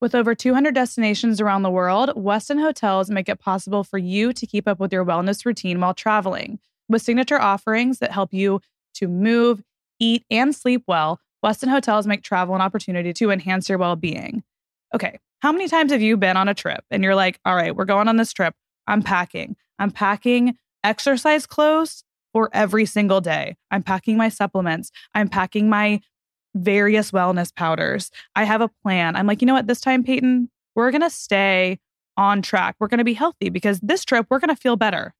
With 0.00 0.14
over 0.14 0.36
200 0.36 0.72
destinations 0.72 1.40
around 1.40 1.62
the 1.62 1.70
world, 1.70 2.10
Westin 2.10 2.62
Hotels 2.62 3.10
make 3.10 3.28
it 3.28 3.40
possible 3.40 3.82
for 3.82 3.98
you 3.98 4.32
to 4.32 4.46
keep 4.46 4.68
up 4.68 4.78
with 4.78 4.92
your 4.92 5.04
wellness 5.04 5.44
routine 5.44 5.80
while 5.80 5.94
traveling. 5.94 6.60
With 6.88 7.02
signature 7.02 7.42
offerings 7.42 7.98
that 7.98 8.12
help 8.12 8.32
you 8.32 8.60
to 8.94 9.08
move, 9.08 9.64
eat, 9.98 10.24
and 10.30 10.54
sleep 10.54 10.84
well, 10.86 11.18
Westin 11.44 11.70
Hotels 11.70 12.06
make 12.06 12.22
travel 12.22 12.54
an 12.54 12.60
opportunity 12.60 13.12
to 13.14 13.32
enhance 13.32 13.68
your 13.68 13.78
well-being. 13.78 14.44
Okay, 14.94 15.18
How 15.42 15.50
many 15.50 15.66
times 15.66 15.90
have 15.90 16.00
you 16.00 16.16
been 16.16 16.36
on 16.36 16.46
a 16.46 16.54
trip 16.54 16.84
and 16.88 17.02
you're 17.02 17.16
like, 17.16 17.40
all 17.44 17.56
right, 17.56 17.74
we're 17.74 17.84
going 17.84 18.06
on 18.06 18.16
this 18.16 18.32
trip. 18.32 18.54
I'm 18.86 19.02
packing. 19.02 19.56
I'm 19.76 19.90
packing 19.90 20.56
exercise 20.84 21.46
clothes 21.46 22.04
for 22.32 22.48
every 22.52 22.86
single 22.86 23.20
day. 23.20 23.56
I'm 23.68 23.82
packing 23.82 24.16
my 24.16 24.28
supplements. 24.28 24.92
I'm 25.16 25.28
packing 25.28 25.68
my 25.68 26.00
various 26.54 27.10
wellness 27.10 27.52
powders. 27.52 28.12
I 28.36 28.44
have 28.44 28.60
a 28.60 28.68
plan. 28.68 29.16
I'm 29.16 29.26
like, 29.26 29.42
you 29.42 29.46
know 29.46 29.54
what? 29.54 29.66
This 29.66 29.80
time, 29.80 30.04
Payton, 30.04 30.48
we're 30.76 30.92
going 30.92 31.02
to 31.02 31.10
stay 31.10 31.80
on 32.16 32.40
track. 32.40 32.76
We're 32.78 32.86
going 32.86 32.98
to 32.98 33.04
be 33.04 33.14
healthy 33.14 33.48
because 33.48 33.80
this 33.80 34.04
trip, 34.04 34.28
we're 34.30 34.38
going 34.38 34.54
to 34.54 34.60
feel 34.60 34.76
better. 34.76 35.12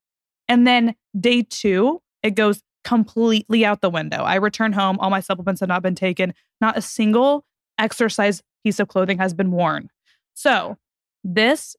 And 0.46 0.68
then 0.68 0.94
day 1.18 1.42
two, 1.42 2.00
it 2.22 2.36
goes 2.36 2.62
completely 2.84 3.64
out 3.64 3.80
the 3.80 3.90
window. 3.90 4.18
I 4.18 4.36
return 4.36 4.72
home. 4.72 5.00
All 5.00 5.10
my 5.10 5.18
supplements 5.18 5.58
have 5.58 5.68
not 5.68 5.82
been 5.82 5.96
taken. 5.96 6.32
Not 6.60 6.78
a 6.78 6.82
single 6.82 7.44
exercise 7.76 8.40
piece 8.62 8.78
of 8.78 8.86
clothing 8.86 9.18
has 9.18 9.34
been 9.34 9.50
worn. 9.50 9.90
So 10.34 10.76
this 11.24 11.76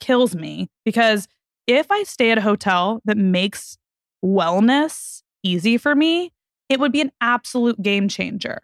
kills 0.00 0.34
me 0.34 0.70
because 0.84 1.28
if 1.66 1.90
I 1.90 2.02
stay 2.02 2.30
at 2.30 2.38
a 2.38 2.42
hotel 2.42 3.00
that 3.04 3.16
makes 3.16 3.78
wellness 4.24 5.22
easy 5.42 5.78
for 5.78 5.94
me, 5.94 6.32
it 6.68 6.80
would 6.80 6.92
be 6.92 7.00
an 7.00 7.12
absolute 7.20 7.80
game 7.82 8.08
changer. 8.08 8.62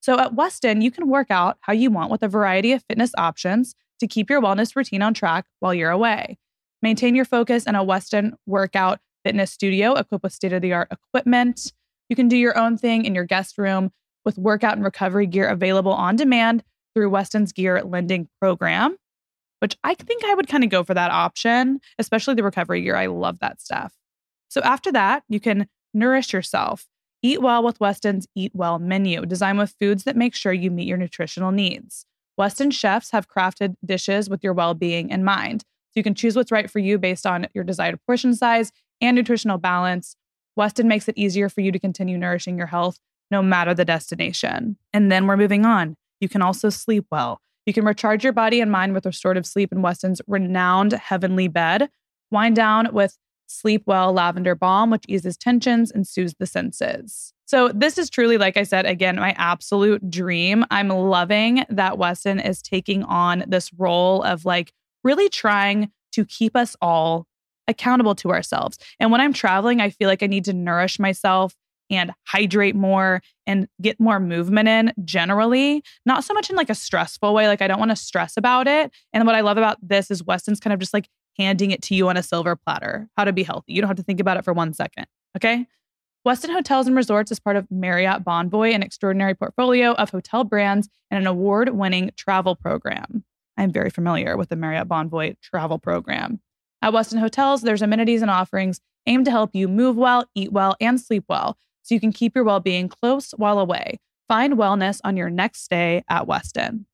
So 0.00 0.18
at 0.18 0.34
Westin, 0.34 0.82
you 0.82 0.90
can 0.90 1.08
work 1.08 1.30
out 1.30 1.56
how 1.60 1.72
you 1.72 1.90
want 1.90 2.10
with 2.10 2.22
a 2.22 2.28
variety 2.28 2.72
of 2.72 2.84
fitness 2.88 3.12
options 3.16 3.74
to 4.00 4.06
keep 4.06 4.28
your 4.28 4.42
wellness 4.42 4.76
routine 4.76 5.02
on 5.02 5.14
track 5.14 5.46
while 5.60 5.72
you're 5.72 5.90
away. 5.90 6.36
Maintain 6.82 7.14
your 7.14 7.24
focus 7.24 7.66
in 7.66 7.74
a 7.74 7.84
Westin 7.84 8.32
workout 8.44 9.00
fitness 9.24 9.50
studio 9.50 9.94
equipped 9.94 10.22
with 10.22 10.32
state 10.32 10.52
of 10.52 10.60
the 10.60 10.74
art 10.74 10.88
equipment. 10.90 11.72
You 12.10 12.16
can 12.16 12.28
do 12.28 12.36
your 12.36 12.58
own 12.58 12.76
thing 12.76 13.06
in 13.06 13.14
your 13.14 13.24
guest 13.24 13.56
room 13.56 13.90
with 14.24 14.36
workout 14.36 14.74
and 14.74 14.84
recovery 14.84 15.26
gear 15.26 15.48
available 15.48 15.92
on 15.92 16.16
demand 16.16 16.62
through 16.94 17.10
Westin's 17.10 17.52
gear 17.52 17.82
lending 17.82 18.28
program, 18.40 18.96
which 19.60 19.76
I 19.84 19.94
think 19.94 20.24
I 20.24 20.34
would 20.34 20.48
kind 20.48 20.64
of 20.64 20.70
go 20.70 20.84
for 20.84 20.94
that 20.94 21.10
option, 21.10 21.80
especially 21.98 22.34
the 22.34 22.42
recovery 22.42 22.82
gear. 22.82 22.96
I 22.96 23.06
love 23.06 23.40
that 23.40 23.60
stuff. 23.60 23.94
So 24.48 24.60
after 24.62 24.92
that, 24.92 25.24
you 25.28 25.40
can 25.40 25.68
nourish 25.92 26.32
yourself. 26.32 26.86
Eat 27.22 27.40
well 27.40 27.62
with 27.62 27.80
Westin's 27.80 28.26
Eat 28.34 28.52
Well 28.54 28.78
menu, 28.78 29.24
designed 29.24 29.58
with 29.58 29.74
foods 29.80 30.04
that 30.04 30.16
make 30.16 30.34
sure 30.34 30.52
you 30.52 30.70
meet 30.70 30.86
your 30.86 30.98
nutritional 30.98 31.52
needs. 31.52 32.06
Westin 32.38 32.72
chefs 32.72 33.12
have 33.12 33.28
crafted 33.28 33.76
dishes 33.84 34.28
with 34.28 34.44
your 34.44 34.52
well 34.52 34.74
being 34.74 35.08
in 35.10 35.24
mind. 35.24 35.62
So 35.62 36.00
you 36.00 36.02
can 36.02 36.14
choose 36.14 36.36
what's 36.36 36.52
right 36.52 36.70
for 36.70 36.80
you 36.80 36.98
based 36.98 37.26
on 37.26 37.46
your 37.54 37.64
desired 37.64 37.98
portion 38.06 38.34
size 38.34 38.72
and 39.00 39.16
nutritional 39.16 39.58
balance. 39.58 40.16
Westin 40.58 40.84
makes 40.84 41.08
it 41.08 41.16
easier 41.16 41.48
for 41.48 41.60
you 41.60 41.72
to 41.72 41.78
continue 41.78 42.18
nourishing 42.18 42.58
your 42.58 42.66
health 42.66 42.98
no 43.30 43.42
matter 43.42 43.74
the 43.74 43.84
destination. 43.84 44.76
And 44.92 45.10
then 45.10 45.26
we're 45.26 45.36
moving 45.36 45.64
on. 45.64 45.96
You 46.20 46.28
can 46.28 46.42
also 46.42 46.70
sleep 46.70 47.06
well. 47.10 47.40
You 47.66 47.72
can 47.72 47.84
recharge 47.84 48.24
your 48.24 48.32
body 48.32 48.60
and 48.60 48.70
mind 48.70 48.92
with 48.92 49.06
restorative 49.06 49.46
sleep 49.46 49.72
in 49.72 49.82
Westin's 49.82 50.20
renowned 50.26 50.92
heavenly 50.92 51.48
bed. 51.48 51.88
Wind 52.30 52.56
down 52.56 52.88
with 52.92 53.16
Sleep 53.46 53.82
Well 53.86 54.12
Lavender 54.12 54.54
Balm, 54.54 54.90
which 54.90 55.04
eases 55.08 55.36
tensions 55.36 55.90
and 55.90 56.06
soothes 56.06 56.34
the 56.38 56.46
senses. 56.46 57.32
So, 57.46 57.68
this 57.68 57.98
is 57.98 58.08
truly, 58.08 58.38
like 58.38 58.56
I 58.56 58.62
said, 58.62 58.86
again, 58.86 59.16
my 59.16 59.34
absolute 59.36 60.10
dream. 60.10 60.64
I'm 60.70 60.88
loving 60.88 61.64
that 61.68 61.94
Westin 61.94 62.44
is 62.44 62.62
taking 62.62 63.02
on 63.04 63.44
this 63.46 63.72
role 63.74 64.22
of 64.22 64.44
like 64.44 64.72
really 65.02 65.28
trying 65.28 65.90
to 66.12 66.24
keep 66.24 66.56
us 66.56 66.74
all 66.80 67.26
accountable 67.68 68.14
to 68.14 68.30
ourselves. 68.30 68.78
And 68.98 69.10
when 69.10 69.20
I'm 69.20 69.32
traveling, 69.32 69.80
I 69.80 69.90
feel 69.90 70.08
like 70.08 70.22
I 70.22 70.26
need 70.26 70.44
to 70.46 70.52
nourish 70.52 70.98
myself 70.98 71.54
and 71.90 72.12
hydrate 72.26 72.74
more 72.74 73.20
and 73.46 73.68
get 73.80 74.00
more 74.00 74.20
movement 74.20 74.68
in 74.68 74.92
generally, 75.04 75.82
not 76.06 76.24
so 76.24 76.34
much 76.34 76.50
in 76.50 76.56
like 76.56 76.70
a 76.70 76.74
stressful 76.74 77.34
way. 77.34 77.46
Like 77.46 77.62
I 77.62 77.68
don't 77.68 77.78
want 77.78 77.90
to 77.90 77.96
stress 77.96 78.36
about 78.36 78.66
it. 78.66 78.90
And 79.12 79.26
what 79.26 79.34
I 79.34 79.40
love 79.40 79.58
about 79.58 79.78
this 79.82 80.10
is 80.10 80.22
Westin's 80.22 80.60
kind 80.60 80.72
of 80.72 80.80
just 80.80 80.94
like 80.94 81.08
handing 81.38 81.70
it 81.70 81.82
to 81.82 81.94
you 81.94 82.08
on 82.08 82.16
a 82.16 82.22
silver 82.22 82.56
platter, 82.56 83.08
how 83.16 83.24
to 83.24 83.32
be 83.32 83.42
healthy. 83.42 83.72
You 83.72 83.80
don't 83.80 83.88
have 83.88 83.96
to 83.96 84.02
think 84.02 84.20
about 84.20 84.36
it 84.36 84.44
for 84.44 84.52
one 84.52 84.72
second. 84.72 85.06
Okay. 85.36 85.66
Westin 86.26 86.52
Hotels 86.52 86.86
and 86.86 86.96
Resorts 86.96 87.30
is 87.30 87.38
part 87.38 87.56
of 87.56 87.70
Marriott 87.70 88.24
Bonvoy, 88.24 88.74
an 88.74 88.82
extraordinary 88.82 89.34
portfolio 89.34 89.92
of 89.92 90.08
hotel 90.08 90.42
brands 90.42 90.88
and 91.10 91.20
an 91.20 91.26
award 91.26 91.70
winning 91.70 92.10
travel 92.16 92.56
program. 92.56 93.24
I'm 93.58 93.70
very 93.70 93.90
familiar 93.90 94.36
with 94.36 94.48
the 94.48 94.56
Marriott 94.56 94.88
Bonvoy 94.88 95.36
travel 95.42 95.78
program. 95.78 96.40
At 96.80 96.94
Westin 96.94 97.18
Hotels, 97.18 97.60
there's 97.60 97.82
amenities 97.82 98.22
and 98.22 98.30
offerings 98.30 98.80
aimed 99.06 99.26
to 99.26 99.30
help 99.30 99.50
you 99.54 99.68
move 99.68 99.96
well, 99.96 100.24
eat 100.34 100.50
well, 100.50 100.76
and 100.80 100.98
sleep 100.98 101.24
well 101.28 101.58
so 101.84 101.94
you 101.94 102.00
can 102.00 102.12
keep 102.12 102.34
your 102.34 102.42
well 102.42 102.58
being 102.58 102.88
close 102.88 103.30
while 103.36 103.60
away. 103.60 104.00
Find 104.26 104.54
wellness 104.54 105.00
on 105.04 105.16
your 105.16 105.30
next 105.30 105.62
stay 105.62 106.02
at 106.08 106.26
Westin. 106.26 106.86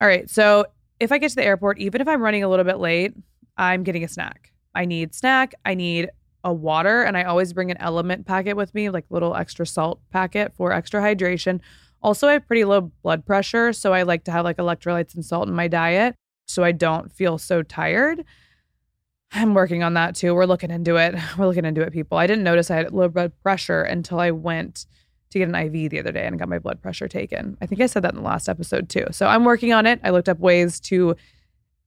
All 0.00 0.08
right. 0.08 0.28
So 0.28 0.66
if 0.98 1.12
I 1.12 1.18
get 1.18 1.30
to 1.30 1.36
the 1.36 1.44
airport, 1.44 1.78
even 1.78 2.00
if 2.00 2.08
I'm 2.08 2.22
running 2.22 2.42
a 2.42 2.48
little 2.48 2.64
bit 2.64 2.78
late, 2.78 3.14
I'm 3.56 3.84
getting 3.84 4.02
a 4.02 4.08
snack. 4.08 4.52
I 4.74 4.84
need 4.86 5.14
snack. 5.14 5.54
I 5.64 5.74
need 5.74 6.10
a 6.42 6.52
water, 6.52 7.02
and 7.02 7.16
I 7.16 7.24
always 7.24 7.52
bring 7.52 7.70
an 7.70 7.76
LMNT 7.78 8.24
packet 8.24 8.56
with 8.56 8.74
me, 8.74 8.88
like 8.90 9.04
little 9.10 9.34
extra 9.34 9.66
salt 9.66 10.00
packet 10.10 10.54
for 10.56 10.72
extra 10.72 11.00
hydration. 11.00 11.60
Also, 12.02 12.28
I 12.28 12.34
have 12.34 12.46
pretty 12.46 12.64
low 12.64 12.92
blood 13.02 13.26
pressure, 13.26 13.72
so 13.72 13.92
I 13.92 14.02
like 14.02 14.24
to 14.24 14.30
have 14.30 14.44
like 14.44 14.58
electrolytes 14.58 15.14
and 15.14 15.24
salt 15.24 15.48
in 15.48 15.54
my 15.54 15.66
diet 15.68 16.14
so 16.46 16.62
I 16.62 16.72
don't 16.72 17.12
feel 17.12 17.38
so 17.38 17.62
tired. 17.62 18.24
I'm 19.32 19.54
working 19.54 19.82
on 19.82 19.94
that 19.94 20.14
too. 20.14 20.34
We're 20.34 20.46
looking 20.46 20.70
into 20.70 20.96
it. 20.96 21.14
We're 21.38 21.46
looking 21.46 21.64
into 21.64 21.82
it, 21.82 21.92
people. 21.92 22.18
I 22.18 22.26
didn't 22.26 22.44
notice 22.44 22.70
I 22.70 22.76
had 22.76 22.92
low 22.92 23.08
blood 23.08 23.32
pressure 23.42 23.82
until 23.82 24.20
I 24.20 24.30
went 24.30 24.86
to 25.30 25.38
get 25.38 25.48
an 25.48 25.54
IV 25.54 25.90
the 25.90 25.98
other 25.98 26.12
day 26.12 26.26
and 26.26 26.38
got 26.38 26.48
my 26.48 26.58
blood 26.58 26.80
pressure 26.80 27.08
taken. 27.08 27.56
I 27.60 27.66
think 27.66 27.80
I 27.80 27.86
said 27.86 28.02
that 28.02 28.12
in 28.12 28.18
the 28.18 28.26
last 28.26 28.48
episode 28.48 28.88
too. 28.88 29.06
So 29.10 29.26
I'm 29.26 29.44
working 29.44 29.72
on 29.72 29.86
it. 29.86 30.00
I 30.04 30.10
looked 30.10 30.28
up 30.28 30.38
ways 30.38 30.78
to 30.80 31.16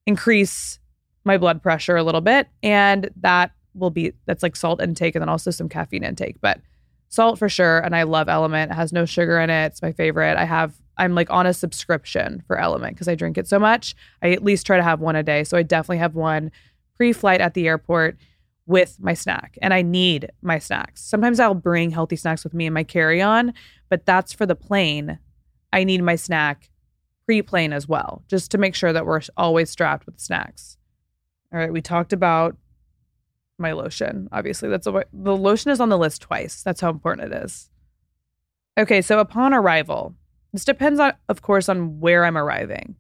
increase 0.06 0.80
my 1.24 1.38
blood 1.38 1.64
pressure 1.64 1.96
a 1.96 2.04
little 2.04 2.22
bit, 2.22 2.48
and 2.62 3.10
that 3.18 3.52
will 3.74 3.92
be 3.92 4.14
that's 4.26 4.44
like 4.44 4.56
salt 4.56 4.82
intake 4.82 5.16
and 5.16 5.22
then 5.22 5.30
also 5.30 5.52
some 5.52 5.70
caffeine 5.70 6.04
intake. 6.04 6.42
But 6.42 6.60
salt 7.10 7.40
for 7.40 7.50
sure. 7.50 7.80
And 7.80 7.96
I 7.96 8.04
love 8.04 8.28
LMNT. 8.28 8.72
It 8.72 8.76
has 8.76 8.94
no 8.94 9.06
sugar 9.06 9.40
in 9.40 9.50
it. 9.50 9.68
It's 9.68 9.82
my 9.82 9.92
favorite. 9.92 10.38
I 10.38 10.46
have 10.46 10.76
I'm 10.98 11.16
like 11.16 11.30
on 11.30 11.46
a 11.46 11.54
subscription 11.54 12.44
for 12.46 12.58
LMNT 12.58 12.90
because 12.90 13.08
I 13.08 13.16
drink 13.16 13.38
it 13.38 13.48
so 13.48 13.58
much. 13.58 13.96
I 14.22 14.32
at 14.32 14.44
least 14.44 14.66
try 14.66 14.78
to 14.78 14.84
have 14.84 15.00
one 15.00 15.16
a 15.16 15.24
day. 15.24 15.44
So 15.44 15.58
I 15.58 15.64
definitely 15.64 16.00
have 16.00 16.16
one 16.16 16.52
pre-flight 17.00 17.40
at 17.40 17.54
the 17.54 17.66
airport 17.66 18.18
with 18.66 18.98
my 19.00 19.14
snack 19.14 19.58
and 19.62 19.74
I 19.74 19.82
need 19.82 20.30
my 20.42 20.60
snacks. 20.60 21.02
Sometimes 21.02 21.40
I'll 21.40 21.56
bring 21.56 21.92
healthy 21.92 22.18
snacks 22.18 22.44
with 22.44 22.54
me 22.54 22.66
in 22.66 22.74
my 22.74 22.84
carry-on, 22.84 23.54
but 23.90 24.06
that's 24.06 24.34
for 24.34 24.46
the 24.46 24.56
plane. 24.56 25.18
I 25.72 25.86
need 25.86 26.04
my 26.04 26.16
snack 26.16 26.70
pre-plane 27.26 27.72
as 27.72 27.88
well, 27.88 28.24
just 28.28 28.52
to 28.52 28.58
make 28.58 28.76
sure 28.76 28.92
that 28.92 29.06
we're 29.06 29.22
always 29.38 29.70
strapped 29.70 30.06
with 30.06 30.20
snacks. 30.20 30.78
All 31.54 31.60
right, 31.60 31.72
we 31.72 31.82
talked 31.82 32.12
about 32.12 32.58
my 33.58 33.72
lotion. 33.72 34.28
Obviously, 34.32 34.68
that's 34.68 34.88
a, 34.88 35.06
the 35.14 35.38
lotion 35.38 35.72
is 35.72 35.80
on 35.80 35.90
the 35.90 35.98
list 35.98 36.22
twice. 36.22 36.64
That's 36.64 36.82
how 36.82 36.90
important 36.90 37.32
it 37.32 37.44
is. 37.44 37.70
Okay, 38.78 39.02
so 39.02 39.20
upon 39.20 39.54
arrival, 39.54 40.16
this 40.52 40.66
depends 40.66 41.00
on, 41.00 41.14
of 41.30 41.42
course, 41.42 41.70
on 41.70 42.00
where 42.00 42.26
I'm 42.26 42.38
arriving. 42.38 42.96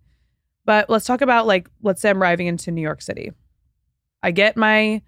But 0.66 0.90
let's 0.90 1.06
talk 1.06 1.22
about 1.22 1.48
like, 1.48 1.70
let's 1.82 2.02
say 2.02 2.10
I'm 2.10 2.22
arriving 2.22 2.48
into 2.48 2.72
New 2.72 2.82
York 2.82 3.02
City. 3.02 3.34
I 4.22 4.32
get 4.32 4.58
my 4.58 5.02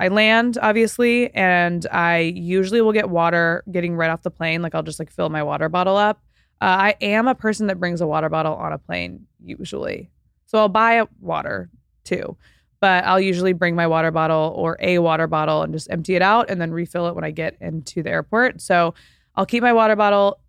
I 0.00 0.08
land 0.08 0.58
obviously, 0.62 1.34
and 1.34 1.84
I 1.90 2.18
usually 2.20 2.80
will 2.80 2.92
get 2.92 3.10
water 3.10 3.64
getting 3.70 3.96
right 3.96 4.10
off 4.10 4.22
the 4.22 4.30
plane. 4.30 4.62
Like 4.62 4.74
I'll 4.74 4.82
just 4.82 4.98
like 4.98 5.10
fill 5.10 5.28
my 5.28 5.42
water 5.42 5.68
bottle 5.68 5.96
up. 5.96 6.22
Uh, 6.60 6.64
I 6.64 6.94
am 7.00 7.28
a 7.28 7.34
person 7.34 7.66
that 7.68 7.80
brings 7.80 8.00
a 8.00 8.06
water 8.06 8.28
bottle 8.28 8.54
on 8.54 8.72
a 8.72 8.78
plane 8.78 9.26
usually, 9.44 10.10
so 10.46 10.58
I'll 10.58 10.68
buy 10.68 10.94
a 10.94 11.06
water 11.20 11.70
too. 12.04 12.36
But 12.80 13.04
I'll 13.04 13.20
usually 13.20 13.52
bring 13.52 13.74
my 13.74 13.88
water 13.88 14.12
bottle 14.12 14.54
or 14.56 14.76
a 14.80 14.98
water 14.98 15.26
bottle 15.26 15.62
and 15.62 15.72
just 15.72 15.90
empty 15.90 16.14
it 16.14 16.22
out 16.22 16.48
and 16.48 16.60
then 16.60 16.70
refill 16.70 17.08
it 17.08 17.14
when 17.16 17.24
I 17.24 17.32
get 17.32 17.56
into 17.60 18.04
the 18.04 18.10
airport. 18.10 18.60
So 18.60 18.94
I'll 19.34 19.46
keep 19.46 19.62
my 19.62 19.72
water 19.72 19.96
bottle 19.96 20.40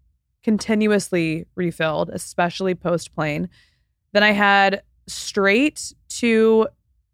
continuously 0.43 1.47
refilled, 1.55 2.09
especially 2.09 2.75
post 2.75 3.13
plane. 3.15 3.49
Then 4.13 4.23
I 4.23 4.31
had 4.31 4.83
straight 5.07 5.93
to 6.09 6.67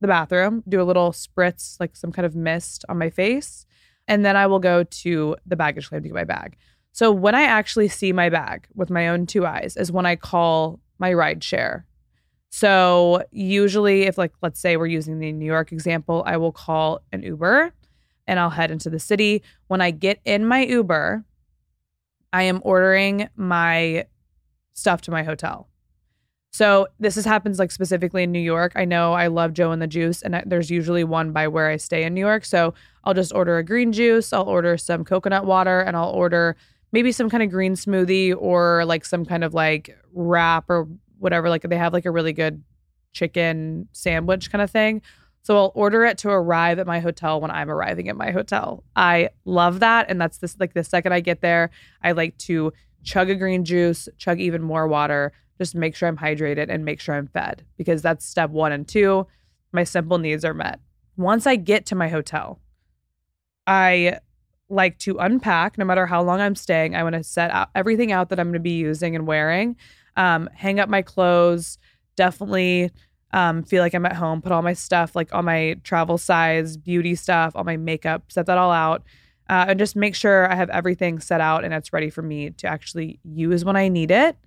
the 0.06 0.12
bathroom, 0.12 0.64
do 0.70 0.82
a 0.82 0.84
little 0.84 1.12
spritz, 1.12 1.80
like 1.80 1.96
some 1.96 2.12
kind 2.12 2.26
of 2.26 2.36
mist 2.36 2.86
on 2.88 2.98
my 2.98 3.10
face. 3.10 3.66
And 4.08 4.24
then 4.24 4.36
I 4.36 4.46
will 4.48 4.60
go 4.60 4.84
to 4.84 5.36
the 5.46 5.56
baggage 5.56 5.90
claim 5.90 6.04
to 6.04 6.10
get 6.10 6.16
my 6.16 6.24
bag. 6.24 6.58
So 6.92 7.12
when 7.12 7.36
I 7.36 7.42
actually 7.42 7.88
see 7.88 8.14
my 8.14 8.30
bag 8.30 8.68
with 8.76 8.90
my 8.90 9.10
own 9.10 9.26
two 9.26 9.46
eyes 9.46 9.76
is 9.76 9.92
when 9.92 10.06
I 10.06 10.16
call 10.16 10.80
my 11.00 11.12
ride 11.12 11.44
share. 11.44 11.86
So 12.50 13.24
usually 13.32 14.04
if 14.04 14.18
like 14.18 14.32
let's 14.42 14.60
say 14.60 14.78
we're 14.78 14.86
using 14.86 15.20
the 15.20 15.32
New 15.32 15.46
York 15.46 15.72
example, 15.72 16.24
I 16.26 16.38
will 16.38 16.54
call 16.54 17.02
an 17.12 17.24
Uber 17.24 17.74
and 18.28 18.40
I'll 18.40 18.52
head 18.52 18.72
into 18.72 18.90
the 18.90 19.00
city. 19.00 19.44
When 19.68 19.82
I 19.82 19.92
get 19.92 20.22
in 20.24 20.46
my 20.46 20.64
Uber, 20.66 21.26
I 22.32 22.44
am 22.44 22.62
ordering 22.64 23.28
my 23.36 24.06
stuff 24.74 25.02
to 25.02 25.12
my 25.12 25.24
hotel. 25.24 25.68
So 26.56 26.88
this 27.02 27.16
has 27.16 27.26
happens 27.26 27.60
like 27.60 27.70
specifically 27.70 28.24
in 28.24 28.32
New 28.32 28.40
York. 28.40 28.72
I 28.78 28.86
know 28.86 29.12
I 29.12 29.28
love 29.28 29.52
Joe 29.52 29.72
and 29.72 29.82
the 29.82 29.88
Juice, 29.88 30.22
and 30.22 30.38
I, 30.38 30.44
there's 30.46 30.72
usually 30.72 31.04
one 31.04 31.34
by 31.34 31.50
where 31.50 31.68
I 31.68 31.76
stay 31.76 32.06
in 32.06 32.14
New 32.14 32.22
York. 32.22 32.46
So 32.46 32.74
I'll 33.04 33.14
just 33.14 33.34
order 33.34 33.58
a 33.58 33.64
green 33.64 33.92
juice. 33.92 34.32
I'll 34.32 34.48
order 34.48 34.78
some 34.78 35.04
coconut 35.04 35.46
water, 35.46 35.82
and 35.82 35.98
I'll 35.98 36.12
order 36.12 36.56
maybe 36.94 37.12
some 37.12 37.30
kind 37.30 37.44
of 37.44 37.50
green 37.50 37.74
smoothie 37.74 38.34
or 38.34 38.86
like 38.86 39.04
some 39.04 39.26
kind 39.26 39.44
of 39.44 39.54
like 39.54 39.98
wrap 40.14 40.70
or 40.70 40.88
whatever. 41.20 41.50
Like 41.50 41.64
they 41.64 41.76
have 41.76 41.92
like 41.92 42.06
a 42.06 42.12
really 42.12 42.32
good 42.32 42.64
chicken 43.12 43.90
sandwich 43.92 44.50
kind 44.50 44.62
of 44.62 44.72
thing. 44.72 45.02
So 45.42 45.58
I'll 45.58 45.74
order 45.76 46.06
it 46.06 46.18
to 46.20 46.30
arrive 46.30 46.80
at 46.80 46.88
my 46.88 47.02
hotel 47.02 47.42
when 47.42 47.52
I'm 47.52 47.70
arriving 47.70 48.08
at 48.08 48.16
my 48.16 48.32
hotel. 48.32 48.86
I 48.96 49.28
love 49.44 49.82
that. 49.82 50.06
And 50.08 50.22
that's 50.22 50.38
this 50.38 50.56
like 50.58 50.74
the 50.74 50.86
second 50.86 51.12
I 51.12 51.20
get 51.20 51.42
there, 51.42 51.70
I 52.02 52.14
like 52.14 52.38
to 52.38 52.72
chug 53.04 53.30
a 53.30 53.36
green 53.36 53.66
juice, 53.66 54.08
chug 54.18 54.40
even 54.40 54.62
more 54.62 54.88
water, 54.88 55.34
just 55.58 55.76
make 55.76 55.96
sure 55.96 56.08
I'm 56.08 56.18
hydrated 56.18 56.68
and 56.70 56.86
make 56.86 57.00
sure 57.00 57.16
I'm 57.16 57.28
fed 57.28 57.64
because 57.78 58.02
that's 58.02 58.26
step 58.26 58.50
one 58.50 58.72
and 58.72 58.88
two. 58.88 59.28
My 59.72 59.84
simple 59.84 60.18
needs 60.18 60.46
are 60.46 60.54
met. 60.54 60.80
Once 61.18 61.48
I 61.48 61.56
get 61.56 61.86
to 61.88 61.96
my 61.96 62.10
hotel, 62.10 62.60
I 63.68 64.20
like 64.70 64.98
to 65.00 65.18
unpack 65.18 65.78
no 65.78 65.86
matter 65.86 66.06
how 66.06 66.22
long 66.22 66.42
I'm 66.42 66.56
staying. 66.56 66.96
I 66.96 67.04
want 67.04 67.16
to 67.16 67.24
set 67.24 67.52
out 67.52 67.70
everything 67.76 68.12
out 68.12 68.30
that 68.30 68.40
I'm 68.40 68.48
going 68.48 68.54
to 68.54 68.60
be 68.60 68.78
using 68.78 69.16
and 69.16 69.28
wearing, 69.28 69.76
um, 70.18 70.50
hang 70.54 70.80
up 70.80 70.90
my 70.90 71.02
clothes, 71.02 71.78
definitely 72.16 72.92
um, 73.32 73.64
feel 73.64 73.82
like 73.82 73.94
I'm 73.94 74.06
at 74.06 74.16
home, 74.16 74.42
put 74.42 74.52
all 74.52 74.62
my 74.62 74.74
stuff, 74.74 75.16
like 75.16 75.34
all 75.34 75.44
my 75.44 75.76
travel 75.84 76.18
size, 76.18 76.78
beauty 76.78 77.16
stuff, 77.16 77.54
all 77.56 77.64
my 77.64 77.78
makeup, 77.78 78.32
set 78.32 78.46
that 78.48 78.58
all 78.58 78.72
out. 78.72 79.04
Uh, 79.48 79.66
and 79.70 79.78
just 79.78 79.96
make 79.96 80.16
sure 80.16 80.52
I 80.52 80.56
have 80.56 80.70
everything 80.72 81.20
set 81.20 81.40
out 81.40 81.64
and 81.64 81.74
it's 81.74 81.94
ready 81.94 82.10
for 82.10 82.24
me 82.24 82.50
to 82.52 82.68
actually 82.68 83.20
use 83.24 83.64
when 83.64 83.76
I 83.76 83.90
need 83.90 84.10
it. 84.10 84.38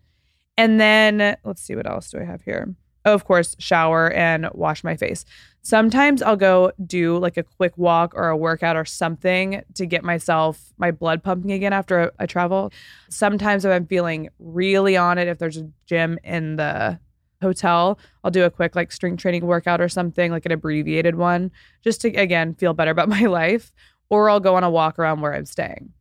And 0.59 0.81
then 0.81 1.37
let's 1.45 1.63
see 1.63 1.77
what 1.77 1.89
else 1.89 2.11
do 2.11 2.19
I 2.19 2.25
have 2.25 2.43
here. 2.43 2.75
Oh, 3.05 3.15
of 3.15 3.25
course, 3.25 3.55
shower 3.61 4.11
and 4.11 4.49
wash 4.53 4.83
my 4.83 4.97
face. 4.97 5.25
Sometimes 5.63 6.21
I'll 6.21 6.37
go 6.37 6.73
do 6.85 7.17
like 7.19 7.37
a 7.37 7.45
quick 7.45 7.79
walk 7.79 8.13
or 8.15 8.29
a 8.29 8.37
workout 8.37 8.77
or 8.77 8.85
something 8.85 9.63
to 9.75 9.87
get 9.87 10.03
myself 10.03 10.73
my 10.77 10.91
blood 10.91 11.23
pumping 11.23 11.53
again 11.53 11.73
after 11.73 12.11
I 12.19 12.27
travel. 12.27 12.73
Sometimes 13.09 13.65
if 13.65 13.71
I'm 13.71 13.87
feeling 13.87 14.31
really 14.41 14.97
on 14.97 15.17
it, 15.17 15.29
if 15.29 15.39
there's 15.39 15.59
a 15.59 15.71
gym 15.87 16.19
in 16.25 16.57
the 16.57 16.99
hotel, 17.41 17.99
I'll 18.25 18.33
do 18.33 18.45
a 18.45 18.51
quick 18.51 18.75
like 18.75 18.91
strength 18.91 19.23
training 19.23 19.47
workout 19.47 19.81
or 19.81 19.89
something, 19.89 20.33
like 20.33 20.45
an 20.45 20.53
abbreviated 20.53 21.15
one, 21.15 21.53
just 21.85 22.01
to 22.01 22.09
again 22.15 22.57
feel 22.57 22.75
better 22.75 22.91
about 22.91 23.09
my 23.19 23.27
life. 23.27 23.71
Or 24.11 24.29
I'll 24.29 24.41
go 24.41 24.57
on 24.57 24.65
a 24.65 24.71
walk 24.71 24.99
around 24.99 25.21
where 25.21 25.35
I'm 25.35 25.47
staying. 25.47 25.93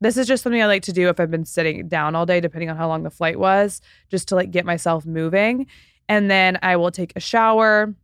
This 0.00 0.16
is 0.16 0.26
just 0.26 0.42
something 0.42 0.62
I 0.62 0.66
like 0.66 0.82
to 0.82 0.92
do 0.92 1.08
if 1.08 1.18
I've 1.18 1.30
been 1.30 1.46
sitting 1.46 1.88
down 1.88 2.14
all 2.14 2.26
day, 2.26 2.40
depending 2.40 2.68
on 2.68 2.76
how 2.76 2.86
long 2.88 3.02
the 3.02 3.10
flight 3.10 3.38
was, 3.38 3.80
just 4.10 4.28
to 4.28 4.34
like 4.34 4.50
get 4.50 4.66
myself 4.66 5.06
moving. 5.06 5.66
And 6.08 6.30
then 6.30 6.58
I 6.62 6.76
will 6.76 6.90
take 6.90 7.12
a 7.16 7.20
shower, 7.20 7.94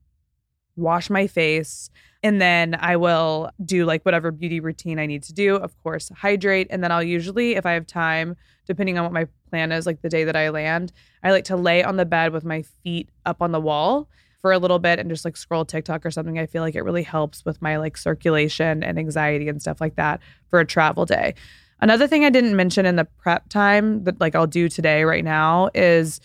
wash 0.75 1.11
my 1.11 1.27
face, 1.27 1.91
and 2.23 2.41
then 2.41 2.77
I 2.79 2.97
will 2.97 3.51
do 3.65 3.85
like 3.85 4.05
whatever 4.05 4.31
beauty 4.31 4.61
routine 4.61 4.99
I 4.99 5.07
need 5.07 5.23
to 5.25 5.35
do. 5.35 5.57
Of 5.57 5.77
course, 5.83 6.11
hydrate. 6.17 6.69
And 6.71 6.83
then 6.83 6.93
I'll 6.93 7.03
usually, 7.03 7.57
if 7.57 7.67
I 7.67 7.73
have 7.73 7.87
time, 7.87 8.37
depending 8.67 8.97
on 8.97 9.05
what 9.05 9.13
my 9.13 9.27
plan 9.51 9.73
is, 9.73 9.87
like 9.87 10.03
the 10.03 10.09
day 10.09 10.25
that 10.25 10.37
I 10.37 10.49
land, 10.49 10.93
I 11.23 11.31
like 11.31 11.45
to 11.45 11.57
lay 11.57 11.83
on 11.83 11.97
the 11.97 12.07
bed 12.07 12.33
with 12.33 12.45
my 12.45 12.63
feet 12.63 13.11
up 13.27 13.43
on 13.43 13.53
the 13.53 13.61
wall 13.61 14.09
for 14.41 14.53
a 14.53 14.59
little 14.59 14.79
bit 14.79 14.99
and 14.99 15.11
just 15.11 15.25
like 15.25 15.37
scroll 15.37 15.65
TikTok 15.65 16.07
or 16.07 16.11
something. 16.11 16.39
I 16.39 16.47
feel 16.47 16.63
like 16.63 16.75
it 16.75 16.83
really 16.83 17.03
helps 17.03 17.45
with 17.45 17.61
my 17.61 17.77
like 17.77 17.97
circulation 17.97 18.83
and 18.83 18.99
anxiety 18.99 19.49
and 19.49 19.61
stuff 19.61 19.81
like 19.81 19.97
that 19.97 20.21
for 20.49 20.59
a 20.59 20.67
travel 20.67 21.05
day. 21.05 21.35
Another 21.83 22.07
thing 22.07 22.25
I 22.25 22.31
didn't 22.31 22.55
mention 22.55 22.87
in 22.87 22.95
the 22.95 23.05
prep 23.05 23.49
time 23.49 24.05
that 24.05 24.21
like 24.21 24.37
I'll 24.37 24.47
do 24.47 24.69
today 24.69 25.03
right 25.03 25.25
now 25.25 25.69
is 25.75 26.21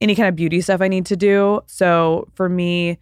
any 0.00 0.14
kind 0.14 0.26
of 0.26 0.34
beauty 0.34 0.62
stuff 0.62 0.80
I 0.80 0.88
need 0.88 1.04
to 1.06 1.16
do. 1.16 1.60
So 1.66 2.28
for 2.32 2.48
me, 2.48 2.96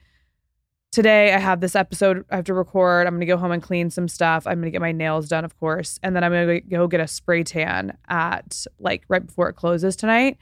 today 0.91 1.33
I 1.33 1.39
have 1.39 1.61
this 1.61 1.77
episode 1.77 2.25
I 2.33 2.35
have 2.35 2.47
to 2.47 2.55
record. 2.55 3.07
I'm 3.07 3.13
going 3.13 3.21
to 3.21 3.27
go 3.27 3.37
home 3.37 3.53
and 3.53 3.63
clean 3.63 3.91
some 3.91 4.09
stuff. 4.09 4.45
I'm 4.45 4.55
going 4.55 4.65
to 4.65 4.73
get 4.73 4.81
my 4.81 4.91
nails 4.91 5.29
done, 5.29 5.45
of 5.45 5.57
course. 5.61 6.01
And 6.03 6.17
then 6.17 6.25
I'm 6.25 6.33
going 6.33 6.49
to 6.49 6.61
go 6.63 6.89
get 6.89 6.99
a 6.99 7.07
spray 7.07 7.45
tan 7.45 7.97
at 8.09 8.67
like 8.81 9.05
right 9.09 9.25
before 9.25 9.49
it 9.49 9.55
closes 9.55 9.95
tonight. 9.95 10.37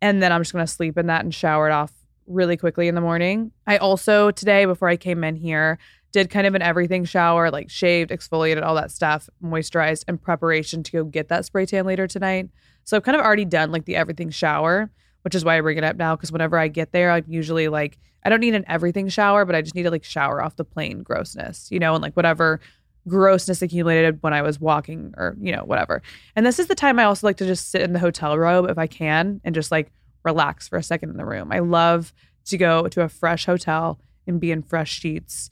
And 0.00 0.20
then 0.20 0.32
I'm 0.32 0.40
just 0.40 0.52
going 0.52 0.66
to 0.66 0.72
sleep 0.72 0.98
in 0.98 1.06
that 1.06 1.22
and 1.22 1.32
shower 1.32 1.68
it 1.68 1.72
off 1.72 1.92
really 2.26 2.56
quickly 2.56 2.88
in 2.88 2.96
the 2.96 3.00
morning. 3.00 3.52
I 3.64 3.76
also 3.76 4.32
today, 4.32 4.64
before 4.64 4.88
I 4.88 4.96
came 4.96 5.22
in 5.22 5.36
here, 5.36 5.78
did 6.12 6.30
kind 6.30 6.46
of 6.46 6.54
an 6.54 6.62
everything 6.62 7.04
shower, 7.04 7.50
like 7.50 7.70
shaved, 7.70 8.10
exfoliated, 8.10 8.62
all 8.62 8.74
that 8.74 8.90
stuff, 8.90 9.28
moisturized 9.42 10.04
in 10.08 10.18
preparation 10.18 10.82
to 10.82 10.92
go 10.92 11.04
get 11.04 11.28
that 11.28 11.44
spray 11.44 11.66
tan 11.66 11.86
later 11.86 12.06
tonight. 12.06 12.50
So 12.84 12.96
I've 12.96 13.02
kind 13.02 13.16
of 13.16 13.24
already 13.24 13.46
done 13.46 13.72
like 13.72 13.86
the 13.86 13.96
everything 13.96 14.30
shower, 14.30 14.90
which 15.22 15.34
is 15.34 15.44
why 15.44 15.56
I 15.56 15.60
bring 15.62 15.78
it 15.78 15.84
up 15.84 15.96
now. 15.96 16.14
Cause 16.14 16.30
whenever 16.30 16.58
I 16.58 16.68
get 16.68 16.92
there, 16.92 17.10
I'm 17.10 17.24
usually 17.26 17.68
like, 17.68 17.98
I 18.24 18.28
don't 18.28 18.40
need 18.40 18.54
an 18.54 18.64
everything 18.68 19.08
shower, 19.08 19.44
but 19.44 19.54
I 19.54 19.62
just 19.62 19.74
need 19.74 19.84
to 19.84 19.90
like 19.90 20.04
shower 20.04 20.42
off 20.42 20.56
the 20.56 20.64
plain 20.64 21.02
grossness, 21.02 21.68
you 21.70 21.78
know, 21.78 21.94
and 21.94 22.02
like 22.02 22.14
whatever 22.14 22.60
grossness 23.08 23.62
accumulated 23.62 24.22
when 24.22 24.32
I 24.32 24.42
was 24.42 24.60
walking 24.60 25.14
or, 25.16 25.36
you 25.40 25.50
know, 25.50 25.64
whatever. 25.64 26.02
And 26.36 26.44
this 26.44 26.58
is 26.58 26.66
the 26.66 26.74
time 26.74 26.98
I 26.98 27.04
also 27.04 27.26
like 27.26 27.38
to 27.38 27.46
just 27.46 27.70
sit 27.70 27.82
in 27.82 27.94
the 27.94 27.98
hotel 27.98 28.36
robe 28.38 28.68
if 28.68 28.78
I 28.78 28.86
can 28.86 29.40
and 29.44 29.54
just 29.54 29.70
like 29.70 29.90
relax 30.24 30.68
for 30.68 30.76
a 30.76 30.82
second 30.82 31.10
in 31.10 31.16
the 31.16 31.24
room. 31.24 31.50
I 31.50 31.60
love 31.60 32.12
to 32.44 32.58
go 32.58 32.86
to 32.88 33.02
a 33.02 33.08
fresh 33.08 33.46
hotel 33.46 33.98
and 34.26 34.40
be 34.40 34.52
in 34.52 34.62
fresh 34.62 34.92
sheets 34.92 35.50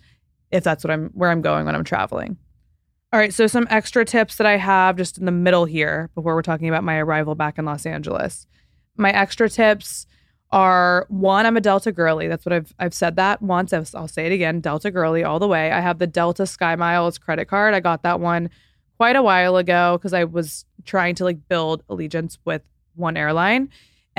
if 0.50 0.64
that's 0.64 0.84
what 0.84 0.90
I'm 0.90 1.10
where 1.10 1.30
I'm 1.30 1.42
going 1.42 1.66
when 1.66 1.74
I'm 1.74 1.84
traveling. 1.84 2.36
All 3.12 3.18
right, 3.18 3.34
so 3.34 3.46
some 3.46 3.66
extra 3.70 4.04
tips 4.04 4.36
that 4.36 4.46
I 4.46 4.56
have 4.56 4.96
just 4.96 5.18
in 5.18 5.24
the 5.24 5.32
middle 5.32 5.64
here 5.64 6.10
before 6.14 6.34
we're 6.34 6.42
talking 6.42 6.68
about 6.68 6.84
my 6.84 6.96
arrival 6.98 7.34
back 7.34 7.58
in 7.58 7.64
Los 7.64 7.84
Angeles. 7.84 8.46
My 8.96 9.10
extra 9.10 9.48
tips 9.48 10.06
are 10.52 11.06
one, 11.08 11.46
I'm 11.46 11.56
a 11.56 11.60
Delta 11.60 11.90
girly. 11.92 12.28
That's 12.28 12.44
what 12.44 12.52
I've 12.52 12.72
I've 12.78 12.94
said 12.94 13.16
that 13.16 13.42
once. 13.42 13.72
I'll 13.72 14.08
say 14.08 14.26
it 14.26 14.32
again, 14.32 14.60
Delta 14.60 14.90
girly 14.90 15.24
all 15.24 15.38
the 15.38 15.48
way. 15.48 15.72
I 15.72 15.80
have 15.80 15.98
the 15.98 16.06
Delta 16.06 16.46
Sky 16.46 16.76
Miles 16.76 17.18
credit 17.18 17.46
card. 17.46 17.74
I 17.74 17.80
got 17.80 18.02
that 18.02 18.20
one 18.20 18.50
quite 18.96 19.16
a 19.16 19.22
while 19.22 19.56
ago 19.56 19.96
because 19.96 20.12
I 20.12 20.24
was 20.24 20.64
trying 20.84 21.14
to 21.16 21.24
like 21.24 21.48
build 21.48 21.82
allegiance 21.88 22.38
with 22.44 22.62
one 22.94 23.16
airline. 23.16 23.70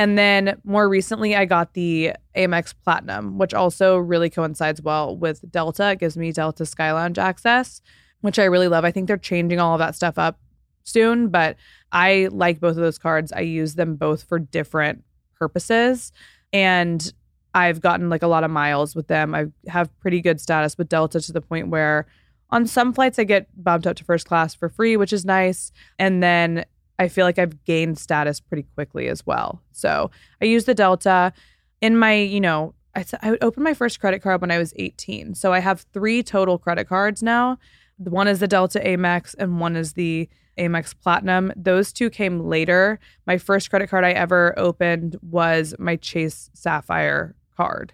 And 0.01 0.17
then 0.17 0.59
more 0.63 0.89
recently, 0.89 1.35
I 1.35 1.45
got 1.45 1.75
the 1.75 2.13
Amex 2.35 2.73
Platinum, 2.83 3.37
which 3.37 3.53
also 3.53 3.97
really 3.97 4.31
coincides 4.31 4.81
well 4.81 5.15
with 5.15 5.47
Delta. 5.51 5.91
It 5.91 5.99
gives 5.99 6.17
me 6.17 6.31
Delta 6.31 6.65
Sky 6.65 6.91
Lounge 6.91 7.19
access, 7.19 7.83
which 8.21 8.39
I 8.39 8.45
really 8.45 8.67
love. 8.67 8.83
I 8.83 8.89
think 8.89 9.07
they're 9.07 9.15
changing 9.15 9.59
all 9.59 9.75
of 9.75 9.77
that 9.77 9.93
stuff 9.93 10.17
up 10.17 10.39
soon, 10.85 11.27
but 11.27 11.55
I 11.91 12.29
like 12.31 12.59
both 12.59 12.71
of 12.71 12.77
those 12.77 12.97
cards. 12.97 13.31
I 13.31 13.41
use 13.41 13.75
them 13.75 13.95
both 13.95 14.23
for 14.23 14.39
different 14.39 15.03
purposes. 15.37 16.11
And 16.51 17.13
I've 17.53 17.79
gotten 17.79 18.09
like 18.09 18.23
a 18.23 18.27
lot 18.27 18.43
of 18.43 18.49
miles 18.49 18.95
with 18.95 19.05
them. 19.05 19.35
I 19.35 19.49
have 19.67 19.95
pretty 19.99 20.19
good 20.19 20.41
status 20.41 20.79
with 20.79 20.89
Delta 20.89 21.21
to 21.21 21.31
the 21.31 21.41
point 21.41 21.67
where 21.67 22.07
on 22.49 22.65
some 22.65 22.91
flights 22.91 23.19
I 23.19 23.23
get 23.23 23.49
bumped 23.55 23.85
up 23.85 23.97
to 23.97 24.03
first 24.03 24.25
class 24.25 24.55
for 24.55 24.67
free, 24.67 24.97
which 24.97 25.13
is 25.13 25.25
nice. 25.25 25.71
And 25.99 26.23
then 26.23 26.65
I 27.01 27.07
feel 27.07 27.25
like 27.25 27.39
I've 27.39 27.63
gained 27.63 27.97
status 27.97 28.39
pretty 28.39 28.67
quickly 28.75 29.07
as 29.07 29.25
well. 29.25 29.59
So 29.71 30.11
I 30.39 30.45
use 30.45 30.65
the 30.65 30.75
Delta 30.75 31.33
in 31.81 31.97
my, 31.97 32.13
you 32.13 32.39
know, 32.39 32.75
I, 32.95 33.03
I 33.23 33.37
opened 33.41 33.63
my 33.63 33.73
first 33.73 33.99
credit 33.99 34.21
card 34.21 34.39
when 34.39 34.51
I 34.51 34.59
was 34.59 34.71
18. 34.75 35.33
So 35.33 35.51
I 35.51 35.59
have 35.59 35.83
three 35.93 36.21
total 36.21 36.59
credit 36.59 36.87
cards 36.87 37.23
now. 37.23 37.57
One 37.97 38.27
is 38.27 38.39
the 38.39 38.47
Delta 38.47 38.79
Amex 38.79 39.33
and 39.39 39.59
one 39.59 39.75
is 39.75 39.93
the 39.93 40.29
Amex 40.59 40.93
Platinum. 40.95 41.51
Those 41.55 41.91
two 41.91 42.11
came 42.11 42.39
later. 42.39 42.99
My 43.25 43.39
first 43.39 43.71
credit 43.71 43.89
card 43.89 44.05
I 44.05 44.11
ever 44.11 44.53
opened 44.55 45.15
was 45.23 45.73
my 45.79 45.95
Chase 45.95 46.51
Sapphire 46.53 47.35
card. 47.57 47.93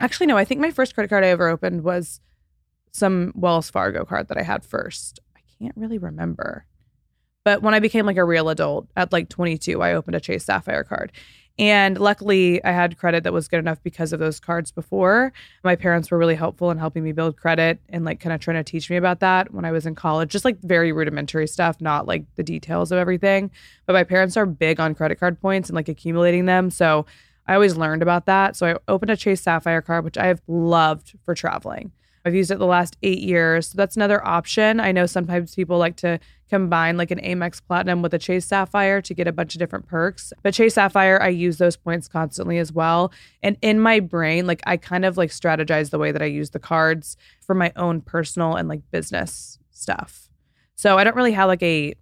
Actually, 0.00 0.26
no, 0.26 0.36
I 0.36 0.44
think 0.44 0.60
my 0.60 0.72
first 0.72 0.94
credit 0.94 1.10
card 1.10 1.22
I 1.22 1.28
ever 1.28 1.48
opened 1.48 1.84
was 1.84 2.20
some 2.90 3.30
Wells 3.36 3.70
Fargo 3.70 4.04
card 4.04 4.26
that 4.26 4.38
I 4.38 4.42
had 4.42 4.64
first. 4.64 5.20
I 5.36 5.40
can't 5.60 5.76
really 5.76 5.98
remember. 5.98 6.66
But 7.44 7.62
when 7.62 7.74
I 7.74 7.80
became 7.80 8.06
like 8.06 8.16
a 8.16 8.24
real 8.24 8.48
adult 8.48 8.88
at 8.96 9.12
like 9.12 9.28
22, 9.28 9.82
I 9.82 9.94
opened 9.94 10.16
a 10.16 10.20
Chase 10.20 10.44
Sapphire 10.44 10.84
card. 10.84 11.12
And 11.58 11.98
luckily, 11.98 12.64
I 12.64 12.72
had 12.72 12.96
credit 12.96 13.24
that 13.24 13.32
was 13.32 13.46
good 13.46 13.58
enough 13.58 13.82
because 13.82 14.12
of 14.12 14.20
those 14.20 14.40
cards 14.40 14.72
before. 14.72 15.32
My 15.62 15.76
parents 15.76 16.10
were 16.10 16.16
really 16.16 16.34
helpful 16.34 16.70
in 16.70 16.78
helping 16.78 17.04
me 17.04 17.12
build 17.12 17.36
credit 17.36 17.78
and 17.90 18.04
like 18.04 18.20
kind 18.20 18.32
of 18.32 18.40
trying 18.40 18.56
to 18.56 18.64
teach 18.64 18.88
me 18.88 18.96
about 18.96 19.20
that 19.20 19.52
when 19.52 19.66
I 19.66 19.70
was 19.70 19.84
in 19.84 19.94
college, 19.94 20.30
just 20.30 20.46
like 20.46 20.58
very 20.62 20.92
rudimentary 20.92 21.46
stuff, 21.46 21.80
not 21.80 22.06
like 22.06 22.24
the 22.36 22.42
details 22.42 22.90
of 22.90 22.98
everything. 22.98 23.50
But 23.84 23.92
my 23.92 24.04
parents 24.04 24.36
are 24.36 24.46
big 24.46 24.80
on 24.80 24.94
credit 24.94 25.20
card 25.20 25.40
points 25.40 25.68
and 25.68 25.76
like 25.76 25.88
accumulating 25.88 26.46
them. 26.46 26.70
So 26.70 27.04
I 27.46 27.54
always 27.54 27.76
learned 27.76 28.02
about 28.02 28.26
that. 28.26 28.56
So 28.56 28.66
I 28.66 28.76
opened 28.88 29.10
a 29.10 29.16
Chase 29.16 29.42
Sapphire 29.42 29.82
card, 29.82 30.04
which 30.04 30.16
I 30.16 30.26
have 30.26 30.40
loved 30.46 31.18
for 31.24 31.34
traveling. 31.34 31.92
I've 32.24 32.34
used 32.34 32.50
it 32.50 32.58
the 32.58 32.66
last 32.66 32.96
eight 33.02 33.20
years. 33.20 33.68
So 33.68 33.76
that's 33.76 33.96
another 33.96 34.24
option. 34.26 34.80
I 34.80 34.92
know 34.92 35.06
sometimes 35.06 35.54
people 35.54 35.78
like 35.78 35.96
to 35.96 36.20
combine 36.48 36.96
like 36.96 37.10
an 37.10 37.18
Amex 37.20 37.62
Platinum 37.66 38.02
with 38.02 38.12
a 38.14 38.18
Chase 38.18 38.46
Sapphire 38.46 39.00
to 39.02 39.14
get 39.14 39.26
a 39.26 39.32
bunch 39.32 39.54
of 39.54 39.58
different 39.58 39.86
perks. 39.86 40.32
But 40.42 40.54
Chase 40.54 40.74
Sapphire, 40.74 41.18
I 41.20 41.28
use 41.28 41.58
those 41.58 41.76
points 41.76 42.08
constantly 42.08 42.58
as 42.58 42.72
well. 42.72 43.10
And 43.42 43.56
in 43.62 43.80
my 43.80 44.00
brain, 44.00 44.46
like 44.46 44.62
I 44.66 44.76
kind 44.76 45.04
of 45.04 45.16
like 45.16 45.30
strategize 45.30 45.90
the 45.90 45.98
way 45.98 46.12
that 46.12 46.22
I 46.22 46.26
use 46.26 46.50
the 46.50 46.58
cards 46.58 47.16
for 47.40 47.54
my 47.54 47.72
own 47.74 48.02
personal 48.02 48.54
and 48.56 48.68
like 48.68 48.82
business 48.90 49.58
stuff. 49.70 50.28
So 50.74 50.98
I 50.98 51.04
don't 51.04 51.16
really 51.16 51.32
have 51.32 51.48
like 51.48 51.62
a 51.62 51.94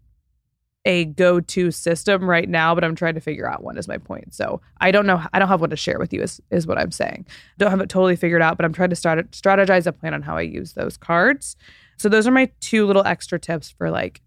a 0.84 1.04
go-to 1.04 1.70
system 1.70 2.28
right 2.28 2.48
now, 2.48 2.74
but 2.74 2.84
I'm 2.84 2.94
trying 2.94 3.14
to 3.14 3.20
figure 3.20 3.48
out 3.48 3.62
one 3.62 3.76
is 3.76 3.86
my 3.86 3.98
point. 3.98 4.32
So 4.32 4.60
I 4.80 4.90
don't 4.90 5.06
know. 5.06 5.22
I 5.32 5.38
don't 5.38 5.48
have 5.48 5.60
one 5.60 5.70
to 5.70 5.76
share 5.76 5.98
with 5.98 6.12
you 6.12 6.22
is, 6.22 6.40
is 6.50 6.66
what 6.66 6.78
I'm 6.78 6.90
saying. 6.90 7.26
Don't 7.58 7.70
have 7.70 7.80
it 7.80 7.90
totally 7.90 8.16
figured 8.16 8.40
out, 8.40 8.56
but 8.56 8.64
I'm 8.64 8.72
trying 8.72 8.90
to 8.90 8.96
start 8.96 9.30
strategize 9.32 9.86
a 9.86 9.92
plan 9.92 10.14
on 10.14 10.22
how 10.22 10.36
I 10.36 10.42
use 10.42 10.72
those 10.72 10.96
cards. 10.96 11.56
So 11.98 12.08
those 12.08 12.26
are 12.26 12.30
my 12.32 12.50
two 12.60 12.86
little 12.86 13.04
extra 13.04 13.38
tips 13.38 13.70
for 13.70 13.90
like 13.90 14.22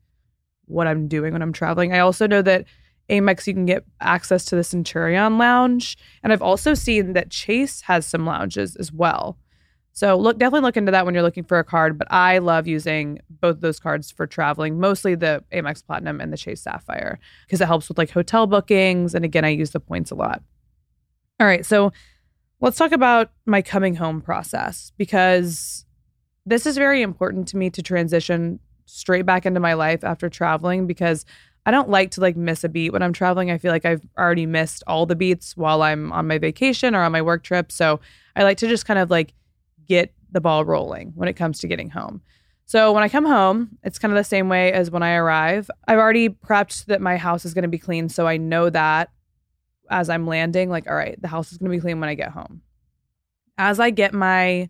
what 0.66 0.86
I'm 0.86 1.08
doing 1.08 1.34
when 1.34 1.42
I'm 1.42 1.54
traveling. 1.54 1.92
I 1.92 2.00
also 2.00 2.28
know 2.28 2.44
that 2.44 2.66
Amex, 3.10 3.48
you 3.48 3.54
can 3.54 3.66
get 3.66 3.84
access 4.00 4.46
to 4.46 4.56
the 4.56 4.64
Centurion 4.64 5.38
Lounge. 5.38 5.98
And 6.22 6.32
I've 6.32 6.42
also 6.42 6.74
seen 6.74 7.14
that 7.14 7.32
Chase 7.32 7.82
has 7.82 8.06
some 8.06 8.26
lounges 8.26 8.76
as 8.76 8.92
well. 8.92 9.38
So 9.94 10.18
look, 10.18 10.40
definitely 10.40 10.66
look 10.66 10.76
into 10.76 10.92
that 10.92 11.06
when 11.06 11.14
you're 11.14 11.24
looking 11.24 11.44
for 11.44 11.60
a 11.60 11.64
card. 11.64 11.98
But 11.98 12.12
I 12.12 12.40
love 12.40 12.68
using 12.68 13.20
both 13.30 13.62
those 13.62 13.80
cards 13.80 14.12
for 14.12 14.26
traveling, 14.26 14.80
mostly 14.80 15.14
the 15.14 15.44
Amex 15.54 15.86
Platinum 15.86 16.20
and 16.20 16.34
the 16.34 16.38
Chase 16.38 16.62
Sapphire, 16.62 17.20
because 17.46 17.62
it 17.62 17.68
helps 17.68 17.88
with 17.88 18.00
like 18.00 18.10
hotel 18.10 18.48
bookings. 18.48 19.14
And 19.14 19.24
again, 19.24 19.46
I 19.46 19.50
use 19.50 19.72
the 19.72 19.80
points 19.80 20.10
a 20.10 20.16
lot. 20.16 20.42
All 21.40 21.48
right, 21.48 21.66
so 21.66 21.94
let's 22.60 22.78
talk 22.78 22.92
about 22.92 23.32
my 23.46 23.62
coming 23.62 23.96
home 23.96 24.20
process 24.20 24.92
because 24.98 25.86
this 26.46 26.66
is 26.66 26.76
very 26.76 27.02
important 27.02 27.48
to 27.50 27.58
me 27.58 27.70
to 27.70 27.82
transition 27.82 28.60
straight 28.86 29.26
back 29.26 29.46
into 29.46 29.60
my 29.60 29.74
life 29.74 30.04
after 30.04 30.28
traveling 30.28 30.88
because 30.88 31.24
I 31.66 31.72
don't 31.72 31.90
like 31.90 32.12
to 32.12 32.22
like 32.22 32.36
miss 32.36 32.64
a 32.64 32.70
beat 32.70 32.92
when 32.92 33.04
I'm 33.04 33.14
traveling. 33.14 33.52
I 33.52 33.58
feel 33.58 33.72
like 33.72 33.86
I've 33.86 34.06
already 34.18 34.46
missed 34.46 34.84
all 34.88 35.06
the 35.06 35.16
beats 35.16 35.56
while 35.56 35.82
I'm 35.82 36.12
on 36.12 36.28
my 36.28 36.38
vacation 36.38 36.96
or 36.96 37.02
on 37.04 37.12
my 37.12 37.22
work 37.22 37.44
trip. 37.44 37.72
So 37.72 38.00
I 38.36 38.44
like 38.44 38.58
to 38.58 38.68
just 38.68 38.86
kind 38.86 39.00
of 39.00 39.10
like 39.10 39.34
get 39.88 40.14
the 40.32 40.42
ball 40.42 40.66
rolling 40.66 41.14
when 41.16 41.30
it 41.30 41.34
comes 41.34 41.60
to 41.60 41.68
getting 41.68 41.90
home. 41.90 42.22
So 42.66 42.92
when 42.92 43.04
I 43.04 43.10
come 43.10 43.26
home, 43.26 43.78
it's 43.84 44.00
kind 44.00 44.12
of 44.12 44.18
the 44.18 44.24
same 44.24 44.50
way 44.50 44.72
as 44.72 44.90
when 44.90 45.04
I 45.04 45.16
arrive. 45.16 45.70
I've 45.88 46.00
already 46.00 46.30
prepped 46.30 46.86
that 46.86 47.02
my 47.02 47.18
house 47.18 47.46
is 47.46 47.54
going 47.54 47.64
to 47.64 47.70
be 47.70 47.78
clean. 47.78 48.10
So 48.10 48.26
I 48.26 48.38
know 48.38 48.70
that 48.70 49.12
as 49.90 50.10
I'm 50.10 50.26
landing, 50.26 50.70
like, 50.70 50.90
all 50.90 50.96
right, 50.96 51.22
the 51.22 51.28
house 51.28 51.52
is 51.52 51.58
going 51.58 51.72
to 51.72 51.78
be 51.78 51.82
clean 51.82 52.00
when 52.00 52.10
I 52.10 52.16
get 52.16 52.32
home. 52.32 52.62
As 53.58 53.80
I 53.80 53.90
get 53.90 54.14
my 54.14 54.70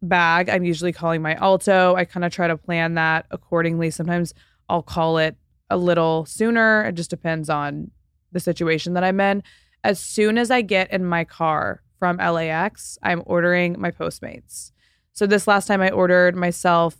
bag, 0.00 0.48
I'm 0.48 0.64
usually 0.64 0.92
calling 0.92 1.22
my 1.22 1.34
Alto. 1.34 1.94
I 1.94 2.04
kind 2.04 2.24
of 2.24 2.32
try 2.32 2.48
to 2.48 2.56
plan 2.56 2.94
that 2.94 3.26
accordingly. 3.30 3.90
Sometimes 3.90 4.34
I'll 4.68 4.82
call 4.82 5.18
it 5.18 5.36
a 5.70 5.76
little 5.76 6.24
sooner. 6.24 6.84
It 6.84 6.94
just 6.94 7.10
depends 7.10 7.48
on 7.48 7.90
the 8.32 8.40
situation 8.40 8.94
that 8.94 9.04
I'm 9.04 9.20
in. 9.20 9.42
As 9.84 10.00
soon 10.00 10.38
as 10.38 10.50
I 10.50 10.62
get 10.62 10.90
in 10.90 11.04
my 11.04 11.24
car 11.24 11.82
from 12.02 12.16
LAX, 12.16 12.98
I'm 13.04 13.22
ordering 13.26 13.76
my 13.78 13.92
Postmates. 13.92 14.72
So 15.12 15.24
this 15.24 15.46
last 15.46 15.68
time 15.68 15.80
I 15.80 15.90
ordered 15.90 16.34
myself 16.34 16.96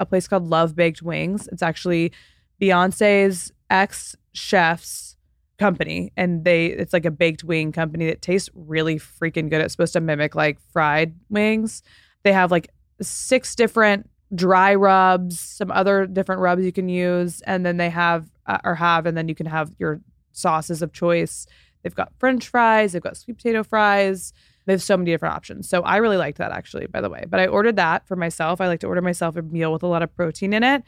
a 0.00 0.06
place 0.06 0.26
called 0.26 0.48
Love 0.48 0.74
Baked 0.74 1.02
Wings. 1.02 1.50
It's 1.52 1.62
actually 1.62 2.12
Beyonce's 2.58 3.52
ex 3.68 4.16
chef's 4.32 5.18
company 5.58 6.14
and 6.16 6.46
they 6.46 6.68
it's 6.68 6.94
like 6.94 7.04
a 7.04 7.10
baked 7.10 7.44
wing 7.44 7.72
company 7.72 8.06
that 8.06 8.22
tastes 8.22 8.48
really 8.54 8.98
freaking 8.98 9.50
good. 9.50 9.60
It's 9.60 9.74
supposed 9.74 9.92
to 9.92 10.00
mimic 10.00 10.34
like 10.34 10.58
fried 10.72 11.14
wings. 11.28 11.82
They 12.22 12.32
have 12.32 12.50
like 12.50 12.70
six 13.02 13.54
different 13.54 14.08
dry 14.34 14.74
rubs, 14.74 15.38
some 15.38 15.70
other 15.70 16.06
different 16.06 16.40
rubs 16.40 16.64
you 16.64 16.72
can 16.72 16.88
use, 16.88 17.42
and 17.42 17.66
then 17.66 17.76
they 17.76 17.90
have 17.90 18.30
uh, 18.46 18.56
or 18.64 18.76
have, 18.76 19.04
and 19.04 19.14
then 19.14 19.28
you 19.28 19.34
can 19.34 19.44
have 19.44 19.74
your 19.78 20.00
sauces 20.32 20.80
of 20.80 20.94
choice. 20.94 21.46
They've 21.82 21.94
got 21.94 22.12
French 22.18 22.48
fries, 22.48 22.92
they've 22.92 23.02
got 23.02 23.16
sweet 23.16 23.36
potato 23.36 23.62
fries. 23.62 24.32
They 24.66 24.74
have 24.74 24.82
so 24.82 24.98
many 24.98 25.10
different 25.12 25.34
options. 25.34 25.66
So 25.66 25.80
I 25.80 25.96
really 25.96 26.18
liked 26.18 26.36
that 26.38 26.52
actually, 26.52 26.86
by 26.86 27.00
the 27.00 27.08
way. 27.08 27.24
But 27.26 27.40
I 27.40 27.46
ordered 27.46 27.76
that 27.76 28.06
for 28.06 28.16
myself. 28.16 28.60
I 28.60 28.66
like 28.66 28.80
to 28.80 28.86
order 28.86 29.00
myself 29.00 29.34
a 29.36 29.42
meal 29.42 29.72
with 29.72 29.82
a 29.82 29.86
lot 29.86 30.02
of 30.02 30.14
protein 30.14 30.52
in 30.52 30.62
it. 30.62 30.82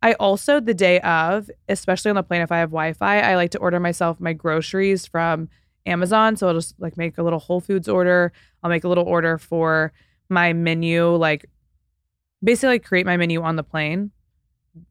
I 0.00 0.14
also, 0.14 0.60
the 0.60 0.72
day 0.72 1.00
of, 1.00 1.50
especially 1.68 2.08
on 2.08 2.14
the 2.14 2.22
plane, 2.22 2.40
if 2.40 2.50
I 2.50 2.58
have 2.58 2.70
Wi 2.70 2.94
Fi, 2.94 3.20
I 3.20 3.36
like 3.36 3.50
to 3.50 3.58
order 3.58 3.80
myself 3.80 4.18
my 4.18 4.32
groceries 4.32 5.06
from 5.06 5.50
Amazon. 5.84 6.36
So 6.36 6.48
I'll 6.48 6.54
just 6.54 6.74
like 6.78 6.96
make 6.96 7.18
a 7.18 7.22
little 7.22 7.38
Whole 7.38 7.60
Foods 7.60 7.88
order. 7.88 8.32
I'll 8.62 8.70
make 8.70 8.84
a 8.84 8.88
little 8.88 9.04
order 9.04 9.36
for 9.36 9.92
my 10.30 10.54
menu, 10.54 11.14
like 11.16 11.50
basically 12.42 12.78
create 12.78 13.04
my 13.04 13.16
menu 13.16 13.42
on 13.42 13.56
the 13.56 13.62
plane, 13.62 14.10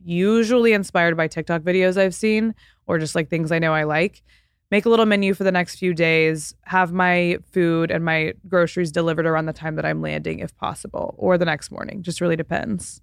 usually 0.04 0.74
inspired 0.74 1.18
by 1.18 1.28
TikTok 1.28 1.62
videos 1.62 1.98
I've 1.98 2.16
seen 2.16 2.54
or 2.86 3.00
just 3.00 3.16
like 3.16 3.30
things 3.30 3.52
I 3.52 3.60
know 3.60 3.74
I 3.74 3.84
like. 3.84 4.22
Make 4.70 4.86
a 4.86 4.90
little 4.90 5.06
menu 5.06 5.34
for 5.34 5.44
the 5.46 5.52
next 5.52 5.78
few 5.78 5.94
days, 5.94 6.54
have 6.64 6.92
my 6.92 7.38
food 7.52 7.90
and 7.90 8.04
my 8.04 8.34
groceries 8.48 8.92
delivered 8.92 9.26
around 9.26 9.46
the 9.46 9.54
time 9.54 9.76
that 9.76 9.86
I'm 9.86 10.02
landing 10.02 10.40
if 10.40 10.56
possible, 10.58 11.16
or 11.18 11.38
the 11.38 11.46
next 11.46 11.72
morning. 11.72 12.04
Just 12.04 12.20
really 12.20 12.36
depends. 12.36 13.02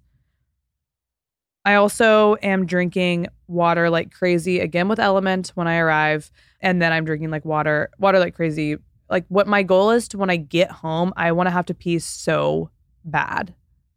I 1.65 1.73
also 1.75 2.35
am 2.43 2.67
drinking 2.67 3.27
water 3.47 3.89
like 3.89 4.11
crazy 4.11 4.59
again 4.59 4.87
with 4.87 4.99
LMNT 4.99 5.51
when 5.55 5.67
I 5.67 5.77
arrive. 5.77 6.31
And 6.61 6.79
then 6.79 6.91
I'm 6.93 7.05
drinking 7.05 7.31
like 7.31 7.45
water, 7.45 7.89
water 7.97 8.19
like 8.19 8.35
crazy. 8.35 8.77
Like 9.09 9.25
what 9.29 9.47
my 9.47 9.63
goal 9.63 9.89
is 9.89 10.07
to 10.09 10.19
when 10.19 10.29
I 10.29 10.35
get 10.35 10.69
home, 10.69 11.11
I 11.17 11.31
want 11.31 11.47
to 11.47 11.51
have 11.51 11.65
to 11.65 11.73
pee 11.73 11.97
so 11.97 12.69
bad 13.03 13.55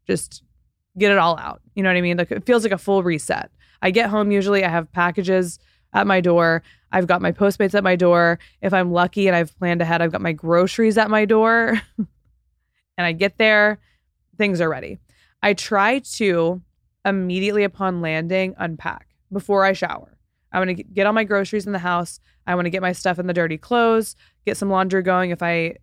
just 0.08 0.42
get 0.96 1.12
it 1.12 1.18
all 1.18 1.38
out. 1.38 1.60
You 1.74 1.84
know 1.84 1.90
what 1.90 1.96
I 1.96 2.00
mean? 2.00 2.16
Like 2.16 2.32
it 2.32 2.44
feels 2.44 2.64
like 2.64 2.72
a 2.72 2.78
full 2.78 3.04
reset. 3.04 3.50
I 3.80 3.92
get 3.92 4.10
home 4.10 4.32
usually, 4.32 4.64
I 4.64 4.68
have 4.68 4.90
packages 4.90 5.60
at 5.92 6.06
my 6.06 6.20
door. 6.20 6.62
I've 6.92 7.06
got 7.06 7.22
my 7.22 7.32
Postmates 7.32 7.74
at 7.74 7.84
my 7.84 7.96
door. 7.96 8.38
If 8.62 8.72
I'm 8.72 8.92
lucky 8.92 9.26
and 9.26 9.36
I've 9.36 9.56
planned 9.58 9.82
ahead, 9.82 10.00
I've 10.00 10.12
got 10.12 10.20
my 10.20 10.32
groceries 10.32 10.98
at 10.98 11.10
my 11.10 11.24
door. 11.24 11.80
and 11.98 13.06
I 13.06 13.12
get 13.12 13.38
there, 13.38 13.78
things 14.36 14.60
are 14.60 14.68
ready. 14.68 14.98
I 15.42 15.54
try 15.54 16.00
to 16.00 16.62
immediately 17.04 17.64
upon 17.64 18.00
landing 18.00 18.54
unpack 18.58 19.08
before 19.32 19.64
I 19.64 19.72
shower. 19.72 20.16
I 20.52 20.58
want 20.58 20.76
to 20.76 20.82
get 20.82 21.06
all 21.06 21.12
my 21.12 21.24
groceries 21.24 21.66
in 21.66 21.72
the 21.72 21.78
house. 21.78 22.20
I 22.46 22.54
want 22.54 22.66
to 22.66 22.70
get 22.70 22.82
my 22.82 22.92
stuff 22.92 23.18
in 23.18 23.26
the 23.26 23.34
dirty 23.34 23.58
clothes, 23.58 24.16
get 24.46 24.56
some 24.56 24.70
laundry 24.70 25.02
going 25.02 25.30
if 25.30 25.42
I 25.42 25.76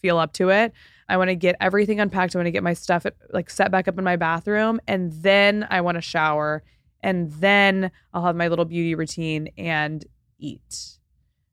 feel 0.00 0.18
up 0.18 0.32
to 0.34 0.48
it. 0.48 0.72
I 1.08 1.16
want 1.16 1.28
to 1.28 1.34
get 1.34 1.56
everything 1.60 2.00
unpacked. 2.00 2.34
I 2.34 2.38
want 2.38 2.46
to 2.46 2.52
get 2.52 2.62
my 2.62 2.72
stuff 2.72 3.04
like 3.32 3.50
set 3.50 3.70
back 3.70 3.88
up 3.88 3.98
in 3.98 4.04
my 4.04 4.16
bathroom. 4.16 4.80
And 4.86 5.12
then 5.12 5.66
I 5.68 5.80
want 5.80 5.96
to 5.96 6.00
shower. 6.00 6.62
And 7.02 7.32
then 7.32 7.90
I'll 8.12 8.24
have 8.24 8.36
my 8.36 8.48
little 8.48 8.64
beauty 8.64 8.94
routine 8.94 9.48
and 9.56 10.04
eat. 10.38 10.98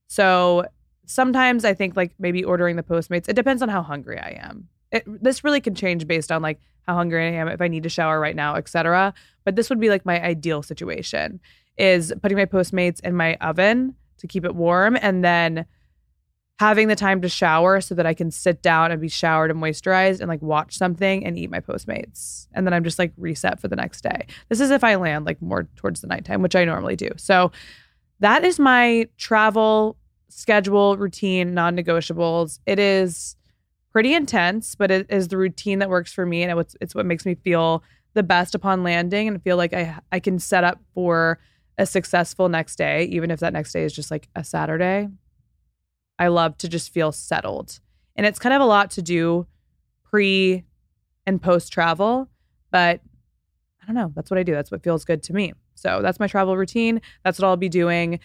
So 0.08 0.66
sometimes 1.06 1.66
I 1.66 1.74
think 1.74 1.96
like 1.96 2.14
maybe 2.20 2.44
ordering 2.44 2.76
the 2.76 2.84
Postmates, 2.84 3.28
it 3.30 3.36
depends 3.36 3.62
on 3.62 3.70
how 3.70 3.82
hungry 3.82 4.20
I 4.20 4.40
am. 4.42 4.68
It, 4.92 5.04
this 5.22 5.44
really 5.44 5.62
can 5.62 5.76
change 5.76 6.08
based 6.08 6.32
on 6.32 6.42
like 6.42 6.60
how 6.88 6.96
hungry 6.96 7.28
I 7.28 7.32
am, 7.32 7.48
if 7.48 7.62
I 7.62 7.68
need 7.68 7.84
to 7.84 7.90
shower 7.90 8.20
right 8.20 8.36
now, 8.36 8.56
etc. 8.56 9.14
But 9.44 9.56
this 9.56 9.70
would 9.70 9.80
be 9.80 9.90
like 9.90 10.06
my 10.06 10.22
ideal 10.22 10.64
situation 10.64 11.40
is 11.78 12.14
putting 12.22 12.38
my 12.38 12.46
Postmates 12.46 13.00
in 13.02 13.16
my 13.16 13.36
oven 13.36 13.96
to 14.18 14.28
keep 14.28 14.46
it 14.46 14.56
warm 14.56 14.98
and 15.02 15.24
then 15.24 15.66
having 16.60 16.88
the 16.88 16.96
time 16.96 17.22
to 17.22 17.30
shower 17.30 17.80
so 17.82 17.94
that 17.94 18.08
I 18.08 18.14
can 18.14 18.32
sit 18.32 18.64
down 18.64 18.92
and 18.92 19.00
be 19.00 19.10
showered 19.10 19.52
and 19.52 19.62
moisturized 19.62 20.20
and 20.20 20.28
like 20.28 20.42
watch 20.42 20.76
something 20.76 21.24
and 21.26 21.38
eat 21.38 21.52
my 21.52 21.60
Postmates. 21.60 22.48
And 22.54 22.66
then 22.66 22.74
I'm 22.74 22.84
just 22.84 22.98
like 22.98 23.14
reset 23.16 23.60
for 23.60 23.68
the 23.68 23.76
next 23.76 24.02
day. 24.02 24.26
This 24.50 24.60
is 24.60 24.72
if 24.72 24.84
I 24.84 24.96
land 24.96 25.26
like 25.26 25.42
more 25.42 25.68
towards 25.76 26.02
the 26.02 26.08
nighttime, 26.08 26.42
which 26.42 26.56
I 26.56 26.66
normally 26.66 26.96
do. 26.96 27.10
So 27.18 27.52
that 28.22 28.44
is 28.44 28.58
my 28.58 29.08
travel 29.18 29.98
schedule, 30.30 30.98
routine, 30.98 31.54
non 31.54 31.78
negotiables. 31.78 32.60
It 32.66 32.80
is 32.80 33.36
pretty 33.92 34.16
intense, 34.16 34.74
but 34.74 34.90
it 34.90 35.06
is 35.10 35.28
the 35.28 35.38
routine 35.38 35.80
that 35.80 35.90
works 35.90 36.12
for 36.12 36.26
me. 36.26 36.42
And 36.42 36.60
it's, 36.60 36.76
it's 36.82 36.96
what 36.96 37.06
makes 37.06 37.26
me 37.26 37.36
feel 37.36 37.84
the 38.14 38.24
best 38.24 38.56
upon 38.56 38.82
landing 38.82 39.28
and 39.28 39.42
feel 39.44 39.58
like 39.58 39.74
I, 39.74 40.00
I 40.12 40.20
can 40.20 40.40
set 40.40 40.64
up 40.64 40.80
for 40.96 41.38
a 41.78 41.86
successful 41.86 42.50
next 42.50 42.78
day, 42.78 43.04
even 43.06 43.30
if 43.30 43.40
that 43.42 43.54
next 43.54 43.74
day 43.74 43.84
is 43.84 43.94
just 43.94 44.10
like 44.10 44.28
a 44.36 44.44
Saturday. 44.44 45.08
I 46.20 46.28
love 46.28 46.58
to 46.60 46.68
just 46.68 46.94
feel 46.94 47.12
settled. 47.12 47.80
And 48.16 48.26
it's 48.26 48.40
kind 48.40 48.54
of 48.54 48.62
a 48.62 48.66
lot 48.66 48.92
to 48.92 49.02
do 49.02 49.48
pre 50.04 50.64
and 51.26 51.42
post 51.42 51.72
travel, 51.72 52.30
but 52.72 53.02
I 53.82 53.86
don't 53.86 53.96
know. 53.96 54.12
That's 54.16 54.32
what 54.32 54.40
I 54.40 54.44
do. 54.44 54.54
That's 54.54 54.72
what 54.72 54.84
feels 54.84 55.06
good 55.06 55.24
to 55.24 55.34
me. 55.34 55.54
So 55.76 56.02
that's 56.02 56.20
my 56.20 56.28
travel 56.28 56.58
routine. 56.58 57.02
That's 57.24 57.40
what 57.40 57.48
I'll 57.48 57.58
be 57.58 57.70
doing 57.70 58.20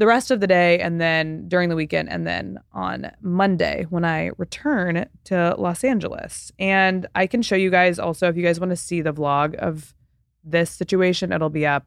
the 0.00 0.06
rest 0.06 0.30
of 0.30 0.40
the 0.40 0.46
day 0.46 0.80
and 0.80 0.98
then 0.98 1.46
during 1.46 1.68
the 1.68 1.76
weekend 1.76 2.08
and 2.08 2.26
then 2.26 2.58
on 2.72 3.12
Monday 3.20 3.84
when 3.90 4.02
I 4.02 4.30
return 4.38 5.06
to 5.24 5.54
Los 5.58 5.84
Angeles. 5.84 6.50
And 6.58 7.06
I 7.14 7.26
can 7.26 7.42
show 7.42 7.54
you 7.54 7.68
guys 7.68 7.98
also 7.98 8.26
if 8.26 8.34
you 8.34 8.42
guys 8.42 8.58
want 8.58 8.70
to 8.70 8.76
see 8.76 9.02
the 9.02 9.12
vlog 9.12 9.56
of 9.56 9.94
this 10.42 10.70
situation, 10.70 11.32
it'll 11.32 11.50
be 11.50 11.66
up 11.66 11.86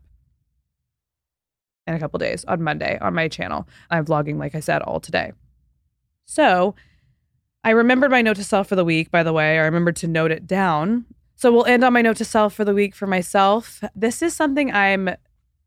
in 1.87 1.93
a 1.93 1.99
couple 1.99 2.17
days 2.17 2.45
on 2.45 2.61
Monday 2.61 2.97
on 3.01 3.13
my 3.13 3.27
channel. 3.27 3.67
I'm 3.89 4.05
vlogging, 4.05 4.37
like 4.37 4.55
I 4.55 4.59
said, 4.59 4.81
all 4.81 4.99
today. 4.99 5.33
So 6.25 6.75
I 7.63 7.71
remembered 7.71 8.11
my 8.11 8.21
note 8.21 8.37
to 8.37 8.43
self 8.43 8.67
for 8.67 8.75
the 8.75 8.85
week, 8.85 9.11
by 9.11 9.23
the 9.23 9.33
way. 9.33 9.57
I 9.57 9.63
remembered 9.63 9.95
to 9.97 10.07
note 10.07 10.31
it 10.31 10.47
down. 10.47 11.05
So 11.35 11.51
we'll 11.51 11.65
end 11.65 11.83
on 11.83 11.93
my 11.93 12.01
note 12.01 12.17
to 12.17 12.25
self 12.25 12.53
for 12.53 12.65
the 12.65 12.73
week 12.73 12.95
for 12.95 13.07
myself. 13.07 13.83
This 13.95 14.21
is 14.21 14.33
something 14.33 14.71
I'm, 14.71 15.09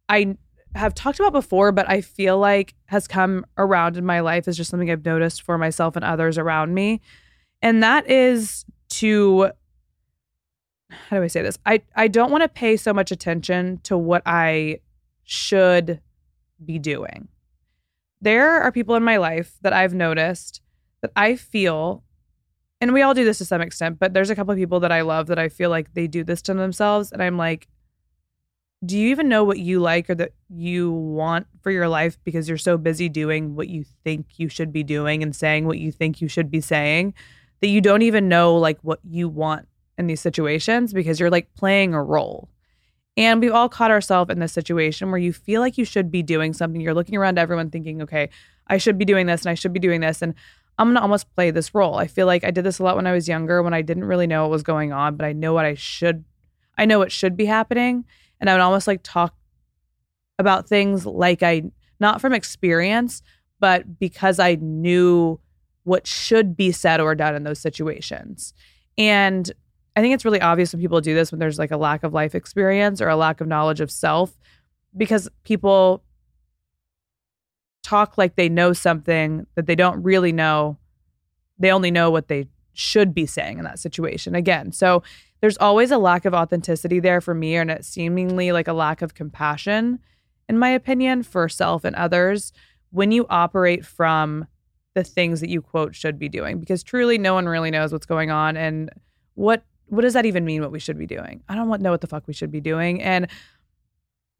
I 0.08 0.36
have 0.74 0.94
talked 0.94 1.20
about 1.20 1.32
before, 1.32 1.72
but 1.72 1.88
I 1.88 2.00
feel 2.00 2.38
like 2.38 2.74
has 2.86 3.06
come 3.08 3.44
around 3.58 3.96
in 3.96 4.06
my 4.06 4.20
life 4.20 4.48
is 4.48 4.56
just 4.56 4.70
something 4.70 4.90
I've 4.90 5.04
noticed 5.04 5.42
for 5.42 5.58
myself 5.58 5.96
and 5.96 6.04
others 6.04 6.38
around 6.38 6.74
me. 6.74 7.00
And 7.62 7.82
that 7.82 8.08
is 8.10 8.64
to, 8.90 9.50
how 10.88 11.16
do 11.16 11.22
I 11.22 11.26
say 11.26 11.42
this? 11.42 11.58
I, 11.66 11.82
I 11.94 12.08
don't 12.08 12.30
want 12.30 12.42
to 12.42 12.48
pay 12.48 12.76
so 12.76 12.92
much 12.92 13.10
attention 13.10 13.80
to 13.84 13.98
what 13.98 14.22
I 14.24 14.80
should 15.24 16.00
be 16.64 16.78
doing. 16.78 17.28
There 18.20 18.60
are 18.62 18.72
people 18.72 18.94
in 18.94 19.04
my 19.04 19.18
life 19.18 19.56
that 19.62 19.72
I've 19.72 19.94
noticed 19.94 20.60
that 21.02 21.12
I 21.14 21.36
feel, 21.36 22.02
and 22.80 22.92
we 22.92 23.02
all 23.02 23.14
do 23.14 23.24
this 23.24 23.38
to 23.38 23.44
some 23.44 23.60
extent, 23.60 23.98
but 23.98 24.14
there's 24.14 24.30
a 24.30 24.34
couple 24.34 24.52
of 24.52 24.58
people 24.58 24.80
that 24.80 24.92
I 24.92 25.02
love 25.02 25.26
that 25.26 25.38
I 25.38 25.48
feel 25.48 25.70
like 25.70 25.94
they 25.94 26.06
do 26.06 26.24
this 26.24 26.42
to 26.42 26.54
themselves. 26.54 27.12
And 27.12 27.22
I'm 27.22 27.36
like, 27.36 27.68
do 28.84 28.98
you 28.98 29.08
even 29.08 29.28
know 29.28 29.44
what 29.44 29.58
you 29.58 29.80
like 29.80 30.10
or 30.10 30.14
that 30.14 30.32
you 30.48 30.92
want 30.92 31.46
for 31.62 31.70
your 31.70 31.88
life 31.88 32.18
because 32.24 32.48
you're 32.48 32.58
so 32.58 32.76
busy 32.76 33.08
doing 33.08 33.54
what 33.54 33.68
you 33.68 33.84
think 34.04 34.38
you 34.38 34.48
should 34.48 34.72
be 34.72 34.82
doing 34.82 35.22
and 35.22 35.34
saying 35.34 35.66
what 35.66 35.78
you 35.78 35.90
think 35.90 36.20
you 36.20 36.28
should 36.28 36.50
be 36.50 36.60
saying 36.60 37.14
that 37.60 37.68
you 37.68 37.80
don't 37.80 38.02
even 38.02 38.28
know 38.28 38.56
like 38.56 38.78
what 38.82 39.00
you 39.02 39.28
want 39.28 39.66
in 39.98 40.06
these 40.06 40.20
situations 40.20 40.92
because 40.92 41.18
you're 41.18 41.30
like 41.30 41.52
playing 41.54 41.94
a 41.94 42.02
role. 42.02 42.48
And 43.16 43.40
we've 43.40 43.52
all 43.52 43.68
caught 43.68 43.90
ourselves 43.90 44.30
in 44.30 44.40
this 44.40 44.52
situation 44.52 45.10
where 45.10 45.18
you 45.18 45.32
feel 45.32 45.60
like 45.60 45.78
you 45.78 45.84
should 45.84 46.10
be 46.10 46.22
doing 46.22 46.52
something. 46.52 46.80
You're 46.80 46.94
looking 46.94 47.16
around 47.16 47.38
everyone 47.38 47.70
thinking, 47.70 48.02
okay, 48.02 48.28
I 48.66 48.76
should 48.76 48.98
be 48.98 49.04
doing 49.06 49.26
this 49.26 49.42
and 49.42 49.50
I 49.50 49.54
should 49.54 49.72
be 49.72 49.80
doing 49.80 50.00
this. 50.00 50.20
And 50.20 50.34
I'm 50.78 50.88
going 50.88 50.96
to 50.96 51.02
almost 51.02 51.34
play 51.34 51.50
this 51.50 51.74
role. 51.74 51.96
I 51.96 52.06
feel 52.06 52.26
like 52.26 52.44
I 52.44 52.50
did 52.50 52.64
this 52.64 52.78
a 52.78 52.82
lot 52.82 52.96
when 52.96 53.06
I 53.06 53.12
was 53.12 53.28
younger 53.28 53.62
when 53.62 53.72
I 53.72 53.80
didn't 53.80 54.04
really 54.04 54.26
know 54.26 54.42
what 54.42 54.50
was 54.50 54.62
going 54.62 54.92
on, 54.92 55.16
but 55.16 55.24
I 55.24 55.32
know 55.32 55.54
what 55.54 55.64
I 55.64 55.74
should, 55.74 56.24
I 56.76 56.84
know 56.84 56.98
what 56.98 57.10
should 57.10 57.36
be 57.36 57.46
happening. 57.46 58.04
And 58.38 58.50
I 58.50 58.54
would 58.54 58.60
almost 58.60 58.86
like 58.86 59.00
talk 59.02 59.34
about 60.38 60.68
things 60.68 61.06
like 61.06 61.42
I, 61.42 61.62
not 61.98 62.20
from 62.20 62.34
experience, 62.34 63.22
but 63.58 63.98
because 63.98 64.38
I 64.38 64.56
knew 64.56 65.40
what 65.84 66.06
should 66.06 66.54
be 66.56 66.72
said 66.72 67.00
or 67.00 67.14
done 67.14 67.34
in 67.34 67.44
those 67.44 67.60
situations. 67.60 68.52
And 68.98 69.50
I 69.96 70.00
think 70.00 70.14
it's 70.14 70.24
really 70.24 70.40
obvious 70.40 70.72
when 70.72 70.80
people 70.80 71.00
do 71.00 71.14
this 71.14 71.32
when 71.32 71.38
there's 71.38 71.58
like 71.58 71.70
a 71.70 71.76
lack 71.76 72.04
of 72.04 72.12
life 72.12 72.34
experience 72.34 73.00
or 73.00 73.08
a 73.08 73.16
lack 73.16 73.40
of 73.40 73.48
knowledge 73.48 73.80
of 73.80 73.90
self 73.90 74.38
because 74.94 75.28
people 75.42 76.02
talk 77.82 78.18
like 78.18 78.36
they 78.36 78.48
know 78.48 78.74
something 78.74 79.46
that 79.54 79.66
they 79.66 79.74
don't 79.74 80.02
really 80.02 80.32
know. 80.32 80.76
They 81.58 81.72
only 81.72 81.90
know 81.90 82.10
what 82.10 82.28
they 82.28 82.46
should 82.74 83.14
be 83.14 83.24
saying 83.24 83.58
in 83.58 83.64
that 83.64 83.78
situation. 83.78 84.34
Again, 84.34 84.70
so 84.70 85.02
there's 85.40 85.56
always 85.58 85.90
a 85.90 85.98
lack 85.98 86.24
of 86.24 86.34
authenticity 86.34 87.00
there 87.00 87.20
for 87.20 87.34
me 87.34 87.56
and 87.56 87.70
it's 87.70 87.88
seemingly 87.88 88.52
like 88.52 88.68
a 88.68 88.72
lack 88.72 89.00
of 89.02 89.14
compassion 89.14 89.98
in 90.48 90.58
my 90.58 90.68
opinion 90.68 91.22
for 91.22 91.48
self 91.48 91.84
and 91.84 91.96
others 91.96 92.52
when 92.90 93.12
you 93.12 93.26
operate 93.28 93.84
from 93.84 94.46
the 94.94 95.04
things 95.04 95.40
that 95.40 95.50
you 95.50 95.60
quote 95.60 95.94
should 95.94 96.18
be 96.18 96.28
doing 96.28 96.58
because 96.58 96.82
truly 96.82 97.18
no 97.18 97.34
one 97.34 97.46
really 97.46 97.70
knows 97.70 97.92
what's 97.92 98.06
going 98.06 98.30
on 98.30 98.56
and 98.56 98.90
what 99.34 99.62
what 99.86 100.02
does 100.02 100.14
that 100.14 100.26
even 100.26 100.44
mean 100.44 100.62
what 100.62 100.72
we 100.72 100.80
should 100.80 100.98
be 100.98 101.06
doing? 101.06 101.42
I 101.48 101.54
don't 101.54 101.80
know 101.80 101.90
what 101.90 102.00
the 102.00 102.06
fuck 102.06 102.26
we 102.26 102.34
should 102.34 102.50
be 102.50 102.60
doing. 102.60 103.02
And 103.02 103.28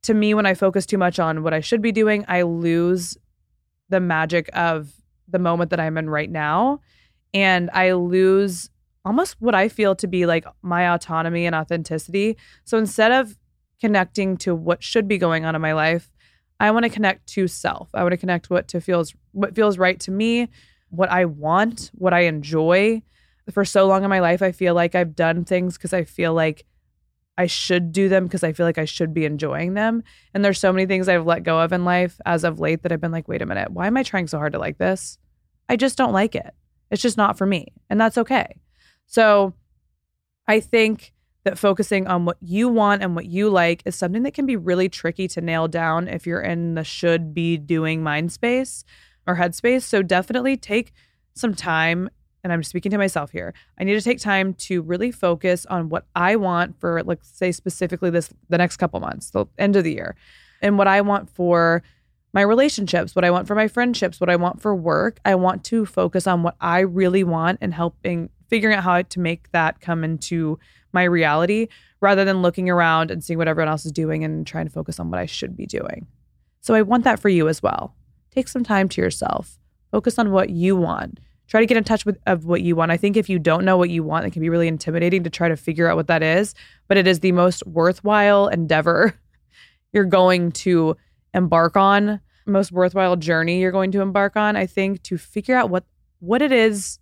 to 0.02 0.14
me, 0.14 0.34
when 0.34 0.46
I 0.46 0.54
focus 0.54 0.86
too 0.86 0.98
much 0.98 1.18
on 1.18 1.42
what 1.42 1.54
I 1.54 1.60
should 1.60 1.82
be 1.82 1.92
doing, 1.92 2.24
I 2.28 2.42
lose 2.42 3.16
the 3.88 4.00
magic 4.00 4.48
of 4.52 4.92
the 5.28 5.38
moment 5.38 5.70
that 5.70 5.80
I'm 5.80 5.98
in 5.98 6.10
right 6.10 6.30
now. 6.30 6.80
And 7.34 7.70
I 7.72 7.92
lose 7.92 8.70
almost 9.04 9.36
what 9.40 9.54
I 9.54 9.68
feel 9.68 9.94
to 9.96 10.06
be 10.06 10.26
like 10.26 10.44
my 10.62 10.92
autonomy 10.92 11.46
and 11.46 11.54
authenticity. 11.54 12.36
So 12.64 12.78
instead 12.78 13.12
of 13.12 13.36
connecting 13.80 14.36
to 14.38 14.54
what 14.54 14.82
should 14.82 15.06
be 15.06 15.18
going 15.18 15.44
on 15.44 15.54
in 15.54 15.60
my 15.60 15.72
life, 15.72 16.12
I 16.58 16.70
want 16.70 16.84
to 16.84 16.90
connect 16.90 17.26
to 17.34 17.46
self. 17.46 17.88
I 17.94 18.02
want 18.02 18.12
to 18.12 18.16
connect 18.16 18.50
what 18.50 18.68
to 18.68 18.80
feels 18.80 19.14
what 19.32 19.54
feels 19.54 19.78
right 19.78 20.00
to 20.00 20.10
me, 20.10 20.48
what 20.88 21.10
I 21.10 21.26
want, 21.26 21.90
what 21.94 22.14
I 22.14 22.20
enjoy, 22.20 23.02
for 23.52 23.64
so 23.64 23.86
long 23.86 24.04
in 24.04 24.10
my 24.10 24.20
life, 24.20 24.42
I 24.42 24.52
feel 24.52 24.74
like 24.74 24.94
I've 24.94 25.14
done 25.14 25.44
things 25.44 25.76
because 25.76 25.92
I 25.92 26.04
feel 26.04 26.34
like 26.34 26.64
I 27.38 27.46
should 27.46 27.92
do 27.92 28.08
them 28.08 28.24
because 28.24 28.42
I 28.42 28.52
feel 28.52 28.66
like 28.66 28.78
I 28.78 28.86
should 28.86 29.12
be 29.12 29.24
enjoying 29.24 29.74
them. 29.74 30.02
And 30.32 30.44
there's 30.44 30.58
so 30.58 30.72
many 30.72 30.86
things 30.86 31.08
I've 31.08 31.26
let 31.26 31.42
go 31.42 31.60
of 31.60 31.72
in 31.72 31.84
life 31.84 32.18
as 32.24 32.44
of 32.44 32.60
late 32.60 32.82
that 32.82 32.92
I've 32.92 33.00
been 33.00 33.12
like, 33.12 33.28
wait 33.28 33.42
a 33.42 33.46
minute, 33.46 33.70
why 33.70 33.86
am 33.86 33.96
I 33.96 34.02
trying 34.02 34.26
so 34.26 34.38
hard 34.38 34.54
to 34.54 34.58
like 34.58 34.78
this? 34.78 35.18
I 35.68 35.76
just 35.76 35.98
don't 35.98 36.12
like 36.12 36.34
it. 36.34 36.54
It's 36.90 37.02
just 37.02 37.16
not 37.16 37.36
for 37.36 37.46
me. 37.46 37.68
And 37.90 38.00
that's 38.00 38.18
okay. 38.18 38.56
So 39.06 39.54
I 40.48 40.60
think 40.60 41.12
that 41.44 41.58
focusing 41.58 42.06
on 42.06 42.24
what 42.24 42.38
you 42.40 42.68
want 42.68 43.02
and 43.02 43.14
what 43.14 43.26
you 43.26 43.50
like 43.50 43.82
is 43.84 43.94
something 43.94 44.22
that 44.24 44.34
can 44.34 44.46
be 44.46 44.56
really 44.56 44.88
tricky 44.88 45.28
to 45.28 45.40
nail 45.40 45.68
down 45.68 46.08
if 46.08 46.26
you're 46.26 46.40
in 46.40 46.74
the 46.74 46.84
should 46.84 47.34
be 47.34 47.56
doing 47.56 48.02
mind 48.02 48.32
space 48.32 48.84
or 49.26 49.36
headspace. 49.36 49.82
So 49.82 50.02
definitely 50.02 50.56
take 50.56 50.92
some 51.34 51.54
time 51.54 52.08
and 52.44 52.52
I'm 52.52 52.62
speaking 52.62 52.90
to 52.92 52.98
myself 52.98 53.30
here. 53.30 53.54
I 53.78 53.84
need 53.84 53.94
to 53.94 54.02
take 54.02 54.20
time 54.20 54.54
to 54.54 54.82
really 54.82 55.10
focus 55.10 55.66
on 55.66 55.88
what 55.88 56.06
I 56.14 56.36
want 56.36 56.78
for, 56.78 57.02
let's 57.02 57.28
say, 57.28 57.52
specifically 57.52 58.10
this 58.10 58.30
the 58.48 58.58
next 58.58 58.76
couple 58.76 59.00
months, 59.00 59.30
the 59.30 59.46
end 59.58 59.76
of 59.76 59.84
the 59.84 59.92
year, 59.92 60.14
and 60.62 60.78
what 60.78 60.88
I 60.88 61.00
want 61.00 61.28
for 61.30 61.82
my 62.32 62.42
relationships, 62.42 63.16
what 63.16 63.24
I 63.24 63.30
want 63.30 63.46
for 63.46 63.54
my 63.54 63.66
friendships, 63.66 64.20
what 64.20 64.28
I 64.28 64.36
want 64.36 64.60
for 64.60 64.74
work. 64.74 65.18
I 65.24 65.34
want 65.34 65.64
to 65.64 65.86
focus 65.86 66.26
on 66.26 66.42
what 66.42 66.56
I 66.60 66.80
really 66.80 67.24
want 67.24 67.58
and 67.62 67.72
helping 67.72 68.30
figuring 68.48 68.76
out 68.76 68.84
how 68.84 69.02
to 69.02 69.20
make 69.20 69.50
that 69.52 69.80
come 69.80 70.04
into 70.04 70.58
my 70.92 71.04
reality 71.04 71.68
rather 72.00 72.24
than 72.24 72.42
looking 72.42 72.70
around 72.70 73.10
and 73.10 73.24
seeing 73.24 73.38
what 73.38 73.48
everyone 73.48 73.68
else 73.68 73.84
is 73.84 73.92
doing 73.92 74.22
and 74.22 74.46
trying 74.46 74.66
to 74.66 74.72
focus 74.72 75.00
on 75.00 75.10
what 75.10 75.18
I 75.18 75.26
should 75.26 75.56
be 75.56 75.66
doing. 75.66 76.06
So 76.60 76.74
I 76.74 76.82
want 76.82 77.04
that 77.04 77.20
for 77.20 77.28
you 77.28 77.48
as 77.48 77.62
well. 77.62 77.94
Take 78.30 78.48
some 78.48 78.64
time 78.64 78.88
to 78.90 79.00
yourself. 79.00 79.58
Focus 79.90 80.18
on 80.18 80.30
what 80.30 80.50
you 80.50 80.76
want 80.76 81.20
try 81.48 81.60
to 81.60 81.66
get 81.66 81.76
in 81.76 81.84
touch 81.84 82.04
with 82.04 82.18
of 82.26 82.44
what 82.44 82.62
you 82.62 82.76
want. 82.76 82.90
I 82.90 82.96
think 82.96 83.16
if 83.16 83.28
you 83.28 83.38
don't 83.38 83.64
know 83.64 83.76
what 83.76 83.90
you 83.90 84.02
want, 84.02 84.26
it 84.26 84.32
can 84.32 84.42
be 84.42 84.48
really 84.48 84.68
intimidating 84.68 85.24
to 85.24 85.30
try 85.30 85.48
to 85.48 85.56
figure 85.56 85.88
out 85.88 85.96
what 85.96 86.08
that 86.08 86.22
is, 86.22 86.54
but 86.88 86.96
it 86.96 87.06
is 87.06 87.20
the 87.20 87.32
most 87.32 87.66
worthwhile 87.66 88.48
endeavor 88.48 89.18
you're 89.92 90.04
going 90.04 90.52
to 90.52 90.96
embark 91.34 91.76
on, 91.76 92.20
most 92.46 92.72
worthwhile 92.72 93.16
journey 93.16 93.60
you're 93.60 93.72
going 93.72 93.92
to 93.92 94.00
embark 94.00 94.36
on, 94.36 94.56
I 94.56 94.66
think 94.66 95.02
to 95.04 95.18
figure 95.18 95.56
out 95.56 95.70
what 95.70 95.84
what 96.20 96.42
it 96.42 96.52
is 96.52 96.98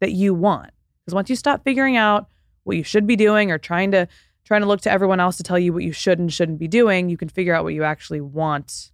that 0.00 0.12
you 0.12 0.34
want. 0.34 0.70
Because 1.04 1.14
once 1.14 1.30
you 1.30 1.36
stop 1.36 1.64
figuring 1.64 1.96
out 1.96 2.28
what 2.64 2.76
you 2.76 2.84
should 2.84 3.06
be 3.06 3.16
doing 3.16 3.50
or 3.50 3.58
trying 3.58 3.90
to 3.92 4.06
trying 4.44 4.60
to 4.60 4.66
look 4.66 4.80
to 4.82 4.90
everyone 4.90 5.20
else 5.20 5.36
to 5.36 5.42
tell 5.42 5.58
you 5.58 5.72
what 5.72 5.82
you 5.82 5.92
should 5.92 6.18
and 6.18 6.32
shouldn't 6.32 6.58
be 6.58 6.68
doing, 6.68 7.08
you 7.08 7.16
can 7.16 7.28
figure 7.28 7.54
out 7.54 7.64
what 7.64 7.74
you 7.74 7.84
actually 7.84 8.20
want, 8.20 8.92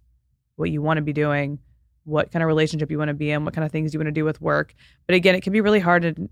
what 0.55 0.69
you 0.69 0.81
want 0.81 0.97
to 0.97 1.01
be 1.01 1.13
doing 1.13 1.59
what 2.05 2.31
kind 2.31 2.41
of 2.41 2.47
relationship 2.47 2.89
you 2.89 2.97
want 2.97 3.09
to 3.09 3.13
be 3.13 3.31
in, 3.31 3.43
what 3.43 3.53
kind 3.53 3.65
of 3.65 3.71
things 3.71 3.93
you 3.93 3.99
want 3.99 4.07
to 4.07 4.11
do 4.11 4.23
with 4.23 4.39
work. 4.39 4.73
But 5.07 5.15
again, 5.15 5.35
it 5.35 5.41
can 5.41 5.51
be 5.51 5.61
really 5.61 5.79
hard 5.79 6.05
and 6.05 6.29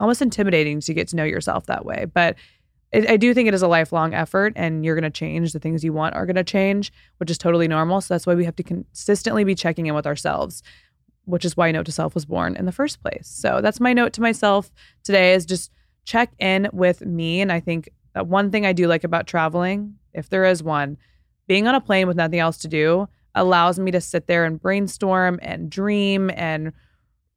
almost 0.00 0.20
intimidating 0.20 0.80
to 0.80 0.94
get 0.94 1.08
to 1.08 1.16
know 1.16 1.24
yourself 1.24 1.66
that 1.66 1.84
way. 1.84 2.06
But 2.12 2.36
it, 2.92 3.08
I 3.08 3.16
do 3.16 3.32
think 3.32 3.48
it 3.48 3.54
is 3.54 3.62
a 3.62 3.68
lifelong 3.68 4.12
effort, 4.12 4.52
and 4.56 4.84
you're 4.84 4.94
going 4.94 5.10
to 5.10 5.10
change. 5.10 5.52
The 5.52 5.58
things 5.58 5.84
you 5.84 5.92
want 5.92 6.14
are 6.14 6.26
going 6.26 6.36
to 6.36 6.44
change, 6.44 6.92
which 7.18 7.30
is 7.30 7.38
totally 7.38 7.68
normal. 7.68 8.00
So 8.00 8.14
that's 8.14 8.26
why 8.26 8.34
we 8.34 8.44
have 8.44 8.56
to 8.56 8.62
consistently 8.62 9.44
be 9.44 9.54
checking 9.54 9.86
in 9.86 9.94
with 9.94 10.06
ourselves, 10.06 10.62
which 11.24 11.44
is 11.44 11.56
why 11.56 11.70
Note 11.70 11.86
to 11.86 11.92
Self 11.92 12.14
was 12.14 12.24
born 12.24 12.56
in 12.56 12.66
the 12.66 12.72
first 12.72 13.02
place. 13.02 13.28
So 13.28 13.60
that's 13.62 13.80
my 13.80 13.92
note 13.92 14.12
to 14.14 14.20
myself 14.20 14.72
today: 15.02 15.34
is 15.34 15.46
just 15.46 15.70
check 16.04 16.32
in 16.38 16.68
with 16.72 17.04
me. 17.04 17.40
And 17.40 17.50
I 17.50 17.60
think 17.60 17.88
that 18.14 18.26
one 18.26 18.50
thing 18.50 18.66
I 18.66 18.72
do 18.72 18.86
like 18.86 19.04
about 19.04 19.26
traveling, 19.26 19.96
if 20.12 20.28
there 20.28 20.44
is 20.44 20.62
one, 20.62 20.96
being 21.46 21.66
on 21.66 21.74
a 21.74 21.80
plane 21.80 22.06
with 22.06 22.16
nothing 22.16 22.38
else 22.38 22.58
to 22.58 22.68
do 22.68 23.08
allows 23.34 23.78
me 23.78 23.90
to 23.90 24.00
sit 24.00 24.26
there 24.26 24.44
and 24.44 24.60
brainstorm 24.60 25.38
and 25.42 25.70
dream 25.70 26.30
and 26.34 26.72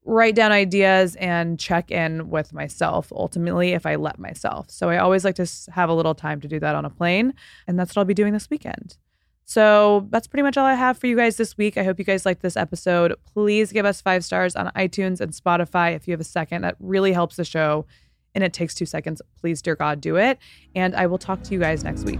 write 0.07 0.35
down 0.35 0.51
ideas 0.53 1.15
and 1.17 1.59
check 1.59 1.91
in 1.91 2.29
with 2.29 2.53
myself 2.53 3.11
ultimately 3.11 3.73
if 3.73 3.85
I 3.85 3.95
let 3.95 4.17
myself. 4.17 4.69
So 4.69 4.89
I 4.89 4.97
always 4.97 5.25
like 5.25 5.35
to 5.35 5.47
have 5.71 5.89
a 5.89 5.93
little 5.93 6.15
time 6.15 6.39
to 6.41 6.47
do 6.47 6.59
that 6.61 6.75
on 6.75 6.85
a 6.85 6.89
plane. 6.89 7.33
And 7.67 7.77
that's 7.77 7.95
what 7.95 8.01
I'll 8.01 8.05
be 8.05 8.13
doing 8.13 8.31
this 8.31 8.49
weekend. 8.49 8.97
So 9.43 10.07
that's 10.09 10.27
pretty 10.27 10.43
much 10.43 10.57
all 10.57 10.65
I 10.65 10.75
have 10.75 10.97
for 10.97 11.07
you 11.07 11.15
guys 11.15 11.37
this 11.37 11.57
week. 11.57 11.77
I 11.77 11.83
hope 11.83 11.99
you 11.99 12.05
guys 12.05 12.25
liked 12.25 12.41
this 12.41 12.57
episode. 12.57 13.15
Please 13.33 13.71
give 13.71 13.85
us 13.85 14.01
five 14.01 14.23
stars 14.23 14.55
on 14.55 14.71
iTunes 14.75 15.21
and 15.21 15.31
Spotify 15.31 15.95
if 15.95 16.07
you 16.07 16.11
have 16.11 16.21
a 16.21 16.25
second. 16.25 16.63
That 16.63 16.75
really 16.79 17.13
helps 17.13 17.35
the 17.35 17.45
show. 17.45 17.85
And 18.35 18.43
it 18.43 18.53
takes 18.53 18.75
two 18.75 18.85
seconds. 18.85 19.21
Please, 19.39 19.61
dear 19.61 19.75
God, 19.75 19.99
do 19.99 20.15
it. 20.15 20.37
And 20.75 20.95
I 20.95 21.07
will 21.07 21.17
talk 21.17 21.43
to 21.43 21.53
you 21.53 21.59
guys 21.59 21.83
next 21.83 22.03
week. 22.03 22.19